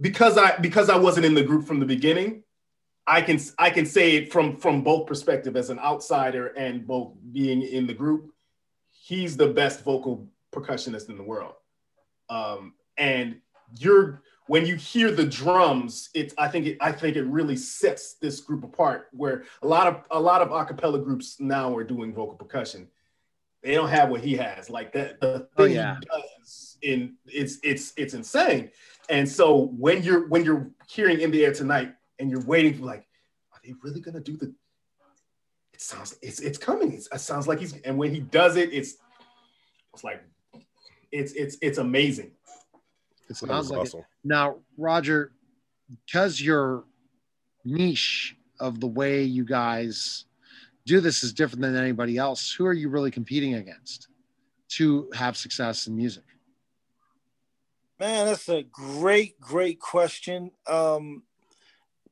because 0.01 0.37
I 0.37 0.57
because 0.57 0.89
I 0.89 0.97
wasn't 0.97 1.25
in 1.25 1.33
the 1.33 1.43
group 1.43 1.65
from 1.65 1.79
the 1.79 1.85
beginning, 1.85 2.43
I 3.07 3.21
can 3.21 3.39
I 3.57 3.69
can 3.69 3.85
say 3.85 4.15
it 4.15 4.31
from 4.31 4.57
from 4.57 4.83
both 4.83 5.07
perspective 5.07 5.55
as 5.55 5.69
an 5.69 5.79
outsider 5.79 6.47
and 6.47 6.85
both 6.85 7.13
being 7.31 7.61
in 7.61 7.87
the 7.87 7.93
group. 7.93 8.33
He's 8.89 9.37
the 9.37 9.47
best 9.47 9.83
vocal 9.83 10.27
percussionist 10.51 11.09
in 11.09 11.17
the 11.17 11.23
world, 11.23 11.53
um, 12.29 12.73
and 12.97 13.37
you're 13.77 14.21
when 14.47 14.65
you 14.65 14.75
hear 14.75 15.11
the 15.11 15.25
drums, 15.25 16.09
it's 16.13 16.33
I 16.37 16.47
think 16.47 16.65
it, 16.65 16.77
I 16.81 16.91
think 16.91 17.15
it 17.15 17.23
really 17.23 17.55
sets 17.55 18.15
this 18.15 18.41
group 18.41 18.63
apart. 18.63 19.07
Where 19.11 19.43
a 19.61 19.67
lot 19.67 19.87
of 19.87 20.03
a 20.11 20.19
lot 20.19 20.41
of 20.41 20.49
acapella 20.49 21.03
groups 21.03 21.39
now 21.39 21.75
are 21.75 21.83
doing 21.83 22.13
vocal 22.13 22.35
percussion. 22.35 22.87
They 23.63 23.75
don't 23.75 23.89
have 23.89 24.09
what 24.09 24.21
he 24.21 24.35
has. 24.37 24.69
Like 24.69 24.91
that, 24.93 25.21
the 25.21 25.47
oh, 25.57 25.63
thing 25.63 25.77
oh, 25.77 25.81
yeah. 25.81 25.97
he 25.99 26.05
does 26.05 26.77
in 26.81 27.15
it's 27.25 27.59
it's 27.63 27.93
it's 27.95 28.13
insane. 28.13 28.71
And 29.11 29.27
so 29.27 29.67
when 29.77 30.03
you're 30.03 30.27
when 30.29 30.45
you're 30.45 30.71
hearing 30.87 31.19
in 31.19 31.31
the 31.31 31.45
air 31.45 31.53
tonight 31.53 31.93
and 32.17 32.31
you're 32.31 32.45
waiting 32.45 32.73
for 32.73 32.85
like, 32.85 33.05
are 33.51 33.59
they 33.63 33.73
really 33.83 33.99
gonna 33.99 34.21
do 34.21 34.37
the? 34.37 34.53
It 35.73 35.81
sounds 35.81 36.17
it's 36.21 36.39
it's 36.39 36.57
coming. 36.57 36.93
It's, 36.93 37.09
it 37.11 37.19
sounds 37.19 37.45
like 37.45 37.59
he's 37.59 37.73
and 37.81 37.97
when 37.97 38.13
he 38.13 38.21
does 38.21 38.55
it, 38.55 38.71
it's 38.71 38.95
it's 39.93 40.03
like 40.05 40.23
it's 41.11 41.33
it's 41.33 41.57
it's 41.61 41.77
amazing. 41.77 42.31
It 43.29 43.35
sounds 43.35 43.69
like 43.69 43.81
awesome. 43.81 43.99
it. 43.99 44.05
Now, 44.23 44.59
Roger, 44.77 45.33
because 46.05 46.41
your 46.41 46.85
niche 47.65 48.37
of 48.61 48.79
the 48.79 48.87
way 48.87 49.23
you 49.23 49.43
guys 49.43 50.25
do 50.85 51.01
this 51.01 51.21
is 51.21 51.33
different 51.33 51.61
than 51.61 51.75
anybody 51.75 52.17
else, 52.17 52.53
who 52.53 52.65
are 52.65 52.73
you 52.73 52.87
really 52.87 53.11
competing 53.11 53.55
against 53.55 54.07
to 54.69 55.09
have 55.13 55.35
success 55.35 55.87
in 55.87 55.97
music? 55.97 56.23
Man, 58.01 58.25
that's 58.25 58.49
a 58.49 58.63
great, 58.63 59.39
great 59.39 59.79
question. 59.79 60.49
Um, 60.65 61.21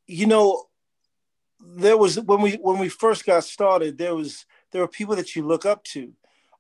you 0.06 0.28
know, 0.28 0.66
there 1.60 1.98
was 1.98 2.20
when 2.20 2.42
we 2.42 2.58
when 2.58 2.78
we 2.78 2.90
first 2.90 3.26
got 3.26 3.44
started, 3.44 3.98
there 3.98 4.14
was 4.14 4.46
there 4.72 4.82
were 4.82 4.88
people 4.88 5.16
that 5.16 5.36
you 5.36 5.48
look 5.48 5.66
up 5.66 5.84
to 5.86 6.14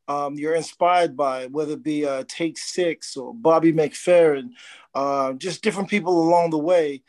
um, 0.07 0.33
you're 0.39 0.55
inspired 0.55 1.15
by, 1.15 1.45
whether 1.45 1.73
it 1.73 1.83
be 1.83 2.07
uh, 2.07 2.23
Take 2.27 2.57
Six 2.57 3.15
or 3.15 3.35
Bobby 3.35 3.71
McFerrin, 3.71 4.49
uh, 4.95 5.33
just 5.33 5.61
different 5.61 5.91
people 5.91 6.23
along 6.23 6.49
the 6.49 6.57
way. 6.57 7.03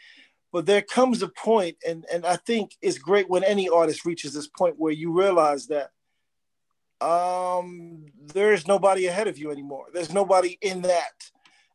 But 0.52 0.66
there 0.66 0.82
comes 0.82 1.22
a 1.22 1.28
point, 1.28 1.78
and, 1.88 2.04
and 2.12 2.26
I 2.26 2.36
think 2.36 2.76
it's 2.82 2.98
great 2.98 3.30
when 3.30 3.44
any 3.44 3.70
artist 3.70 4.04
reaches 4.04 4.34
this 4.34 4.48
point 4.48 4.74
where 4.76 4.92
you 4.92 5.10
realize 5.10 5.68
that 5.68 5.92
um, 7.00 8.04
there's 8.34 8.66
nobody 8.66 9.06
ahead 9.06 9.26
of 9.26 9.38
you 9.38 9.50
anymore. 9.50 9.86
There's 9.94 10.12
nobody 10.12 10.58
in 10.60 10.82
that, 10.82 11.30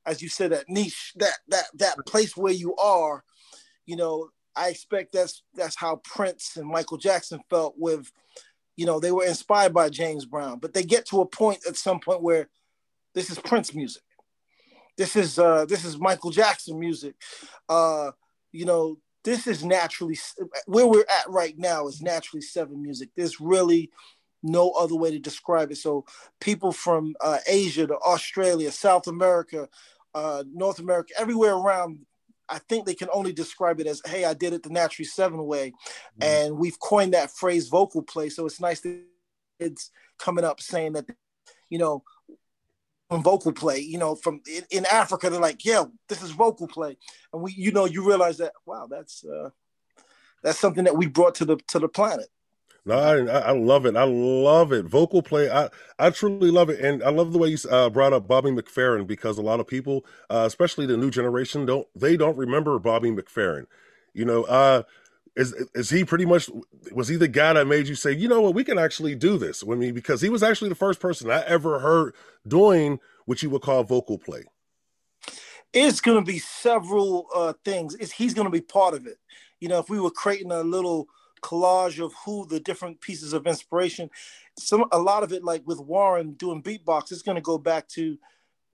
as 0.05 0.21
you 0.21 0.29
said, 0.29 0.51
that 0.51 0.69
niche, 0.69 1.13
that 1.17 1.37
that 1.49 1.65
that 1.75 1.97
place 2.05 2.35
where 2.35 2.53
you 2.53 2.75
are. 2.75 3.23
You 3.85 3.95
know, 3.95 4.29
I 4.55 4.69
expect 4.69 5.13
that's 5.13 5.43
that's 5.53 5.75
how 5.75 5.97
Prince 5.97 6.57
and 6.57 6.67
Michael 6.67 6.97
Jackson 6.97 7.39
felt 7.49 7.75
with 7.77 8.11
you 8.75 8.85
know, 8.85 8.99
they 8.99 9.11
were 9.11 9.25
inspired 9.25 9.73
by 9.73 9.89
James 9.89 10.25
Brown, 10.25 10.59
but 10.59 10.73
they 10.73 10.83
get 10.83 11.05
to 11.07 11.21
a 11.21 11.25
point 11.25 11.59
at 11.67 11.77
some 11.77 11.99
point 11.99 12.21
where 12.21 12.49
this 13.13 13.29
is 13.29 13.39
Prince 13.39 13.73
music. 13.73 14.03
This 14.97 15.15
is 15.15 15.39
uh, 15.39 15.65
this 15.65 15.85
is 15.85 15.97
Michael 15.97 16.31
Jackson 16.31 16.79
music. 16.79 17.15
Uh, 17.67 18.11
you 18.51 18.65
know, 18.65 18.97
this 19.23 19.47
is 19.47 19.63
naturally 19.63 20.17
where 20.65 20.87
we're 20.87 21.05
at 21.09 21.29
right 21.29 21.57
now 21.57 21.87
is 21.87 22.01
naturally 22.01 22.41
seven 22.41 22.81
music. 22.81 23.09
There's 23.15 23.41
really 23.41 23.91
no 24.43 24.71
other 24.71 24.95
way 24.95 25.11
to 25.11 25.19
describe 25.19 25.71
it. 25.71 25.77
So 25.77 26.05
people 26.39 26.71
from 26.71 27.15
uh, 27.21 27.39
Asia 27.47 27.87
to 27.87 27.97
Australia, 27.97 28.71
South 28.71 29.07
America, 29.07 29.67
uh, 30.15 30.43
North 30.51 30.79
America, 30.79 31.13
everywhere 31.19 31.53
around 31.53 31.99
I 32.47 32.59
think 32.59 32.85
they 32.85 32.93
can 32.93 33.09
only 33.11 33.33
describe 33.33 33.79
it 33.79 33.87
as, 33.87 34.01
hey, 34.05 34.25
I 34.25 34.33
did 34.33 34.53
it 34.53 34.63
the 34.63 34.69
Naturally 34.69 35.05
Seven 35.05 35.45
way. 35.45 35.71
Mm-hmm. 36.19 36.23
And 36.23 36.57
we've 36.57 36.79
coined 36.79 37.13
that 37.13 37.31
phrase 37.31 37.67
vocal 37.67 38.01
play. 38.03 38.29
So 38.29 38.45
it's 38.45 38.61
nice 38.61 38.81
that 38.81 39.03
it's 39.59 39.91
coming 40.19 40.45
up 40.45 40.61
saying 40.61 40.93
that, 40.93 41.05
you 41.69 41.79
know, 41.79 42.03
on 43.09 43.23
vocal 43.23 43.51
play, 43.51 43.79
you 43.79 43.97
know, 43.97 44.15
from 44.15 44.41
in, 44.51 44.63
in, 44.71 44.85
Africa, 44.85 45.29
they're 45.29 45.39
like, 45.39 45.63
yeah, 45.63 45.85
this 46.09 46.23
is 46.23 46.31
vocal 46.31 46.67
play. 46.67 46.97
And 47.31 47.41
we, 47.41 47.53
you 47.53 47.71
know, 47.71 47.85
you 47.85 48.07
realize 48.07 48.39
that, 48.39 48.53
wow, 48.65 48.87
that's, 48.89 49.23
uh, 49.23 49.49
that's 50.41 50.59
something 50.59 50.85
that 50.85 50.97
we 50.97 51.05
brought 51.05 51.35
to 51.35 51.45
the, 51.45 51.57
to 51.67 51.79
the 51.79 51.87
planet. 51.87 52.27
No, 52.85 52.95
I, 52.95 53.17
I 53.17 53.51
love 53.51 53.87
it. 53.87 53.95
I 53.95 54.03
love 54.03 54.71
it. 54.71 54.85
Vocal 54.85 55.23
play. 55.23 55.49
I, 55.49 55.69
I 55.97 56.11
truly 56.11 56.51
love 56.51 56.69
it, 56.69 56.79
and 56.79 57.01
I 57.01 57.09
love 57.09 57.33
the 57.33 57.39
way 57.39 57.49
you 57.49 57.57
uh, 57.69 57.89
brought 57.89 58.13
up 58.13 58.27
Bobby 58.27 58.51
McFerrin 58.51 59.07
because 59.07 59.39
a 59.39 59.41
lot 59.41 59.59
of 59.59 59.67
people, 59.67 60.05
uh, 60.29 60.43
especially 60.45 60.85
the 60.85 60.95
new 60.95 61.09
generation, 61.09 61.65
don't 61.65 61.87
they 61.95 62.15
don't 62.15 62.37
remember 62.37 62.77
Bobby 62.77 63.09
McFerrin. 63.09 63.65
You 64.13 64.25
know, 64.25 64.43
uh, 64.43 64.83
is 65.35 65.53
is 65.73 65.89
he 65.89 66.05
pretty 66.05 66.25
much 66.25 66.47
was 66.91 67.07
he 67.07 67.15
the 67.15 67.27
guy 67.27 67.53
that 67.53 67.65
made 67.65 67.87
you 67.87 67.95
say, 67.95 68.11
you 68.11 68.27
know 68.27 68.41
what, 68.41 68.53
we 68.53 68.63
can 68.63 68.77
actually 68.77 69.15
do 69.15 69.39
this? 69.39 69.63
I 69.63 69.73
mean, 69.73 69.95
because 69.95 70.21
he 70.21 70.29
was 70.29 70.43
actually 70.43 70.69
the 70.69 70.75
first 70.75 70.99
person 70.99 71.31
I 71.31 71.43
ever 71.45 71.79
heard 71.79 72.13
doing 72.47 72.99
what 73.25 73.41
you 73.41 73.49
would 73.49 73.63
call 73.63 73.83
vocal 73.83 74.19
play. 74.19 74.43
It's 75.73 75.99
going 76.01 76.23
to 76.23 76.31
be 76.31 76.39
several 76.39 77.27
uh, 77.35 77.53
things. 77.65 77.95
It's, 77.95 78.11
he's 78.11 78.33
going 78.35 78.45
to 78.45 78.51
be 78.51 78.61
part 78.61 78.93
of 78.93 79.07
it. 79.07 79.17
You 79.59 79.69
know, 79.69 79.79
if 79.79 79.89
we 79.89 79.99
were 79.99 80.11
creating 80.11 80.51
a 80.51 80.61
little 80.61 81.07
collage 81.45 82.03
of 82.03 82.11
who 82.25 82.47
the 82.47 82.59
different 82.59 82.99
pieces 83.01 83.31
of 83.31 83.45
inspiration. 83.45 84.09
Some 84.57 84.85
a 84.91 84.99
lot 84.99 85.21
of 85.21 85.31
it, 85.31 85.43
like 85.43 85.61
with 85.67 85.79
Warren 85.79 86.31
doing 86.33 86.63
beatbox, 86.63 87.11
it's 87.11 87.21
going 87.21 87.35
to 87.35 87.41
go 87.41 87.59
back 87.59 87.87
to 87.89 88.17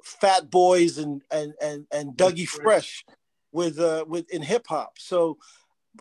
Fat 0.04 0.50
Boys 0.50 0.98
and 0.98 1.22
and 1.30 1.54
and 1.62 1.86
and 1.92 2.14
Dougie 2.16 2.48
Fresh 2.48 3.06
with 3.52 3.78
uh 3.80 4.06
with 4.08 4.30
in 4.32 4.42
hip 4.42 4.66
hop. 4.68 4.98
So 4.98 5.38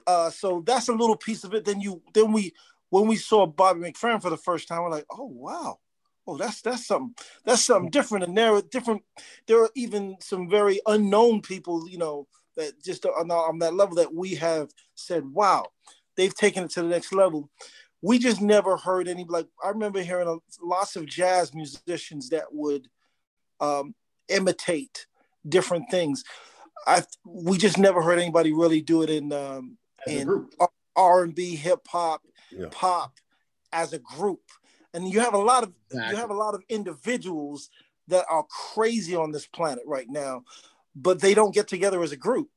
uh 0.06 0.30
so 0.30 0.62
that's 0.64 0.88
a 0.88 0.94
little 0.94 1.16
piece 1.16 1.42
of 1.42 1.54
it. 1.54 1.64
Then 1.64 1.80
you 1.80 2.02
then 2.14 2.32
we 2.32 2.52
when 2.90 3.08
we 3.08 3.16
saw 3.16 3.46
Bobby 3.46 3.80
McFerrin 3.80 4.22
for 4.22 4.30
the 4.30 4.36
first 4.36 4.68
time, 4.68 4.82
we're 4.82 4.90
like, 4.90 5.06
oh 5.10 5.26
wow. 5.26 5.78
Oh, 6.26 6.36
that's 6.36 6.60
that's 6.60 6.86
something 6.86 7.14
that's 7.44 7.62
something 7.62 7.90
different. 7.90 8.24
And 8.24 8.38
there 8.38 8.54
are 8.54 8.62
different 8.62 9.02
there 9.46 9.60
are 9.62 9.70
even 9.74 10.16
some 10.20 10.48
very 10.48 10.80
unknown 10.86 11.40
people, 11.42 11.88
you 11.88 11.98
know, 11.98 12.28
that 12.56 12.80
just 12.82 13.04
on, 13.06 13.30
on 13.30 13.58
that 13.58 13.74
level 13.74 13.96
that 13.96 14.14
we 14.14 14.34
have 14.36 14.70
said, 14.94 15.24
wow, 15.24 15.64
they've 16.20 16.34
taken 16.34 16.64
it 16.64 16.70
to 16.72 16.82
the 16.82 16.88
next 16.88 17.14
level. 17.14 17.48
We 18.02 18.18
just 18.18 18.42
never 18.42 18.76
heard 18.76 19.08
any 19.08 19.24
like 19.24 19.46
I 19.64 19.70
remember 19.70 20.02
hearing 20.02 20.28
a, 20.28 20.36
lots 20.62 20.96
of 20.96 21.06
jazz 21.06 21.54
musicians 21.54 22.28
that 22.28 22.52
would 22.52 22.88
um, 23.58 23.94
imitate 24.28 25.06
different 25.48 25.90
things. 25.90 26.22
I 26.86 27.04
we 27.24 27.56
just 27.56 27.78
never 27.78 28.02
heard 28.02 28.18
anybody 28.18 28.52
really 28.52 28.82
do 28.82 29.02
it 29.02 29.10
in 29.10 29.32
um, 29.32 29.78
in 30.06 30.46
R 30.94 31.22
and 31.22 31.34
B, 31.34 31.56
hip 31.56 31.80
hop, 31.88 32.22
yeah. 32.50 32.66
pop 32.70 33.14
as 33.72 33.92
a 33.94 33.98
group. 33.98 34.42
And 34.92 35.08
you 35.08 35.20
have 35.20 35.34
a 35.34 35.38
lot 35.38 35.62
of 35.62 35.72
exactly. 35.90 36.14
you 36.14 36.20
have 36.20 36.30
a 36.30 36.34
lot 36.34 36.54
of 36.54 36.62
individuals 36.68 37.70
that 38.08 38.26
are 38.28 38.44
crazy 38.74 39.14
on 39.16 39.30
this 39.30 39.46
planet 39.46 39.84
right 39.86 40.08
now, 40.08 40.42
but 40.94 41.20
they 41.20 41.32
don't 41.32 41.54
get 41.54 41.68
together 41.68 42.02
as 42.02 42.12
a 42.12 42.16
group. 42.16 42.48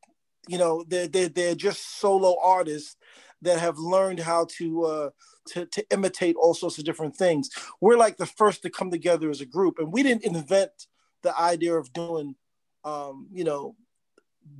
You 0.47 0.57
know, 0.57 0.84
they're 0.88 1.07
they're, 1.07 1.30
they're 1.30 1.55
just 1.55 1.99
solo 1.99 2.36
artists 2.41 2.97
that 3.44 3.60
have 3.60 3.78
learned 3.78 4.20
how 4.20 4.48
to 4.58 4.84
uh, 4.84 5.10
to, 5.48 5.66
to 5.68 5.86
imitate 5.91 6.36
all 6.36 6.54
sorts 6.54 6.78
of 6.78 6.86
different 6.86 7.16
things. 7.16 7.50
We're 7.82 7.98
like 7.98 8.18
the 8.18 8.26
first 8.26 8.62
to 8.64 8.70
come 8.70 8.91
together 8.91 9.30
as 9.30 9.41
a 9.41 9.46
group, 9.46 9.80
and 9.80 9.91
we 9.91 10.04
didn't 10.04 10.26
invent 10.26 10.88
the 11.22 11.38
idea 11.39 11.76
of 11.76 11.94
doing, 11.94 12.36
um, 12.84 13.28
you 13.32 13.44
know, 13.44 13.76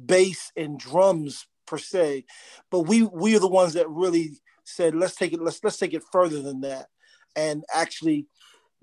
bass 0.06 0.52
and 0.56 0.80
drums 0.80 1.48
per 1.66 1.78
se, 1.78 2.26
but 2.70 2.82
we 2.82 3.04
we 3.04 3.36
are 3.36 3.40
the 3.40 3.48
ones 3.48 3.74
that 3.74 3.90
really 3.90 4.32
said 4.66 4.96
let's 4.96 5.16
take 5.16 5.34
it 5.34 5.42
let's 5.42 5.64
let's 5.64 5.78
take 5.78 5.94
it 5.94 6.04
further 6.12 6.42
than 6.42 6.62
that, 6.62 6.88
and 7.36 7.64
actually 7.74 8.28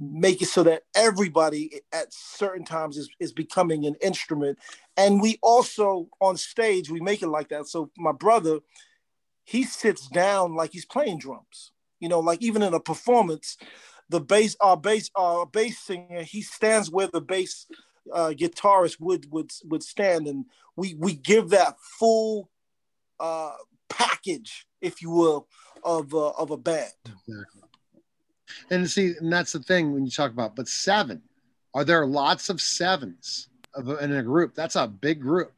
make 0.01 0.41
it 0.41 0.49
so 0.49 0.63
that 0.63 0.83
everybody 0.95 1.83
at 1.93 2.07
certain 2.11 2.65
times 2.65 2.97
is, 2.97 3.11
is 3.21 3.33
becoming 3.33 3.85
an 3.85 3.95
instrument 4.01 4.59
and 4.97 5.21
we 5.21 5.39
also 5.43 6.09
on 6.21 6.39
stage 6.39 6.89
we 6.89 7.01
make 7.01 7.21
it 7.23 7.29
like 7.29 7.51
that 7.51 7.67
so 7.67 7.91
my 7.99 8.13
brother 8.13 8.61
he 9.51 9.65
sits 9.65 10.07
down 10.07 10.55
like 10.55 10.71
he's 10.71 10.85
playing 10.85 11.19
drums. 11.19 11.73
You 11.99 12.09
know, 12.09 12.21
like 12.21 12.41
even 12.41 12.63
in 12.63 12.73
a 12.73 12.79
performance, 12.79 13.57
the 14.09 14.21
bass, 14.21 14.57
our 14.61 14.77
bass, 14.77 15.11
our 15.17 15.45
bass 15.45 15.81
singer, 15.81 16.23
he 16.23 16.41
stands 16.41 16.89
where 16.89 17.09
the 17.09 17.21
bass 17.21 17.67
uh, 18.13 18.29
guitarist 18.29 19.01
would 19.01 19.31
would 19.33 19.51
would 19.65 19.83
stand, 19.83 20.29
and 20.29 20.45
we 20.77 20.95
we 20.95 21.15
give 21.15 21.51
that 21.51 21.75
full 21.99 22.49
uh, 23.19 23.55
package, 23.89 24.67
if 24.81 25.03
you 25.03 25.11
will, 25.11 25.49
of 25.83 26.15
uh, 26.15 26.31
of 26.31 26.53
a 26.53 26.57
band. 26.57 26.93
Exactly. 27.05 27.63
And 28.71 28.89
see, 28.89 29.15
and 29.21 29.33
that's 29.33 29.53
the 29.53 29.61
thing 29.61 29.93
when 29.93 30.05
you 30.05 30.13
talk 30.13 30.31
about, 30.31 30.55
but 30.55 30.69
seven, 30.69 31.23
are 31.75 31.85
there 31.85 32.07
lots 32.07 32.51
of 32.51 32.61
sevens 32.61 33.49
of, 33.75 33.89
in 34.01 34.13
a 34.13 34.23
group? 34.23 34.55
That's 34.55 34.77
a 34.77 34.87
big 34.87 35.21
group 35.21 35.53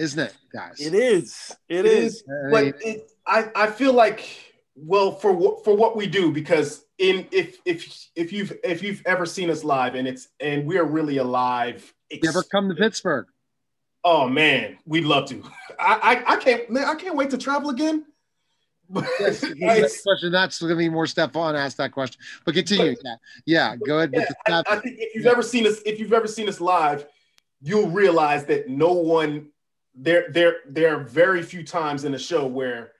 isn't 0.00 0.18
it, 0.18 0.36
guys? 0.52 0.80
It 0.80 0.94
is. 0.94 1.54
it, 1.68 1.80
it 1.80 1.86
is. 1.86 2.14
is. 2.14 2.24
But 2.50 2.64
it, 2.80 3.10
I 3.26 3.50
I 3.54 3.66
feel 3.68 3.92
like 3.92 4.28
well 4.74 5.12
for 5.12 5.60
for 5.62 5.76
what 5.76 5.96
we 5.96 6.06
do 6.06 6.32
because 6.32 6.84
in 6.98 7.26
if 7.32 7.58
if 7.64 8.08
if 8.14 8.32
you've 8.32 8.52
if 8.64 8.82
you've 8.82 9.02
ever 9.06 9.26
seen 9.26 9.50
us 9.50 9.64
live 9.64 9.94
and 9.94 10.06
it's 10.06 10.28
and 10.38 10.66
we're 10.66 10.84
really 10.84 11.18
alive. 11.18 11.92
Ex- 12.10 12.24
Never 12.24 12.42
come 12.42 12.68
to 12.68 12.74
Pittsburgh. 12.74 13.26
Oh 14.04 14.28
man, 14.28 14.78
we'd 14.86 15.04
love 15.04 15.28
to. 15.28 15.42
I 15.78 16.24
I, 16.26 16.32
I 16.34 16.36
can't 16.36 16.70
man, 16.70 16.84
I 16.84 16.94
can't 16.94 17.16
wait 17.16 17.30
to 17.30 17.38
travel 17.38 17.70
again. 17.70 18.06
yes, 19.20 20.02
question. 20.02 20.32
That's 20.32 20.58
going 20.58 20.70
to 20.70 20.76
be 20.76 20.88
more 20.88 21.04
Stephon 21.04 21.54
asked 21.54 21.76
that 21.76 21.92
question, 21.92 22.20
but 22.44 22.54
continue. 22.54 22.96
But, 22.96 23.04
yeah. 23.46 23.70
yeah, 23.70 23.76
go 23.76 23.98
ahead. 23.98 24.10
Yeah, 24.12 24.26
I, 24.48 24.62
I, 24.68 24.76
think 24.80 24.96
if 24.98 25.14
you've 25.14 25.26
ever 25.26 25.42
seen 25.42 25.66
us, 25.66 25.80
if 25.86 26.00
you've 26.00 26.12
ever 26.12 26.26
seen 26.26 26.48
us 26.48 26.60
live, 26.60 27.06
you'll 27.60 27.90
realize 27.90 28.44
that 28.46 28.68
no 28.68 28.92
one 28.92 29.50
there 29.94 30.26
there 30.30 30.56
there 30.68 30.96
are 30.96 31.04
very 31.04 31.42
few 31.42 31.62
times 31.62 32.04
in 32.04 32.14
a 32.14 32.18
show 32.18 32.46
where 32.46 32.92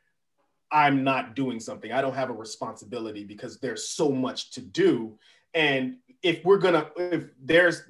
I'm 0.73 1.03
not 1.03 1.35
doing 1.35 1.61
something. 1.61 1.93
I 1.93 2.01
don't 2.01 2.15
have 2.15 2.31
a 2.31 2.35
responsibility 2.35 3.25
because 3.25 3.59
there's 3.59 3.89
so 3.89 4.11
much 4.11 4.53
to 4.53 4.61
do. 4.61 5.19
And 5.55 5.97
if 6.23 6.45
we're 6.45 6.59
gonna 6.59 6.91
if 6.97 7.25
there's 7.43 7.83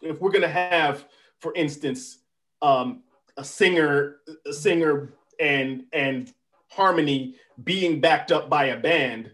if 0.00 0.20
we're 0.20 0.30
gonna 0.30 0.48
have, 0.48 1.04
for 1.40 1.52
instance, 1.54 2.18
um, 2.62 3.02
a 3.36 3.44
singer, 3.44 4.16
a 4.46 4.52
singer 4.52 5.12
and 5.40 5.84
and 5.92 6.32
harmony 6.68 7.36
being 7.62 8.00
backed 8.00 8.32
up 8.32 8.48
by 8.48 8.66
a 8.66 8.76
band, 8.78 9.30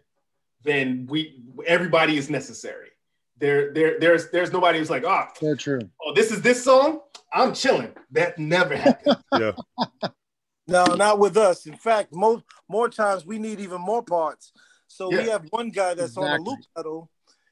then 0.62 1.06
we 1.08 1.42
everybody 1.66 2.16
is 2.16 2.30
necessary. 2.30 2.88
There, 3.38 3.72
there, 3.72 3.98
there's 3.98 4.30
there's 4.30 4.52
nobody 4.52 4.78
who's 4.78 4.90
like, 4.90 5.04
oh, 5.04 5.26
so 5.38 5.54
true. 5.54 5.80
Oh, 6.04 6.12
this 6.14 6.30
is 6.30 6.42
this 6.42 6.62
song. 6.62 7.00
I'm 7.32 7.54
chilling. 7.54 7.92
That 8.10 8.38
never 8.38 8.76
happened. 8.76 9.16
yeah. 9.38 9.52
No, 10.70 10.84
not 10.94 11.18
with 11.18 11.36
us. 11.36 11.66
In 11.66 11.76
fact, 11.76 12.14
most 12.14 12.44
more 12.68 12.88
times 12.88 13.26
we 13.26 13.38
need 13.38 13.60
even 13.60 13.80
more 13.80 14.02
parts. 14.02 14.52
So 14.86 15.10
yeah. 15.10 15.18
we 15.18 15.28
have 15.28 15.46
one 15.50 15.70
guy 15.70 15.94
that's 15.94 16.16
exactly. 16.16 16.30
on 16.32 16.40
a 16.40 16.42
loop 16.42 16.60
pedal. 16.76 17.10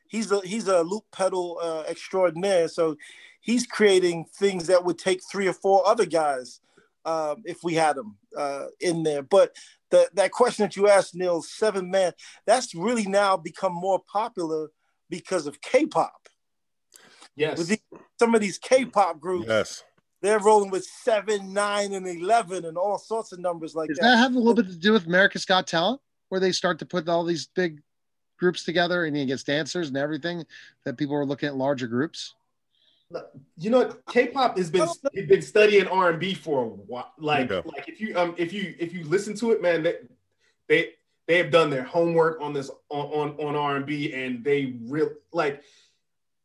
He's 0.08 0.32
a 0.32 0.40
he's 0.40 0.68
a 0.68 0.82
loop 0.82 1.04
pedal 1.12 1.58
uh, 1.60 1.82
extraordinaire. 1.88 2.68
So 2.68 2.96
he's 3.40 3.66
creating 3.66 4.26
things 4.36 4.68
that 4.68 4.84
would 4.84 4.98
take 4.98 5.20
three 5.30 5.48
or 5.48 5.52
four 5.52 5.86
other 5.86 6.06
guys 6.06 6.60
um, 7.04 7.42
if 7.44 7.64
we 7.64 7.74
had 7.74 7.96
them 7.96 8.16
uh, 8.36 8.66
in 8.80 9.02
there. 9.02 9.22
But 9.22 9.54
the, 9.90 10.08
that 10.14 10.30
question 10.30 10.64
that 10.64 10.76
you 10.76 10.88
asked, 10.88 11.14
Neil, 11.14 11.42
seven 11.42 11.90
man, 11.90 12.12
that's 12.46 12.74
really 12.74 13.06
now 13.06 13.36
become 13.36 13.72
more 13.72 14.00
popular 14.12 14.68
because 15.10 15.46
of 15.46 15.60
K-pop. 15.60 16.28
Yes. 17.34 17.58
With 17.58 17.68
the, 17.68 17.80
some 18.18 18.34
of 18.34 18.40
these 18.40 18.58
K-pop 18.58 19.20
groups. 19.20 19.46
Yes. 19.48 19.82
They're 20.20 20.40
rolling 20.40 20.70
with 20.70 20.84
seven, 20.84 21.52
nine, 21.52 21.92
and 21.92 22.06
eleven, 22.06 22.64
and 22.64 22.76
all 22.76 22.98
sorts 22.98 23.32
of 23.32 23.38
numbers 23.38 23.74
like 23.74 23.88
Does 23.88 23.98
that. 23.98 24.04
Does 24.04 24.12
that 24.14 24.18
have 24.18 24.34
a 24.34 24.38
little 24.38 24.54
bit 24.54 24.66
to 24.66 24.76
do 24.76 24.92
with 24.92 25.06
America's 25.06 25.44
Got 25.44 25.66
Talent, 25.66 26.00
where 26.28 26.40
they 26.40 26.52
start 26.52 26.78
to 26.80 26.86
put 26.86 27.08
all 27.08 27.24
these 27.24 27.46
big 27.46 27.80
groups 28.38 28.64
together, 28.64 29.04
and 29.04 29.16
he 29.16 29.26
gets 29.26 29.44
dancers 29.44 29.88
and 29.88 29.96
everything 29.96 30.44
that 30.84 30.96
people 30.96 31.14
are 31.14 31.24
looking 31.24 31.48
at 31.48 31.56
larger 31.56 31.86
groups? 31.86 32.34
You 33.56 33.70
know, 33.70 33.96
K-pop 34.10 34.58
has 34.58 34.70
been 34.70 34.88
been 35.14 35.40
studying 35.40 35.86
R 35.86 36.10
and 36.10 36.20
B 36.20 36.34
for 36.34 36.64
a 36.64 36.66
while. 36.66 37.12
Like, 37.16 37.50
like 37.50 37.88
if 37.88 38.00
you 38.00 38.18
um 38.18 38.34
if 38.36 38.52
you 38.52 38.74
if 38.78 38.92
you 38.92 39.04
listen 39.04 39.34
to 39.36 39.52
it, 39.52 39.62
man, 39.62 39.82
they 39.82 39.96
they 40.68 40.90
they 41.26 41.38
have 41.38 41.50
done 41.50 41.70
their 41.70 41.84
homework 41.84 42.40
on 42.40 42.52
this 42.52 42.70
on 42.90 43.06
on, 43.06 43.46
on 43.46 43.56
R 43.56 43.76
and 43.76 43.86
B, 43.86 44.12
and 44.12 44.44
they 44.44 44.74
real 44.82 45.10
like 45.32 45.62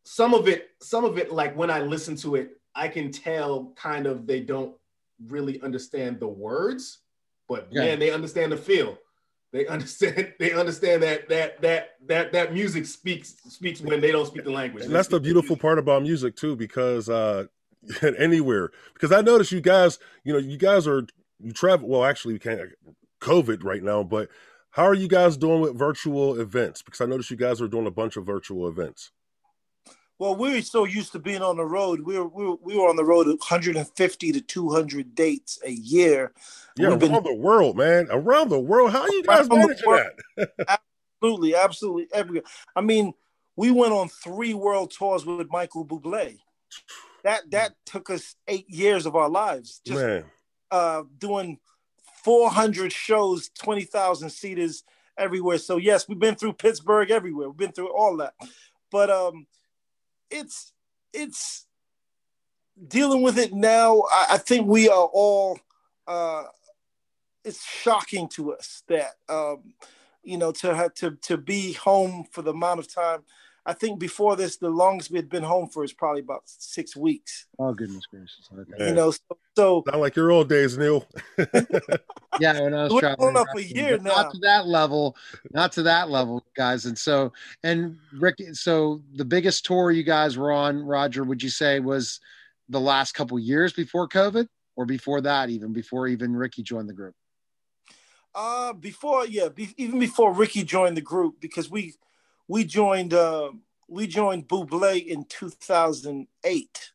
some 0.03 0.33
of 0.33 0.47
it. 0.47 0.69
Some 0.79 1.03
of 1.03 1.17
it, 1.17 1.33
like 1.33 1.53
when 1.57 1.69
I 1.69 1.81
listen 1.81 2.15
to 2.17 2.35
it, 2.35 2.61
I 2.75 2.87
can 2.87 3.11
tell 3.11 3.73
kind 3.75 4.05
of 4.07 4.27
they 4.27 4.39
don't 4.41 4.75
really 5.27 5.61
understand 5.61 6.19
the 6.19 6.27
words, 6.27 6.99
but 7.47 7.67
yeah. 7.71 7.81
man, 7.81 7.99
they 7.99 8.11
understand 8.11 8.51
the 8.51 8.57
feel. 8.57 8.97
They 9.51 9.67
understand. 9.67 10.33
They 10.39 10.53
understand 10.53 11.03
that 11.03 11.29
that 11.29 11.61
that 11.61 11.95
that 12.07 12.31
that 12.33 12.53
music 12.53 12.85
speaks 12.85 13.35
speaks 13.47 13.81
when 13.81 14.01
they 14.01 14.11
don't 14.11 14.25
speak 14.25 14.43
the 14.43 14.51
language. 14.51 14.85
And 14.85 14.93
that's 14.93 15.07
the 15.07 15.19
beautiful 15.19 15.55
part 15.55 15.79
about 15.79 16.03
music 16.03 16.35
too, 16.35 16.55
because 16.55 17.09
uh 17.09 17.45
anywhere. 18.17 18.71
Because 18.93 19.11
I 19.11 19.21
notice 19.21 19.51
you 19.51 19.61
guys, 19.61 19.99
you 20.23 20.33
know, 20.33 20.39
you 20.39 20.57
guys 20.57 20.87
are 20.87 21.05
you 21.39 21.51
travel. 21.51 21.87
Well, 21.87 22.03
actually, 22.03 22.33
we 22.33 22.39
can't 22.39 22.71
COVID 23.21 23.63
right 23.63 23.83
now, 23.83 24.03
but 24.03 24.29
how 24.71 24.83
are 24.83 24.93
you 24.95 25.07
guys 25.07 25.37
doing 25.37 25.61
with 25.61 25.77
virtual 25.77 26.39
events? 26.39 26.81
Because 26.81 26.99
I 26.99 27.05
notice 27.05 27.29
you 27.29 27.37
guys 27.37 27.61
are 27.61 27.67
doing 27.67 27.85
a 27.85 27.91
bunch 27.91 28.17
of 28.17 28.25
virtual 28.25 28.67
events. 28.67 29.11
Well, 30.23 30.37
we're 30.37 30.61
so 30.61 30.85
used 30.85 31.11
to 31.11 31.19
being 31.19 31.41
on 31.41 31.57
the 31.57 31.65
road. 31.65 31.99
We 31.99 32.17
were 32.17 32.29
we 32.29 32.45
were, 32.45 32.55
we 32.61 32.77
were 32.77 32.87
on 32.87 32.95
the 32.95 33.03
road 33.03 33.27
150 33.27 34.31
to 34.31 34.39
200 34.39 35.13
dates 35.13 35.59
a 35.65 35.69
year. 35.69 36.31
Yeah, 36.77 36.87
We've 36.87 37.01
around 37.03 37.23
been- 37.23 37.23
the 37.25 37.35
world, 37.35 37.75
man. 37.75 38.07
Around 38.09 38.47
the 38.47 38.57
world. 38.59 38.91
How 38.93 39.05
you 39.05 39.21
guys 39.23 39.49
managing 39.49 39.83
that? 40.37 40.79
Absolutely, 41.21 41.55
absolutely 41.55 42.07
everywhere. 42.13 42.43
I 42.73 42.79
mean, 42.79 43.13
we 43.57 43.71
went 43.71 43.91
on 43.91 44.07
three 44.07 44.53
world 44.53 44.91
tours 44.97 45.25
with 45.25 45.49
Michael 45.51 45.85
Bublé. 45.85 46.37
That 47.25 47.51
that 47.51 47.73
took 47.85 48.09
us 48.09 48.35
eight 48.47 48.69
years 48.69 49.05
of 49.05 49.17
our 49.17 49.27
lives 49.29 49.81
just 49.85 49.99
man. 50.01 50.23
uh, 50.71 51.03
doing 51.17 51.59
400 52.23 52.93
shows, 52.93 53.49
20,000 53.59 54.29
seaters 54.29 54.85
everywhere. 55.17 55.57
So 55.57 55.75
yes, 55.75 56.07
we've 56.07 56.17
been 56.17 56.35
through 56.35 56.53
Pittsburgh 56.53 57.11
everywhere. 57.11 57.49
We've 57.49 57.57
been 57.57 57.73
through 57.73 57.93
all 57.93 58.15
that, 58.17 58.35
but 58.89 59.09
um, 59.09 59.47
it's 60.33 60.73
it's 61.13 61.65
dealing 62.87 63.21
with 63.21 63.37
it 63.37 63.53
now. 63.53 64.03
I, 64.11 64.27
I 64.31 64.37
think 64.37 64.67
we 64.67 64.89
are 64.89 65.05
all. 65.05 65.59
Uh, 66.07 66.43
it's 67.45 67.63
shocking 67.63 68.27
to 68.29 68.53
us 68.53 68.83
that 68.87 69.11
um, 69.29 69.73
you 70.23 70.37
know 70.37 70.51
to 70.51 70.75
have 70.75 70.93
to 70.95 71.11
to 71.21 71.37
be 71.37 71.73
home 71.73 72.25
for 72.31 72.41
the 72.41 72.51
amount 72.51 72.79
of 72.79 72.93
time. 72.93 73.23
I 73.65 73.73
think 73.73 73.99
before 73.99 74.35
this, 74.35 74.57
the 74.57 74.69
longest 74.69 75.09
we 75.09 75.17
had 75.17 75.29
been 75.29 75.43
home 75.43 75.69
for 75.69 75.83
is 75.85 75.93
probably 75.93 76.19
about 76.19 76.43
six 76.45 76.95
weeks. 76.95 77.45
Oh 77.57 77.73
goodness 77.73 78.05
gracious! 78.05 78.49
Okay. 78.53 78.89
You 78.89 78.93
know, 78.93 79.11
so, 79.11 79.37
so 79.55 79.83
Not 79.87 79.99
like 79.99 80.15
your 80.15 80.31
old 80.31 80.49
days, 80.49 80.77
Neil. 80.77 81.07
Yeah, 82.39 82.59
when 82.61 82.73
I 82.73 82.83
was 82.83 82.93
We're 82.93 82.99
traveling, 83.01 83.37
up 83.37 83.47
a 83.55 83.63
year 83.63 83.97
but 83.97 84.03
not 84.03 84.31
to 84.31 84.39
that 84.39 84.65
level, 84.65 85.15
not 85.51 85.71
to 85.73 85.83
that 85.83 86.09
level, 86.09 86.43
guys. 86.55 86.85
And 86.85 86.97
so, 86.97 87.31
and 87.63 87.97
Rick, 88.11 88.37
so 88.53 89.01
the 89.13 89.25
biggest 89.25 89.65
tour 89.65 89.91
you 89.91 90.01
guys 90.01 90.37
were 90.37 90.51
on, 90.51 90.83
Roger, 90.83 91.23
would 91.23 91.43
you 91.43 91.49
say 91.49 91.79
was 91.79 92.19
the 92.69 92.79
last 92.79 93.13
couple 93.13 93.37
years 93.37 93.71
before 93.71 94.07
COVID, 94.07 94.47
or 94.75 94.85
before 94.85 95.21
that, 95.21 95.49
even 95.49 95.73
before 95.73 96.07
even 96.07 96.35
Ricky 96.35 96.63
joined 96.63 96.89
the 96.89 96.93
group? 96.93 97.13
Uh, 98.33 98.73
before 98.73 99.27
yeah, 99.27 99.49
be, 99.49 99.69
even 99.77 99.99
before 99.99 100.33
Ricky 100.33 100.63
joined 100.63 100.97
the 100.97 101.01
group, 101.01 101.39
because 101.39 101.69
we 101.69 101.93
we 102.47 102.63
joined 102.63 103.13
uh, 103.13 103.51
we 103.87 104.07
joined 104.07 104.47
Buble 104.47 105.05
in 105.05 105.25
2008. 105.25 106.91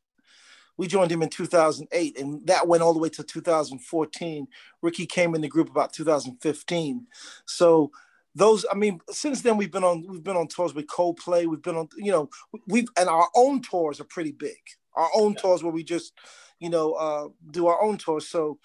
We 0.77 0.87
joined 0.87 1.11
him 1.11 1.23
in 1.23 1.29
2008, 1.29 2.19
and 2.21 2.47
that 2.47 2.69
went 2.69 2.83
all 2.83 2.93
the 2.93 3.01
way 3.01 3.09
to 3.11 3.25
2014. 3.25 4.47
Ricky 4.81 5.07
came 5.07 5.35
in 5.35 5.41
the 5.41 5.49
group 5.49 5.69
about 5.69 5.93
2015. 5.93 7.07
So 7.47 7.91
those, 8.35 8.65
I 8.71 8.77
mean, 8.77 9.01
since 9.11 9.43
then 9.43 9.57
we've 9.57 9.73
been 9.73 9.85
on 9.85 10.07
we've 10.09 10.23
been 10.23 10.37
on 10.37 10.47
tours 10.49 10.75
with 10.75 10.87
Coldplay. 10.87 11.47
We've 11.47 11.63
been 11.63 11.77
on, 11.77 11.89
you 11.97 12.13
know, 12.13 12.31
we've 12.69 12.89
and 12.97 13.09
our 13.09 13.29
own 13.35 13.61
tours 13.63 14.01
are 14.01 14.05
pretty 14.05 14.33
big. 14.33 14.59
Our 14.95 15.11
own 15.15 15.35
tours 15.35 15.63
where 15.63 15.73
we 15.73 15.85
just, 15.85 16.13
you 16.61 16.71
know, 16.71 16.93
uh, 16.93 17.29
do 17.51 17.67
our 17.67 17.81
own 17.83 17.99
tours. 17.99 18.29
So 18.29 18.59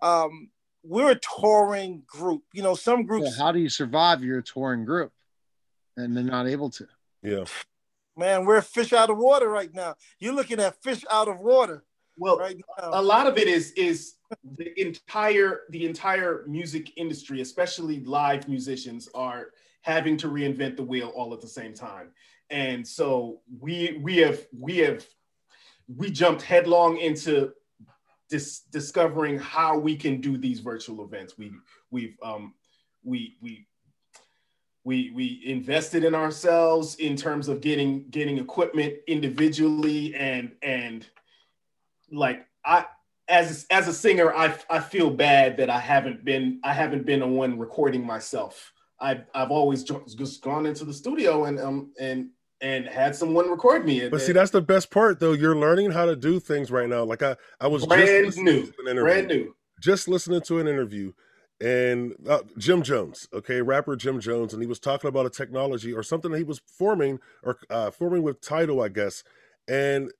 um, 0.00 0.50
we're 0.82 1.12
a 1.12 1.20
touring 1.40 2.04
group. 2.06 2.42
You 2.54 2.62
know, 2.62 2.74
some 2.74 3.04
Yeah, 3.04 3.04
groups, 3.06 3.38
how 3.38 3.52
do 3.52 3.58
you 3.58 3.68
survive 3.68 4.22
your 4.22 4.40
touring 4.42 4.84
group, 4.84 5.12
and 5.98 6.16
they're 6.16 6.24
not 6.24 6.46
able 6.46 6.70
to? 6.70 6.86
Yeah. 7.22 7.44
man, 8.16 8.44
we're 8.44 8.62
fish 8.62 8.92
out 8.92 9.10
of 9.10 9.18
water 9.18 9.48
right 9.48 9.72
now. 9.74 9.94
You're 10.20 10.34
looking 10.34 10.60
at 10.60 10.80
fish 10.82 11.04
out 11.10 11.28
of 11.28 11.38
water 11.40 11.84
Well, 12.16 12.38
right 12.38 12.56
now. 12.78 12.90
a 12.92 13.02
lot 13.02 13.26
of 13.26 13.36
it 13.38 13.48
is 13.48 13.72
is 13.72 14.14
the 14.56 14.80
entire 14.80 15.62
the 15.70 15.84
entire 15.86 16.44
music 16.46 16.92
industry, 16.96 17.40
especially 17.40 18.00
live 18.04 18.48
musicians, 18.48 19.08
are 19.14 19.48
having 19.82 20.16
to 20.18 20.28
reinvent 20.28 20.76
the 20.76 20.84
wheel 20.84 21.08
all 21.14 21.34
at 21.34 21.40
the 21.40 21.48
same 21.48 21.74
time. 21.74 22.10
And 22.50 22.86
so 22.86 23.40
we 23.60 23.98
we 24.02 24.16
have 24.18 24.46
we 24.56 24.78
have 24.78 25.04
we 25.96 26.10
jumped 26.10 26.42
headlong 26.42 26.98
into 26.98 27.52
dis- 28.28 28.60
discovering 28.70 29.38
how 29.38 29.78
we 29.78 29.96
can 29.96 30.20
do 30.20 30.36
these 30.38 30.60
virtual 30.60 31.04
events. 31.04 31.36
We 31.38 31.52
we've 31.90 32.16
um 32.22 32.54
we 33.02 33.36
we 33.40 33.66
we 34.88 35.10
we 35.10 35.42
invested 35.44 36.02
in 36.02 36.14
ourselves 36.14 36.94
in 36.94 37.14
terms 37.14 37.48
of 37.48 37.60
getting 37.60 38.08
getting 38.08 38.38
equipment 38.38 38.94
individually 39.06 40.14
and 40.14 40.50
and 40.62 41.06
like 42.10 42.46
I 42.64 42.86
as 43.28 43.66
as 43.70 43.86
a 43.86 43.92
singer 43.92 44.34
I 44.34 44.54
I 44.70 44.80
feel 44.80 45.10
bad 45.10 45.58
that 45.58 45.68
I 45.68 45.78
haven't 45.78 46.24
been 46.24 46.58
I 46.64 46.72
haven't 46.72 47.04
been 47.04 47.20
the 47.20 47.26
one 47.26 47.58
recording 47.58 48.04
myself. 48.04 48.72
I've 48.98 49.24
I've 49.34 49.50
always 49.50 49.84
just 49.84 50.40
gone 50.40 50.64
into 50.64 50.86
the 50.86 50.94
studio 50.94 51.44
and 51.44 51.60
um 51.60 51.92
and 52.00 52.30
and 52.62 52.86
had 52.86 53.14
someone 53.14 53.50
record 53.50 53.84
me. 53.84 54.08
But 54.08 54.22
see, 54.22 54.32
that's 54.32 54.50
the 54.50 54.62
best 54.62 54.90
part, 54.90 55.20
though. 55.20 55.32
You're 55.32 55.54
learning 55.54 55.92
how 55.92 56.06
to 56.06 56.16
do 56.16 56.40
things 56.40 56.72
right 56.72 56.88
now. 56.88 57.04
Like 57.04 57.22
I, 57.22 57.36
I 57.60 57.68
was 57.68 57.86
brand 57.86 58.26
just 58.26 58.38
new, 58.38 58.62
to 58.62 58.72
an 58.80 58.88
interview. 58.88 59.02
brand 59.02 59.28
new. 59.28 59.54
just 59.80 60.08
listening 60.08 60.40
to 60.40 60.58
an 60.58 60.66
interview 60.66 61.12
and 61.60 62.14
uh, 62.28 62.40
Jim 62.56 62.82
Jones, 62.82 63.28
okay, 63.32 63.62
rapper 63.62 63.96
Jim 63.96 64.20
Jones, 64.20 64.52
and 64.52 64.62
he 64.62 64.66
was 64.66 64.78
talking 64.78 65.08
about 65.08 65.26
a 65.26 65.30
technology 65.30 65.92
or 65.92 66.02
something 66.02 66.30
that 66.30 66.38
he 66.38 66.44
was 66.44 66.60
forming 66.66 67.18
or 67.42 67.58
uh, 67.68 67.90
forming 67.90 68.22
with 68.22 68.40
Title, 68.40 68.80
I 68.80 68.88
guess, 68.88 69.24
and 69.66 70.12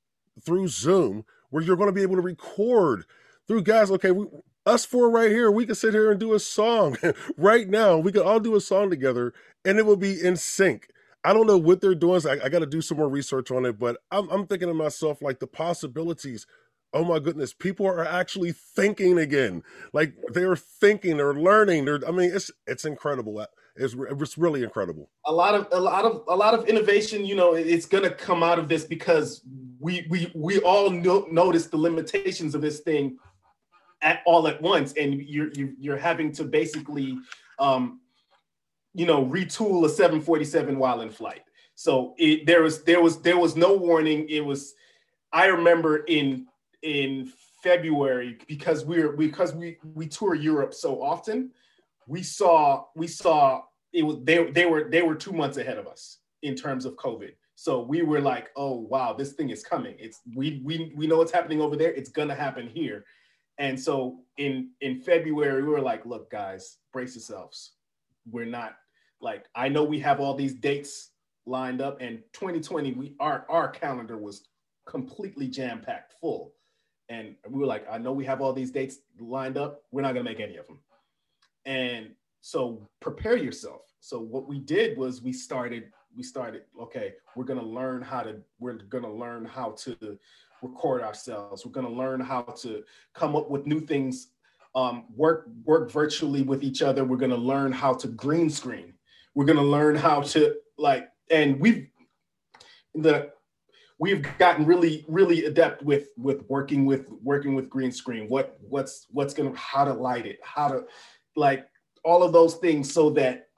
through 0.45 0.69
Zoom, 0.69 1.25
where 1.51 1.63
you're 1.63 1.77
going 1.77 1.89
to 1.89 1.93
be 1.93 2.03
able 2.03 2.17
to 2.17 2.23
record 2.23 3.05
through 3.47 3.63
guys. 3.63 3.91
Okay, 3.91 4.11
we, 4.11 4.27
us 4.67 4.85
four 4.85 5.11
right 5.11 5.31
here, 5.31 5.51
we 5.51 5.65
can 5.65 5.75
sit 5.77 5.95
here 5.95 6.11
and 6.11 6.19
do 6.19 6.35
a 6.35 6.41
song 6.41 6.97
right 7.37 7.69
now. 7.69 7.97
We 7.99 8.13
could 8.13 8.27
all 8.27 8.41
do 8.41 8.57
a 8.57 8.61
song 8.61 8.91
together, 8.91 9.33
and 9.65 9.79
it 9.79 9.87
will 9.87 9.97
be 9.97 10.21
in 10.21 10.37
sync. 10.37 10.89
I 11.25 11.33
don't 11.33 11.47
know 11.47 11.59
what 11.59 11.81
they're 11.81 11.95
doing. 11.95 12.21
So 12.21 12.31
I, 12.31 12.47
I 12.47 12.49
got 12.49 12.61
to 12.61 12.67
do 12.67 12.81
some 12.81 12.99
more 12.99 13.09
research 13.09 13.51
on 13.51 13.65
it, 13.65 13.79
but 13.79 13.99
I'm, 14.11 14.29
I'm 14.29 14.47
thinking 14.47 14.69
to 14.69 14.75
myself 14.75 15.23
like 15.23 15.41
the 15.41 15.47
possibilities 15.47 16.47
oh 16.93 17.05
my 17.05 17.19
goodness, 17.19 17.53
people 17.53 17.87
are 17.87 18.05
actually 18.05 18.53
thinking 18.53 19.19
again. 19.19 19.63
Like 19.93 20.15
they're 20.33 20.57
thinking, 20.57 21.17
they're 21.17 21.35
learning. 21.35 21.85
They're, 21.85 22.01
I 22.07 22.11
mean, 22.11 22.31
it's 22.35 22.51
it's 22.67 22.85
incredible. 22.85 23.45
It's 23.79 23.95
it's 23.97 24.39
really 24.39 24.63
incredible. 24.63 25.09
a 25.27 25.33
lot 25.33 25.55
of 25.55 25.69
a 25.73 25.81
lot 25.81 26.05
of 26.05 26.23
a 26.29 26.35
lot 26.35 26.55
of 26.55 26.67
innovation 26.67 27.25
you 27.25 27.37
know 27.37 27.55
it's 27.55 27.87
to 27.87 28.11
come 28.11 28.43
out 28.43 28.59
of 28.59 28.69
this 28.69 28.85
because 28.85 29.43
we 29.79 30.07
we 30.11 30.31
we 30.35 30.59
all 30.61 30.91
no, 30.91 31.27
notice 31.31 31.67
the 31.67 31.77
limitations 31.77 32.55
of 32.55 32.61
this 32.61 32.81
thing 32.81 33.17
at 34.03 34.21
all 34.27 34.49
at 34.49 34.61
once 34.61 34.93
and 34.95 35.15
you're 35.23 35.53
you're, 35.53 35.71
you're 35.79 35.97
having 35.97 36.33
to 36.33 36.45
basically 36.45 37.17
um 37.59 38.01
you 38.95 39.07
know 39.07 39.25
retool 39.27 39.85
a 39.85 39.89
747 39.89 40.79
while 40.79 41.01
in 41.01 41.11
flight 41.11 41.43
so 41.75 42.15
it, 42.19 42.47
there 42.47 42.63
was 42.63 42.83
there 42.83 43.01
was 43.01 43.21
there 43.23 43.39
was 43.39 43.57
no 43.57 43.77
warning 43.77 44.29
it 44.29 44.45
was 44.45 44.75
i 45.33 45.47
remember 45.47 45.99
in 46.05 46.47
in 46.83 47.31
february 47.63 48.39
because 48.47 48.85
we're 48.85 49.13
because 49.13 49.55
we 49.55 49.79
we 49.95 50.07
tour 50.07 50.35
europe 50.35 50.73
so 50.73 51.03
often 51.03 51.51
we 52.09 52.23
saw 52.23 52.85
we 52.97 53.07
saw 53.07 53.63
it 53.93 54.03
was 54.03 54.17
they 54.23 54.51
they 54.51 54.67
were 54.67 54.89
they 54.91 55.03
were 55.03 55.15
two 55.15 55.33
months 55.33 55.59
ahead 55.59 55.79
of 55.79 55.87
us 55.87 56.19
in 56.43 56.55
terms 56.55 56.85
of 56.85 56.97
COVID. 56.97 57.33
So 57.55 57.83
we 57.83 58.03
were 58.03 58.21
like, 58.21 58.51
oh 58.57 58.75
wow, 58.75 59.13
this 59.13 59.33
thing 59.33 59.51
is 59.51 59.63
coming. 59.63 59.95
It's 59.99 60.21
we 60.35 60.61
we 60.65 60.93
we 60.97 61.07
know 61.07 61.19
what's 61.19 61.33
happening 61.33 61.61
over 61.61 61.77
there. 61.77 61.93
It's 61.93 62.11
gonna 62.11 62.35
happen 62.35 62.69
here. 62.69 63.05
And 63.59 63.79
so 63.79 64.21
in 64.37 64.71
in 64.81 65.01
February, 65.01 65.63
we 65.63 65.69
were 65.69 65.81
like, 65.81 66.07
look, 66.07 66.31
guys, 66.31 66.79
brace 66.93 67.15
yourselves. 67.15 67.73
We're 68.31 68.47
not 68.47 68.77
like 69.21 69.47
I 69.55 69.69
know 69.69 69.85
we 69.85 69.99
have 70.01 70.21
all 70.21 70.35
these 70.35 70.55
dates 70.55 71.11
lined 71.47 71.81
up, 71.81 72.01
and 72.01 72.23
2020, 72.35 72.93
we 72.93 73.15
our 73.21 73.45
our 73.49 73.69
calendar 73.69 74.17
was 74.17 74.49
completely 74.87 75.49
jam 75.49 75.81
packed 75.81 76.15
full. 76.21 76.55
And 77.09 77.37
we 77.49 77.59
were 77.61 77.67
like, 77.67 77.87
I 77.91 77.99
know 77.99 78.13
we 78.13 78.25
have 78.27 78.41
all 78.41 78.53
these 78.53 78.71
dates 78.71 78.99
lined 79.19 79.57
up. 79.57 79.83
We're 79.91 80.03
not 80.03 80.13
gonna 80.13 80.25
make 80.25 80.41
any 80.41 80.57
of 80.57 80.67
them. 80.67 80.79
And 81.65 82.11
so 82.41 82.87
prepare 83.01 83.37
yourself. 83.37 83.83
So 84.01 84.21
what 84.21 84.49
we 84.49 84.59
did 84.59 84.97
was 84.97 85.23
we 85.23 85.33
started 85.33 85.91
we 86.17 86.23
started 86.23 86.63
okay, 86.81 87.15
we're 87.37 87.45
going 87.45 87.61
to 87.61 87.65
learn 87.65 88.03
how 88.03 88.23
to 88.23 88.37
we're 88.59 88.75
going 88.75 89.05
to 89.05 89.11
learn 89.11 89.45
how 89.45 89.71
to 89.73 90.19
record 90.63 91.03
ourselves. 91.03 91.65
We're 91.65 91.73
going 91.73 91.87
to 91.87 91.93
learn 91.93 92.21
how 92.21 92.43
to 92.43 92.83
come 93.15 93.37
up 93.37 93.51
with 93.51 93.67
new 93.67 93.81
things 93.81 94.29
um, 94.75 95.05
work 95.15 95.49
work 95.65 95.91
virtually 95.91 96.43
with 96.43 96.63
each 96.63 96.83
other. 96.83 97.05
We're 97.05 97.17
going 97.17 97.31
to 97.31 97.37
learn 97.37 97.73
how 97.73 97.95
to 97.95 98.09
green 98.09 98.51
screen. 98.51 98.95
We're 99.35 99.45
going 99.45 99.59
to 99.59 99.63
learn 99.63 99.95
how 99.95 100.23
to 100.23 100.57
like 100.77 101.09
and 101.31 101.61
we've 101.61 101.89
the 102.95 103.31
we've 103.99 104.27
gotten 104.39 104.65
really 104.65 105.05
really 105.09 105.45
adept 105.45 105.83
with 105.83 106.09
with 106.17 106.45
working 106.49 106.87
with 106.87 107.11
working 107.23 107.55
with 107.55 107.69
green 107.69 107.93
screen 107.93 108.29
what 108.29 108.59
what's 108.61 109.07
what's 109.11 109.35
gonna 109.35 109.55
how 109.57 109.85
to 109.85 109.93
light 109.93 110.27
it 110.27 110.39
how 110.43 110.69
to 110.69 110.85
like 111.37 111.67
all 112.05 112.23
of 112.23 112.33
those 112.33 112.55
things 112.57 112.93
so 112.93 113.11
that 113.11 113.49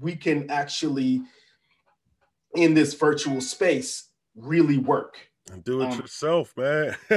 we 0.00 0.14
can 0.14 0.48
actually 0.50 1.22
in 2.54 2.74
this 2.74 2.94
virtual 2.94 3.40
space 3.40 4.08
really 4.36 4.78
work 4.78 5.16
And 5.52 5.64
do 5.64 5.82
it 5.82 5.92
Um, 5.92 6.00
yourself, 6.00 6.54
man. 6.56 6.96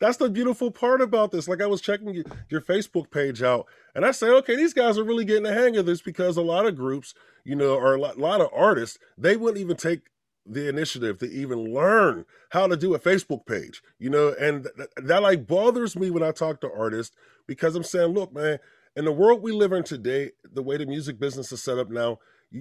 That's 0.00 0.16
the 0.16 0.30
beautiful 0.30 0.70
part 0.70 1.02
about 1.02 1.30
this. 1.30 1.48
Like 1.48 1.60
I 1.60 1.66
was 1.66 1.82
checking 1.82 2.24
your, 2.48 2.62
Facebook 2.62 3.10
page 3.10 3.42
out, 3.42 3.66
and 3.94 4.06
I 4.06 4.12
say, 4.12 4.28
okay, 4.28 4.56
these 4.56 4.72
guys 4.72 4.96
are 4.96 5.04
really 5.04 5.26
getting 5.26 5.42
the 5.42 5.52
hang 5.52 5.76
of 5.76 5.84
this 5.84 6.00
because 6.00 6.38
a 6.38 6.42
lot 6.42 6.64
of 6.64 6.76
groups, 6.76 7.14
you 7.44 7.54
know, 7.54 7.74
or 7.74 7.94
a 7.94 8.00
lot, 8.00 8.18
lot 8.18 8.40
of 8.40 8.48
artists, 8.54 8.98
they 9.18 9.36
wouldn't 9.36 9.60
even 9.60 9.76
take 9.76 10.00
the 10.48 10.68
initiative 10.68 11.18
to 11.18 11.30
even 11.30 11.74
learn 11.74 12.24
how 12.50 12.66
to 12.66 12.76
do 12.76 12.94
a 12.94 12.98
Facebook 12.98 13.46
page, 13.46 13.82
you 13.98 14.10
know, 14.10 14.34
and 14.38 14.68
th- 14.76 14.88
that 14.96 15.22
like 15.22 15.46
bothers 15.46 15.96
me 15.96 16.10
when 16.10 16.22
I 16.22 16.30
talk 16.30 16.60
to 16.60 16.72
artists 16.72 17.14
because 17.46 17.74
I'm 17.74 17.84
saying, 17.84 18.12
look, 18.12 18.32
man, 18.32 18.58
in 18.94 19.04
the 19.04 19.12
world 19.12 19.42
we 19.42 19.52
live 19.52 19.72
in 19.72 19.82
today, 19.82 20.32
the 20.50 20.62
way 20.62 20.76
the 20.76 20.86
music 20.86 21.18
business 21.18 21.52
is 21.52 21.62
set 21.62 21.78
up 21.78 21.90
now, 21.90 22.18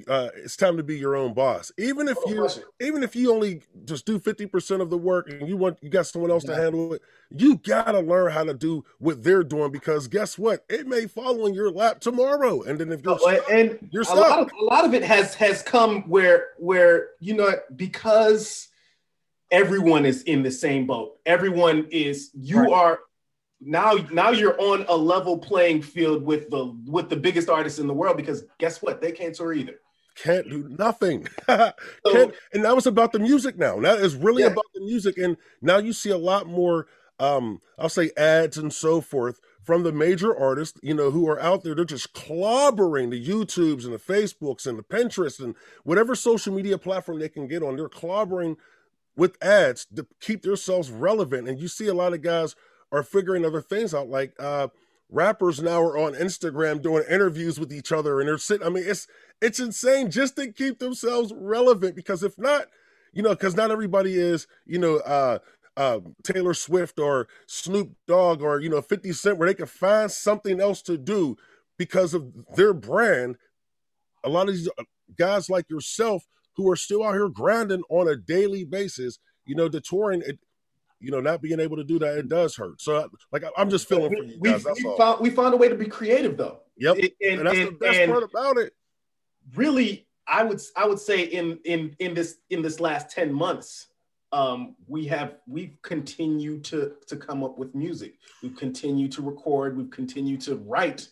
uh, 0.07 0.29
it's 0.35 0.57
time 0.57 0.77
to 0.77 0.83
be 0.83 0.97
your 0.97 1.15
own 1.15 1.33
boss. 1.33 1.71
Even 1.77 2.07
if 2.07 2.17
you, 2.25 2.47
even 2.81 3.03
if 3.03 3.15
you 3.15 3.31
only 3.31 3.61
just 3.85 4.05
do 4.05 4.19
fifty 4.19 4.45
percent 4.45 4.81
of 4.81 4.89
the 4.89 4.97
work 4.97 5.29
and 5.29 5.47
you 5.47 5.57
want 5.57 5.77
you 5.81 5.89
got 5.89 6.07
someone 6.07 6.31
else 6.31 6.43
yeah. 6.43 6.55
to 6.55 6.61
handle 6.61 6.93
it, 6.93 7.01
you 7.29 7.57
gotta 7.57 7.99
learn 7.99 8.31
how 8.31 8.43
to 8.43 8.53
do 8.53 8.83
what 8.99 9.23
they're 9.23 9.43
doing 9.43 9.71
because 9.71 10.07
guess 10.07 10.37
what? 10.37 10.65
It 10.69 10.87
may 10.87 11.05
fall 11.05 11.45
on 11.45 11.53
your 11.53 11.69
lap 11.69 11.99
tomorrow, 11.99 12.63
and 12.63 12.79
then 12.79 12.91
if 12.91 13.03
you're 13.03 13.13
oh, 13.13 13.17
stuck, 13.17 13.49
and 13.49 13.89
you're 13.91 14.03
a 14.03 14.15
lot, 14.15 14.39
of, 14.39 14.51
a 14.59 14.63
lot 14.63 14.85
of 14.85 14.93
it 14.93 15.03
has 15.03 15.35
has 15.35 15.61
come 15.61 16.01
where 16.09 16.47
where 16.57 17.09
you 17.19 17.35
know 17.35 17.51
because 17.75 18.69
everyone 19.51 20.05
is 20.05 20.23
in 20.23 20.43
the 20.43 20.51
same 20.51 20.87
boat. 20.87 21.17
Everyone 21.25 21.87
is 21.91 22.31
you 22.33 22.61
right. 22.61 22.71
are 22.71 22.99
now 23.65 23.95
now 24.11 24.29
you're 24.29 24.59
on 24.61 24.85
a 24.87 24.95
level 24.95 25.37
playing 25.37 25.81
field 25.81 26.23
with 26.23 26.49
the 26.49 26.77
with 26.85 27.09
the 27.09 27.15
biggest 27.15 27.49
artists 27.49 27.79
in 27.79 27.87
the 27.87 27.93
world 27.93 28.15
because 28.15 28.43
guess 28.59 28.81
what? 28.81 29.01
They 29.01 29.11
can't 29.11 29.35
tour 29.35 29.53
either. 29.53 29.79
Can't 30.15 30.49
do 30.49 30.69
nothing. 30.77 31.27
So, 32.05 32.31
and 32.53 32.63
that 32.63 32.75
was 32.75 32.85
about 32.85 33.11
the 33.11 33.19
music 33.19 33.57
now. 33.57 33.79
That 33.79 33.99
is 33.99 34.15
really 34.15 34.43
yeah. 34.43 34.49
about 34.49 34.65
the 34.73 34.81
music 34.81 35.17
and 35.17 35.37
now 35.61 35.79
you 35.79 35.91
see 35.91 36.11
a 36.11 36.17
lot 36.17 36.47
more 36.47 36.87
um 37.17 37.61
i'll 37.79 37.87
say 37.87 38.11
ads 38.17 38.57
and 38.57 38.73
so 38.73 38.99
forth 38.99 39.39
from 39.63 39.83
the 39.83 39.91
major 39.91 40.37
artists 40.37 40.77
you 40.83 40.93
know 40.93 41.11
who 41.11 41.27
are 41.27 41.41
out 41.41 41.63
there. 41.63 41.73
They're 41.73 41.85
just 41.85 42.13
clobbering 42.13 43.09
the 43.09 43.25
youtubes 43.25 43.83
and 43.83 43.93
the 43.93 43.97
facebooks 43.97 44.67
and 44.67 44.77
the 44.77 44.83
pinterest 44.83 45.39
and 45.43 45.55
whatever 45.83 46.13
social 46.15 46.53
media 46.53 46.77
platform 46.77 47.19
they 47.19 47.29
can 47.29 47.47
get 47.47 47.63
on. 47.63 47.75
They're 47.75 47.89
clobbering 47.89 48.57
with 49.15 49.41
ads 49.43 49.87
to 49.95 50.05
keep 50.21 50.43
themselves 50.43 50.91
relevant. 50.91 51.47
And 51.47 51.59
you 51.59 51.67
see 51.67 51.87
a 51.87 51.93
lot 51.93 52.13
of 52.13 52.21
guys 52.21 52.55
are 52.91 53.03
figuring 53.03 53.45
other 53.45 53.61
things 53.61 53.93
out. 53.93 54.09
Like 54.09 54.33
uh, 54.39 54.69
rappers 55.09 55.61
now 55.61 55.81
are 55.81 55.97
on 55.97 56.13
Instagram 56.13 56.81
doing 56.81 57.03
interviews 57.09 57.59
with 57.59 57.71
each 57.71 57.91
other, 57.91 58.19
and 58.19 58.27
they're 58.27 58.37
sitting. 58.37 58.65
I 58.65 58.69
mean, 58.69 58.83
it's 58.85 59.07
it's 59.41 59.59
insane 59.59 60.11
just 60.11 60.35
to 60.37 60.51
keep 60.51 60.79
themselves 60.79 61.33
relevant. 61.35 61.95
Because 61.95 62.23
if 62.23 62.37
not, 62.37 62.67
you 63.13 63.21
know, 63.23 63.29
because 63.29 63.55
not 63.55 63.71
everybody 63.71 64.15
is, 64.15 64.47
you 64.65 64.79
know, 64.79 64.97
uh, 64.97 65.39
uh, 65.77 65.99
Taylor 66.23 66.53
Swift 66.53 66.99
or 66.99 67.27
Snoop 67.47 67.91
Dogg 68.07 68.41
or 68.41 68.59
you 68.59 68.69
know 68.69 68.81
Fifty 68.81 69.13
Cent, 69.13 69.37
where 69.37 69.47
they 69.47 69.53
can 69.53 69.65
find 69.65 70.11
something 70.11 70.59
else 70.61 70.81
to 70.83 70.97
do 70.97 71.37
because 71.77 72.13
of 72.13 72.31
their 72.55 72.73
brand. 72.73 73.37
A 74.23 74.29
lot 74.29 74.47
of 74.49 74.55
these 74.55 74.69
uh, 74.79 74.83
guys 75.17 75.49
like 75.49 75.69
yourself 75.69 76.25
who 76.55 76.69
are 76.69 76.75
still 76.75 77.03
out 77.03 77.13
here 77.13 77.29
grinding 77.29 77.83
on 77.89 78.07
a 78.07 78.15
daily 78.15 78.63
basis, 78.63 79.19
you 79.45 79.55
know, 79.55 79.67
the 79.67 79.81
touring. 79.81 80.21
It, 80.25 80.39
you 80.99 81.11
know, 81.11 81.19
not 81.19 81.41
being 81.41 81.59
able 81.59 81.77
to 81.77 81.83
do 81.83 81.99
that, 81.99 82.17
it 82.17 82.29
does 82.29 82.55
hurt. 82.55 82.81
So, 82.81 83.09
like, 83.31 83.43
I'm 83.57 83.69
just 83.69 83.87
feeling 83.87 84.09
we, 84.09 84.17
for 84.17 84.23
you 84.23 84.39
guys. 84.39 84.65
We, 84.65 84.89
we 84.89 84.97
found, 84.97 85.21
we 85.21 85.29
found 85.29 85.53
a 85.53 85.57
way 85.57 85.69
to 85.69 85.75
be 85.75 85.85
creative, 85.85 86.37
though. 86.37 86.61
Yep, 86.77 86.97
and, 86.97 87.39
and 87.39 87.47
that's 87.47 87.57
and, 87.57 87.67
the 87.67 87.71
best 87.73 88.09
part 88.09 88.23
about 88.23 88.57
it. 88.57 88.73
Really, 89.55 90.07
I 90.27 90.43
would 90.43 90.61
I 90.75 90.87
would 90.87 90.99
say 90.99 91.23
in 91.23 91.59
in 91.65 91.95
in 91.99 92.13
this 92.13 92.37
in 92.49 92.61
this 92.61 92.79
last 92.79 93.09
ten 93.09 93.31
months, 93.31 93.87
um, 94.31 94.75
we 94.87 95.05
have 95.05 95.35
we've 95.47 95.77
continued 95.83 96.63
to 96.65 96.93
to 97.07 97.15
come 97.15 97.43
up 97.43 97.57
with 97.57 97.75
music. 97.75 98.15
We've 98.41 98.55
continued 98.55 99.11
to 99.13 99.21
record. 99.21 99.77
We've 99.77 99.91
continued 99.91 100.41
to 100.41 100.55
write, 100.55 101.07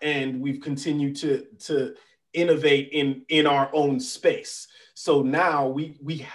and 0.00 0.40
we've 0.40 0.60
continued 0.60 1.16
to 1.16 1.46
to 1.60 1.94
innovate 2.32 2.90
in 2.92 3.24
in 3.28 3.46
our 3.46 3.68
own 3.72 4.00
space. 4.00 4.68
So 4.94 5.22
now 5.22 5.66
we 5.66 5.98
we 6.00 6.26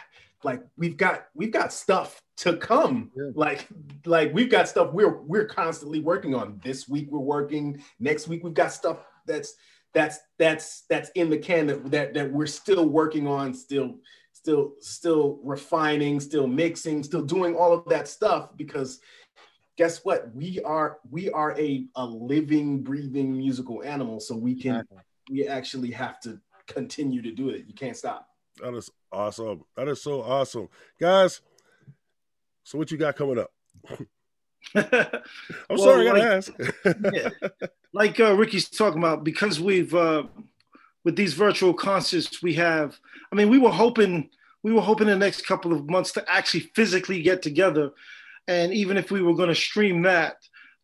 like 0.44 0.64
we've 0.78 0.98
got 0.98 1.28
we've 1.34 1.52
got 1.52 1.74
stuff 1.74 2.22
to 2.38 2.58
come. 2.58 3.12
Yeah. 3.16 3.32
Like, 3.36 3.68
like 4.06 4.34
we've 4.34 4.50
got 4.50 4.68
stuff 4.68 4.94
we're 4.94 5.22
we're 5.22 5.46
constantly 5.46 6.00
working 6.00 6.36
on. 6.36 6.60
This 6.64 6.88
week 6.88 7.08
we're 7.12 7.20
working. 7.20 7.84
Next 8.00 8.28
week 8.28 8.44
we've 8.44 8.54
got 8.54 8.72
stuff 8.72 9.00
that's 9.26 9.56
that's 9.94 10.20
that's 10.38 10.84
that's 10.90 11.10
in 11.16 11.30
the 11.30 11.38
can 11.38 11.68
that 11.68 11.92
that, 11.92 12.14
that 12.14 12.32
we're 12.32 12.46
still 12.48 12.88
working 12.88 13.28
on, 13.28 13.54
still 13.54 13.96
still 14.34 14.74
still 14.80 15.40
refining, 15.44 16.20
still 16.20 16.48
mixing, 16.48 17.04
still 17.04 17.24
doing 17.24 17.56
all 17.56 17.74
of 17.74 17.86
that 17.86 18.08
stuff 18.08 18.56
because 18.56 19.00
guess 19.78 20.06
what? 20.06 20.34
We 20.36 20.60
are 20.64 21.00
we 21.10 21.30
are 21.32 21.58
a 21.60 21.88
a 21.96 22.06
living, 22.06 22.84
breathing 22.84 23.36
musical 23.36 23.84
animal, 23.84 24.20
so 24.20 24.36
we 24.36 24.56
can 24.56 24.76
exactly. 24.76 24.98
we 25.30 25.48
actually 25.48 25.92
have 25.92 26.20
to 26.22 26.40
continue 26.68 27.22
to 27.22 27.32
do 27.32 27.50
it. 27.50 27.66
You 27.68 27.74
can't 27.74 27.98
stop. 27.98 28.28
That 28.62 28.74
is 28.74 28.92
awesome. 29.12 29.64
That 29.76 29.88
is 29.88 30.02
so 30.02 30.22
awesome, 30.22 30.70
guys. 31.00 31.42
So 32.68 32.78
what 32.78 32.92
you 32.92 32.98
got 32.98 33.16
coming 33.16 33.40
up? 33.40 33.50
I'm 34.76 34.86
well, 35.70 35.78
sorry, 35.78 36.02
I 36.02 36.12
gotta 36.12 36.20
like, 36.20 36.28
ask. 36.28 36.54
yeah. 37.14 37.30
Like 37.94 38.20
uh, 38.20 38.36
Ricky's 38.36 38.70
talking 38.70 39.00
about, 39.00 39.24
because 39.24 39.62
we've 39.62 39.96
uh, 39.96 40.24
with 41.06 41.16
these 41.16 41.34
virtual 41.34 41.74
concerts 41.74 42.44
we 42.44 42.56
have. 42.56 43.00
I 43.32 43.38
mean, 43.38 43.48
we 43.48 43.58
were 43.58 43.72
hoping 43.72 44.30
we 44.64 44.74
were 44.74 44.82
hoping 44.82 45.08
the 45.08 45.16
next 45.16 45.46
couple 45.46 45.72
of 45.72 45.90
months 45.90 46.12
to 46.14 46.30
actually 46.30 46.70
physically 46.76 47.22
get 47.22 47.42
together, 47.42 47.92
and 48.50 48.74
even 48.74 48.98
if 48.98 49.12
we 49.12 49.22
were 49.22 49.34
going 49.34 49.48
to 49.48 49.56
stream 49.56 50.02
that, 50.02 50.36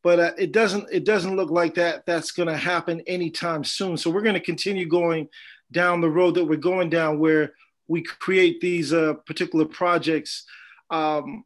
but 0.04 0.20
uh, 0.22 0.32
it 0.38 0.54
doesn't 0.54 0.88
it 0.90 1.04
doesn't 1.04 1.36
look 1.36 1.52
like 1.52 1.76
that 1.76 2.06
that's 2.06 2.32
going 2.32 2.48
to 2.48 2.56
happen 2.56 3.02
anytime 3.08 3.66
soon. 3.66 3.98
So 3.98 4.10
we're 4.10 4.22
going 4.22 4.36
to 4.36 4.40
continue 4.40 4.88
going 4.88 5.28
down 5.74 6.00
the 6.00 6.10
road 6.10 6.36
that 6.36 6.46
we're 6.46 6.56
going 6.56 6.90
down, 6.90 7.20
where 7.20 7.56
we 7.90 8.04
create 8.04 8.62
these 8.62 8.94
uh, 8.94 9.16
particular 9.26 9.66
projects. 9.66 10.46
Um, 10.90 11.44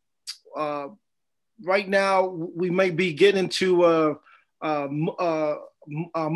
uh, 0.58 0.88
right 1.64 1.88
now 1.88 2.26
we 2.26 2.70
may 2.70 2.90
be 2.90 3.14
getting 3.14 3.50
to 3.50 4.18
movie 4.62 5.22
uh, 5.32 5.56
uh, 6.16 6.30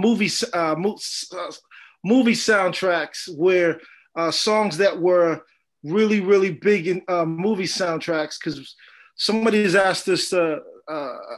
movie 2.03 2.33
soundtracks 2.33 3.33
where 3.35 3.79
uh, 4.15 4.31
songs 4.31 4.77
that 4.77 4.99
were 4.99 5.43
really 5.83 6.19
really 6.19 6.51
big 6.51 6.87
in 6.87 7.01
uh, 7.07 7.25
movie 7.25 7.63
soundtracks 7.63 8.37
because 8.39 8.75
somebody 9.15 9.63
has 9.63 9.75
asked 9.75 10.07
us 10.07 10.31
uh, 10.33 10.59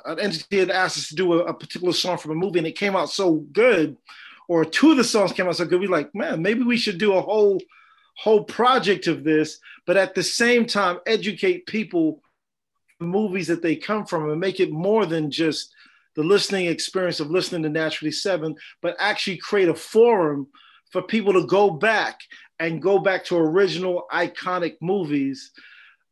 an 0.05 0.19
entity 0.19 0.59
had 0.59 0.69
asked 0.69 0.97
us 0.97 1.07
to 1.09 1.15
do 1.15 1.33
a, 1.33 1.45
a, 1.45 1.53
particular 1.53 1.93
song 1.93 2.17
from 2.17 2.31
a 2.31 2.35
movie 2.35 2.59
and 2.59 2.67
it 2.67 2.77
came 2.77 2.95
out 2.95 3.09
so 3.09 3.35
good 3.51 3.97
or 4.47 4.65
two 4.65 4.91
of 4.91 4.97
the 4.97 5.03
songs 5.03 5.31
came 5.31 5.47
out 5.47 5.55
so 5.55 5.65
good 5.65 5.79
we 5.79 5.87
like 5.87 6.13
man 6.15 6.41
maybe 6.41 6.63
we 6.63 6.77
should 6.77 6.97
do 6.97 7.13
a 7.13 7.21
whole 7.21 7.59
whole 8.17 8.43
project 8.43 9.07
of 9.07 9.23
this 9.23 9.59
but 9.85 9.97
at 9.97 10.15
the 10.15 10.23
same 10.23 10.65
time 10.65 10.99
educate 11.05 11.65
people 11.65 12.21
movies 13.03 13.47
that 13.47 13.61
they 13.61 13.75
come 13.75 14.05
from 14.05 14.29
and 14.29 14.39
make 14.39 14.59
it 14.59 14.71
more 14.71 15.05
than 15.05 15.29
just 15.31 15.73
the 16.15 16.23
listening 16.23 16.67
experience 16.67 17.19
of 17.19 17.31
listening 17.31 17.63
to 17.63 17.69
Naturally 17.69 18.11
Seven, 18.11 18.55
but 18.81 18.95
actually 18.99 19.37
create 19.37 19.69
a 19.69 19.73
forum 19.73 20.47
for 20.91 21.01
people 21.01 21.33
to 21.33 21.45
go 21.47 21.69
back 21.69 22.19
and 22.59 22.81
go 22.81 22.99
back 22.99 23.25
to 23.25 23.37
original 23.37 24.05
iconic 24.11 24.75
movies 24.79 25.51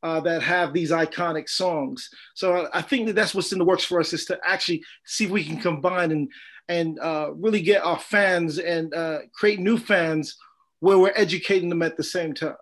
uh, 0.03 0.19
that 0.21 0.41
have 0.41 0.73
these 0.73 0.91
iconic 0.91 1.47
songs. 1.47 2.09
So 2.33 2.65
I, 2.65 2.79
I, 2.79 2.81
think 2.81 3.05
that 3.05 3.13
that's 3.13 3.35
what's 3.35 3.51
in 3.51 3.59
the 3.59 3.65
works 3.65 3.83
for 3.83 3.99
us 3.99 4.13
is 4.13 4.25
to 4.25 4.39
actually 4.43 4.83
see 5.05 5.25
if 5.25 5.31
we 5.31 5.43
can 5.43 5.57
combine 5.57 6.11
and 6.11 6.31
and 6.67 6.99
uh, 6.99 7.31
really 7.35 7.61
get 7.61 7.83
our 7.83 7.99
fans 7.99 8.57
and 8.57 8.93
uh, 8.93 9.19
create 9.33 9.59
new 9.59 9.77
fans 9.77 10.37
where 10.79 10.97
we're 10.97 11.13
educating 11.15 11.69
them 11.69 11.81
at 11.81 11.97
the 11.97 12.03
same 12.03 12.33
time. 12.33 12.55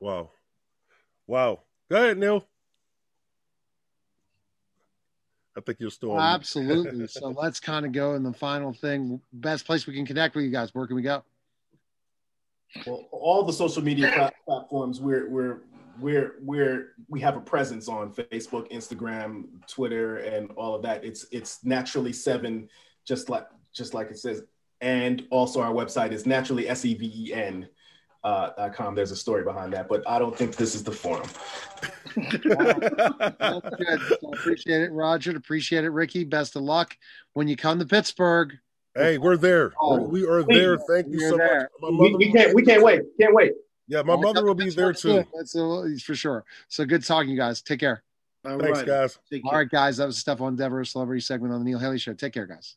Wow, 0.00 0.30
wow. 1.26 1.60
Go 1.90 1.96
ahead, 1.96 2.18
Neil. 2.18 2.44
I 5.58 5.60
think 5.60 5.80
you're 5.80 5.90
still 5.90 6.18
absolutely. 6.18 7.06
so 7.08 7.28
let's 7.28 7.60
kind 7.60 7.84
of 7.84 7.92
go 7.92 8.14
in 8.14 8.22
the 8.22 8.32
final 8.32 8.72
thing. 8.72 9.20
Best 9.32 9.66
place 9.66 9.86
we 9.86 9.94
can 9.94 10.06
connect 10.06 10.34
with 10.34 10.44
you 10.44 10.50
guys. 10.50 10.74
Where 10.74 10.86
can 10.86 10.96
we 10.96 11.02
go? 11.02 11.24
Well, 12.86 13.06
all 13.10 13.42
the 13.44 13.52
social 13.52 13.82
media 13.82 14.32
platforms 14.46 15.00
we're 15.00 15.28
we're 15.28 15.62
we're 16.00 16.34
we're 16.40 16.94
we 17.08 17.20
have 17.20 17.36
a 17.36 17.40
presence 17.40 17.88
on 17.88 18.12
Facebook, 18.12 18.70
Instagram, 18.70 19.44
Twitter, 19.66 20.18
and 20.18 20.50
all 20.52 20.74
of 20.74 20.82
that. 20.82 21.04
It's 21.04 21.26
it's 21.32 21.64
naturally 21.64 22.12
seven, 22.12 22.68
just 23.04 23.28
like 23.28 23.46
just 23.74 23.94
like 23.94 24.10
it 24.10 24.18
says, 24.18 24.42
and 24.80 25.26
also 25.30 25.60
our 25.60 25.72
website 25.72 26.12
is 26.12 26.24
naturally 26.24 26.68
s 26.68 26.84
e 26.84 26.94
v 26.94 27.12
e 27.14 27.34
n 27.34 27.68
uh, 28.24 28.68
.com. 28.70 28.94
There's 28.94 29.10
a 29.10 29.16
story 29.16 29.44
behind 29.44 29.72
that, 29.72 29.88
but 29.88 30.02
I 30.08 30.18
don't 30.18 30.36
think 30.36 30.56
this 30.56 30.74
is 30.74 30.82
the 30.84 30.92
forum. 30.92 31.28
well, 33.40 33.62
appreciate 34.32 34.82
it, 34.82 34.92
Roger. 34.92 35.36
Appreciate 35.36 35.84
it, 35.84 35.90
Ricky. 35.90 36.24
Best 36.24 36.56
of 36.56 36.62
luck 36.62 36.96
when 37.34 37.48
you 37.48 37.56
come 37.56 37.78
to 37.78 37.86
Pittsburgh. 37.86 38.52
Hey, 38.94 39.18
we're 39.18 39.36
there. 39.36 39.72
Oh, 39.80 40.02
we 40.02 40.26
are 40.26 40.42
there. 40.42 40.78
Thank 40.78 41.08
you 41.08 41.20
so 41.20 41.36
there. 41.36 41.70
much. 41.80 41.92
We, 41.98 42.14
we, 42.16 42.32
can't. 42.32 42.54
We 42.54 42.62
can't 42.62 42.82
wait. 42.82 43.02
Can't 43.20 43.34
wait. 43.34 43.52
Yeah, 43.86 44.02
my 44.02 44.16
mother 44.16 44.44
will 44.44 44.54
be 44.54 44.70
there 44.70 44.92
too. 44.92 45.24
That's 45.34 45.54
a, 45.54 45.96
for 46.04 46.14
sure. 46.14 46.44
So 46.68 46.84
good 46.84 47.04
talking, 47.04 47.30
you 47.30 47.38
guys. 47.38 47.62
Take 47.62 47.80
care. 47.80 48.02
All 48.44 48.58
Thanks, 48.58 48.78
right. 48.80 48.86
guys. 48.86 49.18
All 49.44 49.52
right, 49.52 49.68
guys. 49.68 49.96
That 49.96 50.06
was 50.06 50.22
Stephon 50.22 50.56
Devereaux, 50.56 50.84
celebrity 50.84 51.20
segment 51.20 51.52
on 51.52 51.60
the 51.60 51.64
Neil 51.70 51.78
Haley 51.78 51.98
Show. 51.98 52.12
Take 52.12 52.34
care, 52.34 52.46
guys. 52.46 52.76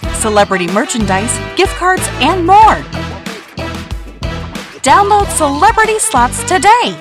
celebrity 0.21 0.67
merchandise, 0.67 1.35
gift 1.57 1.75
cards, 1.77 2.07
and 2.21 2.45
more. 2.45 2.77
Download 4.83 5.27
Celebrity 5.35 5.97
Slots 5.97 6.43
today. 6.43 6.95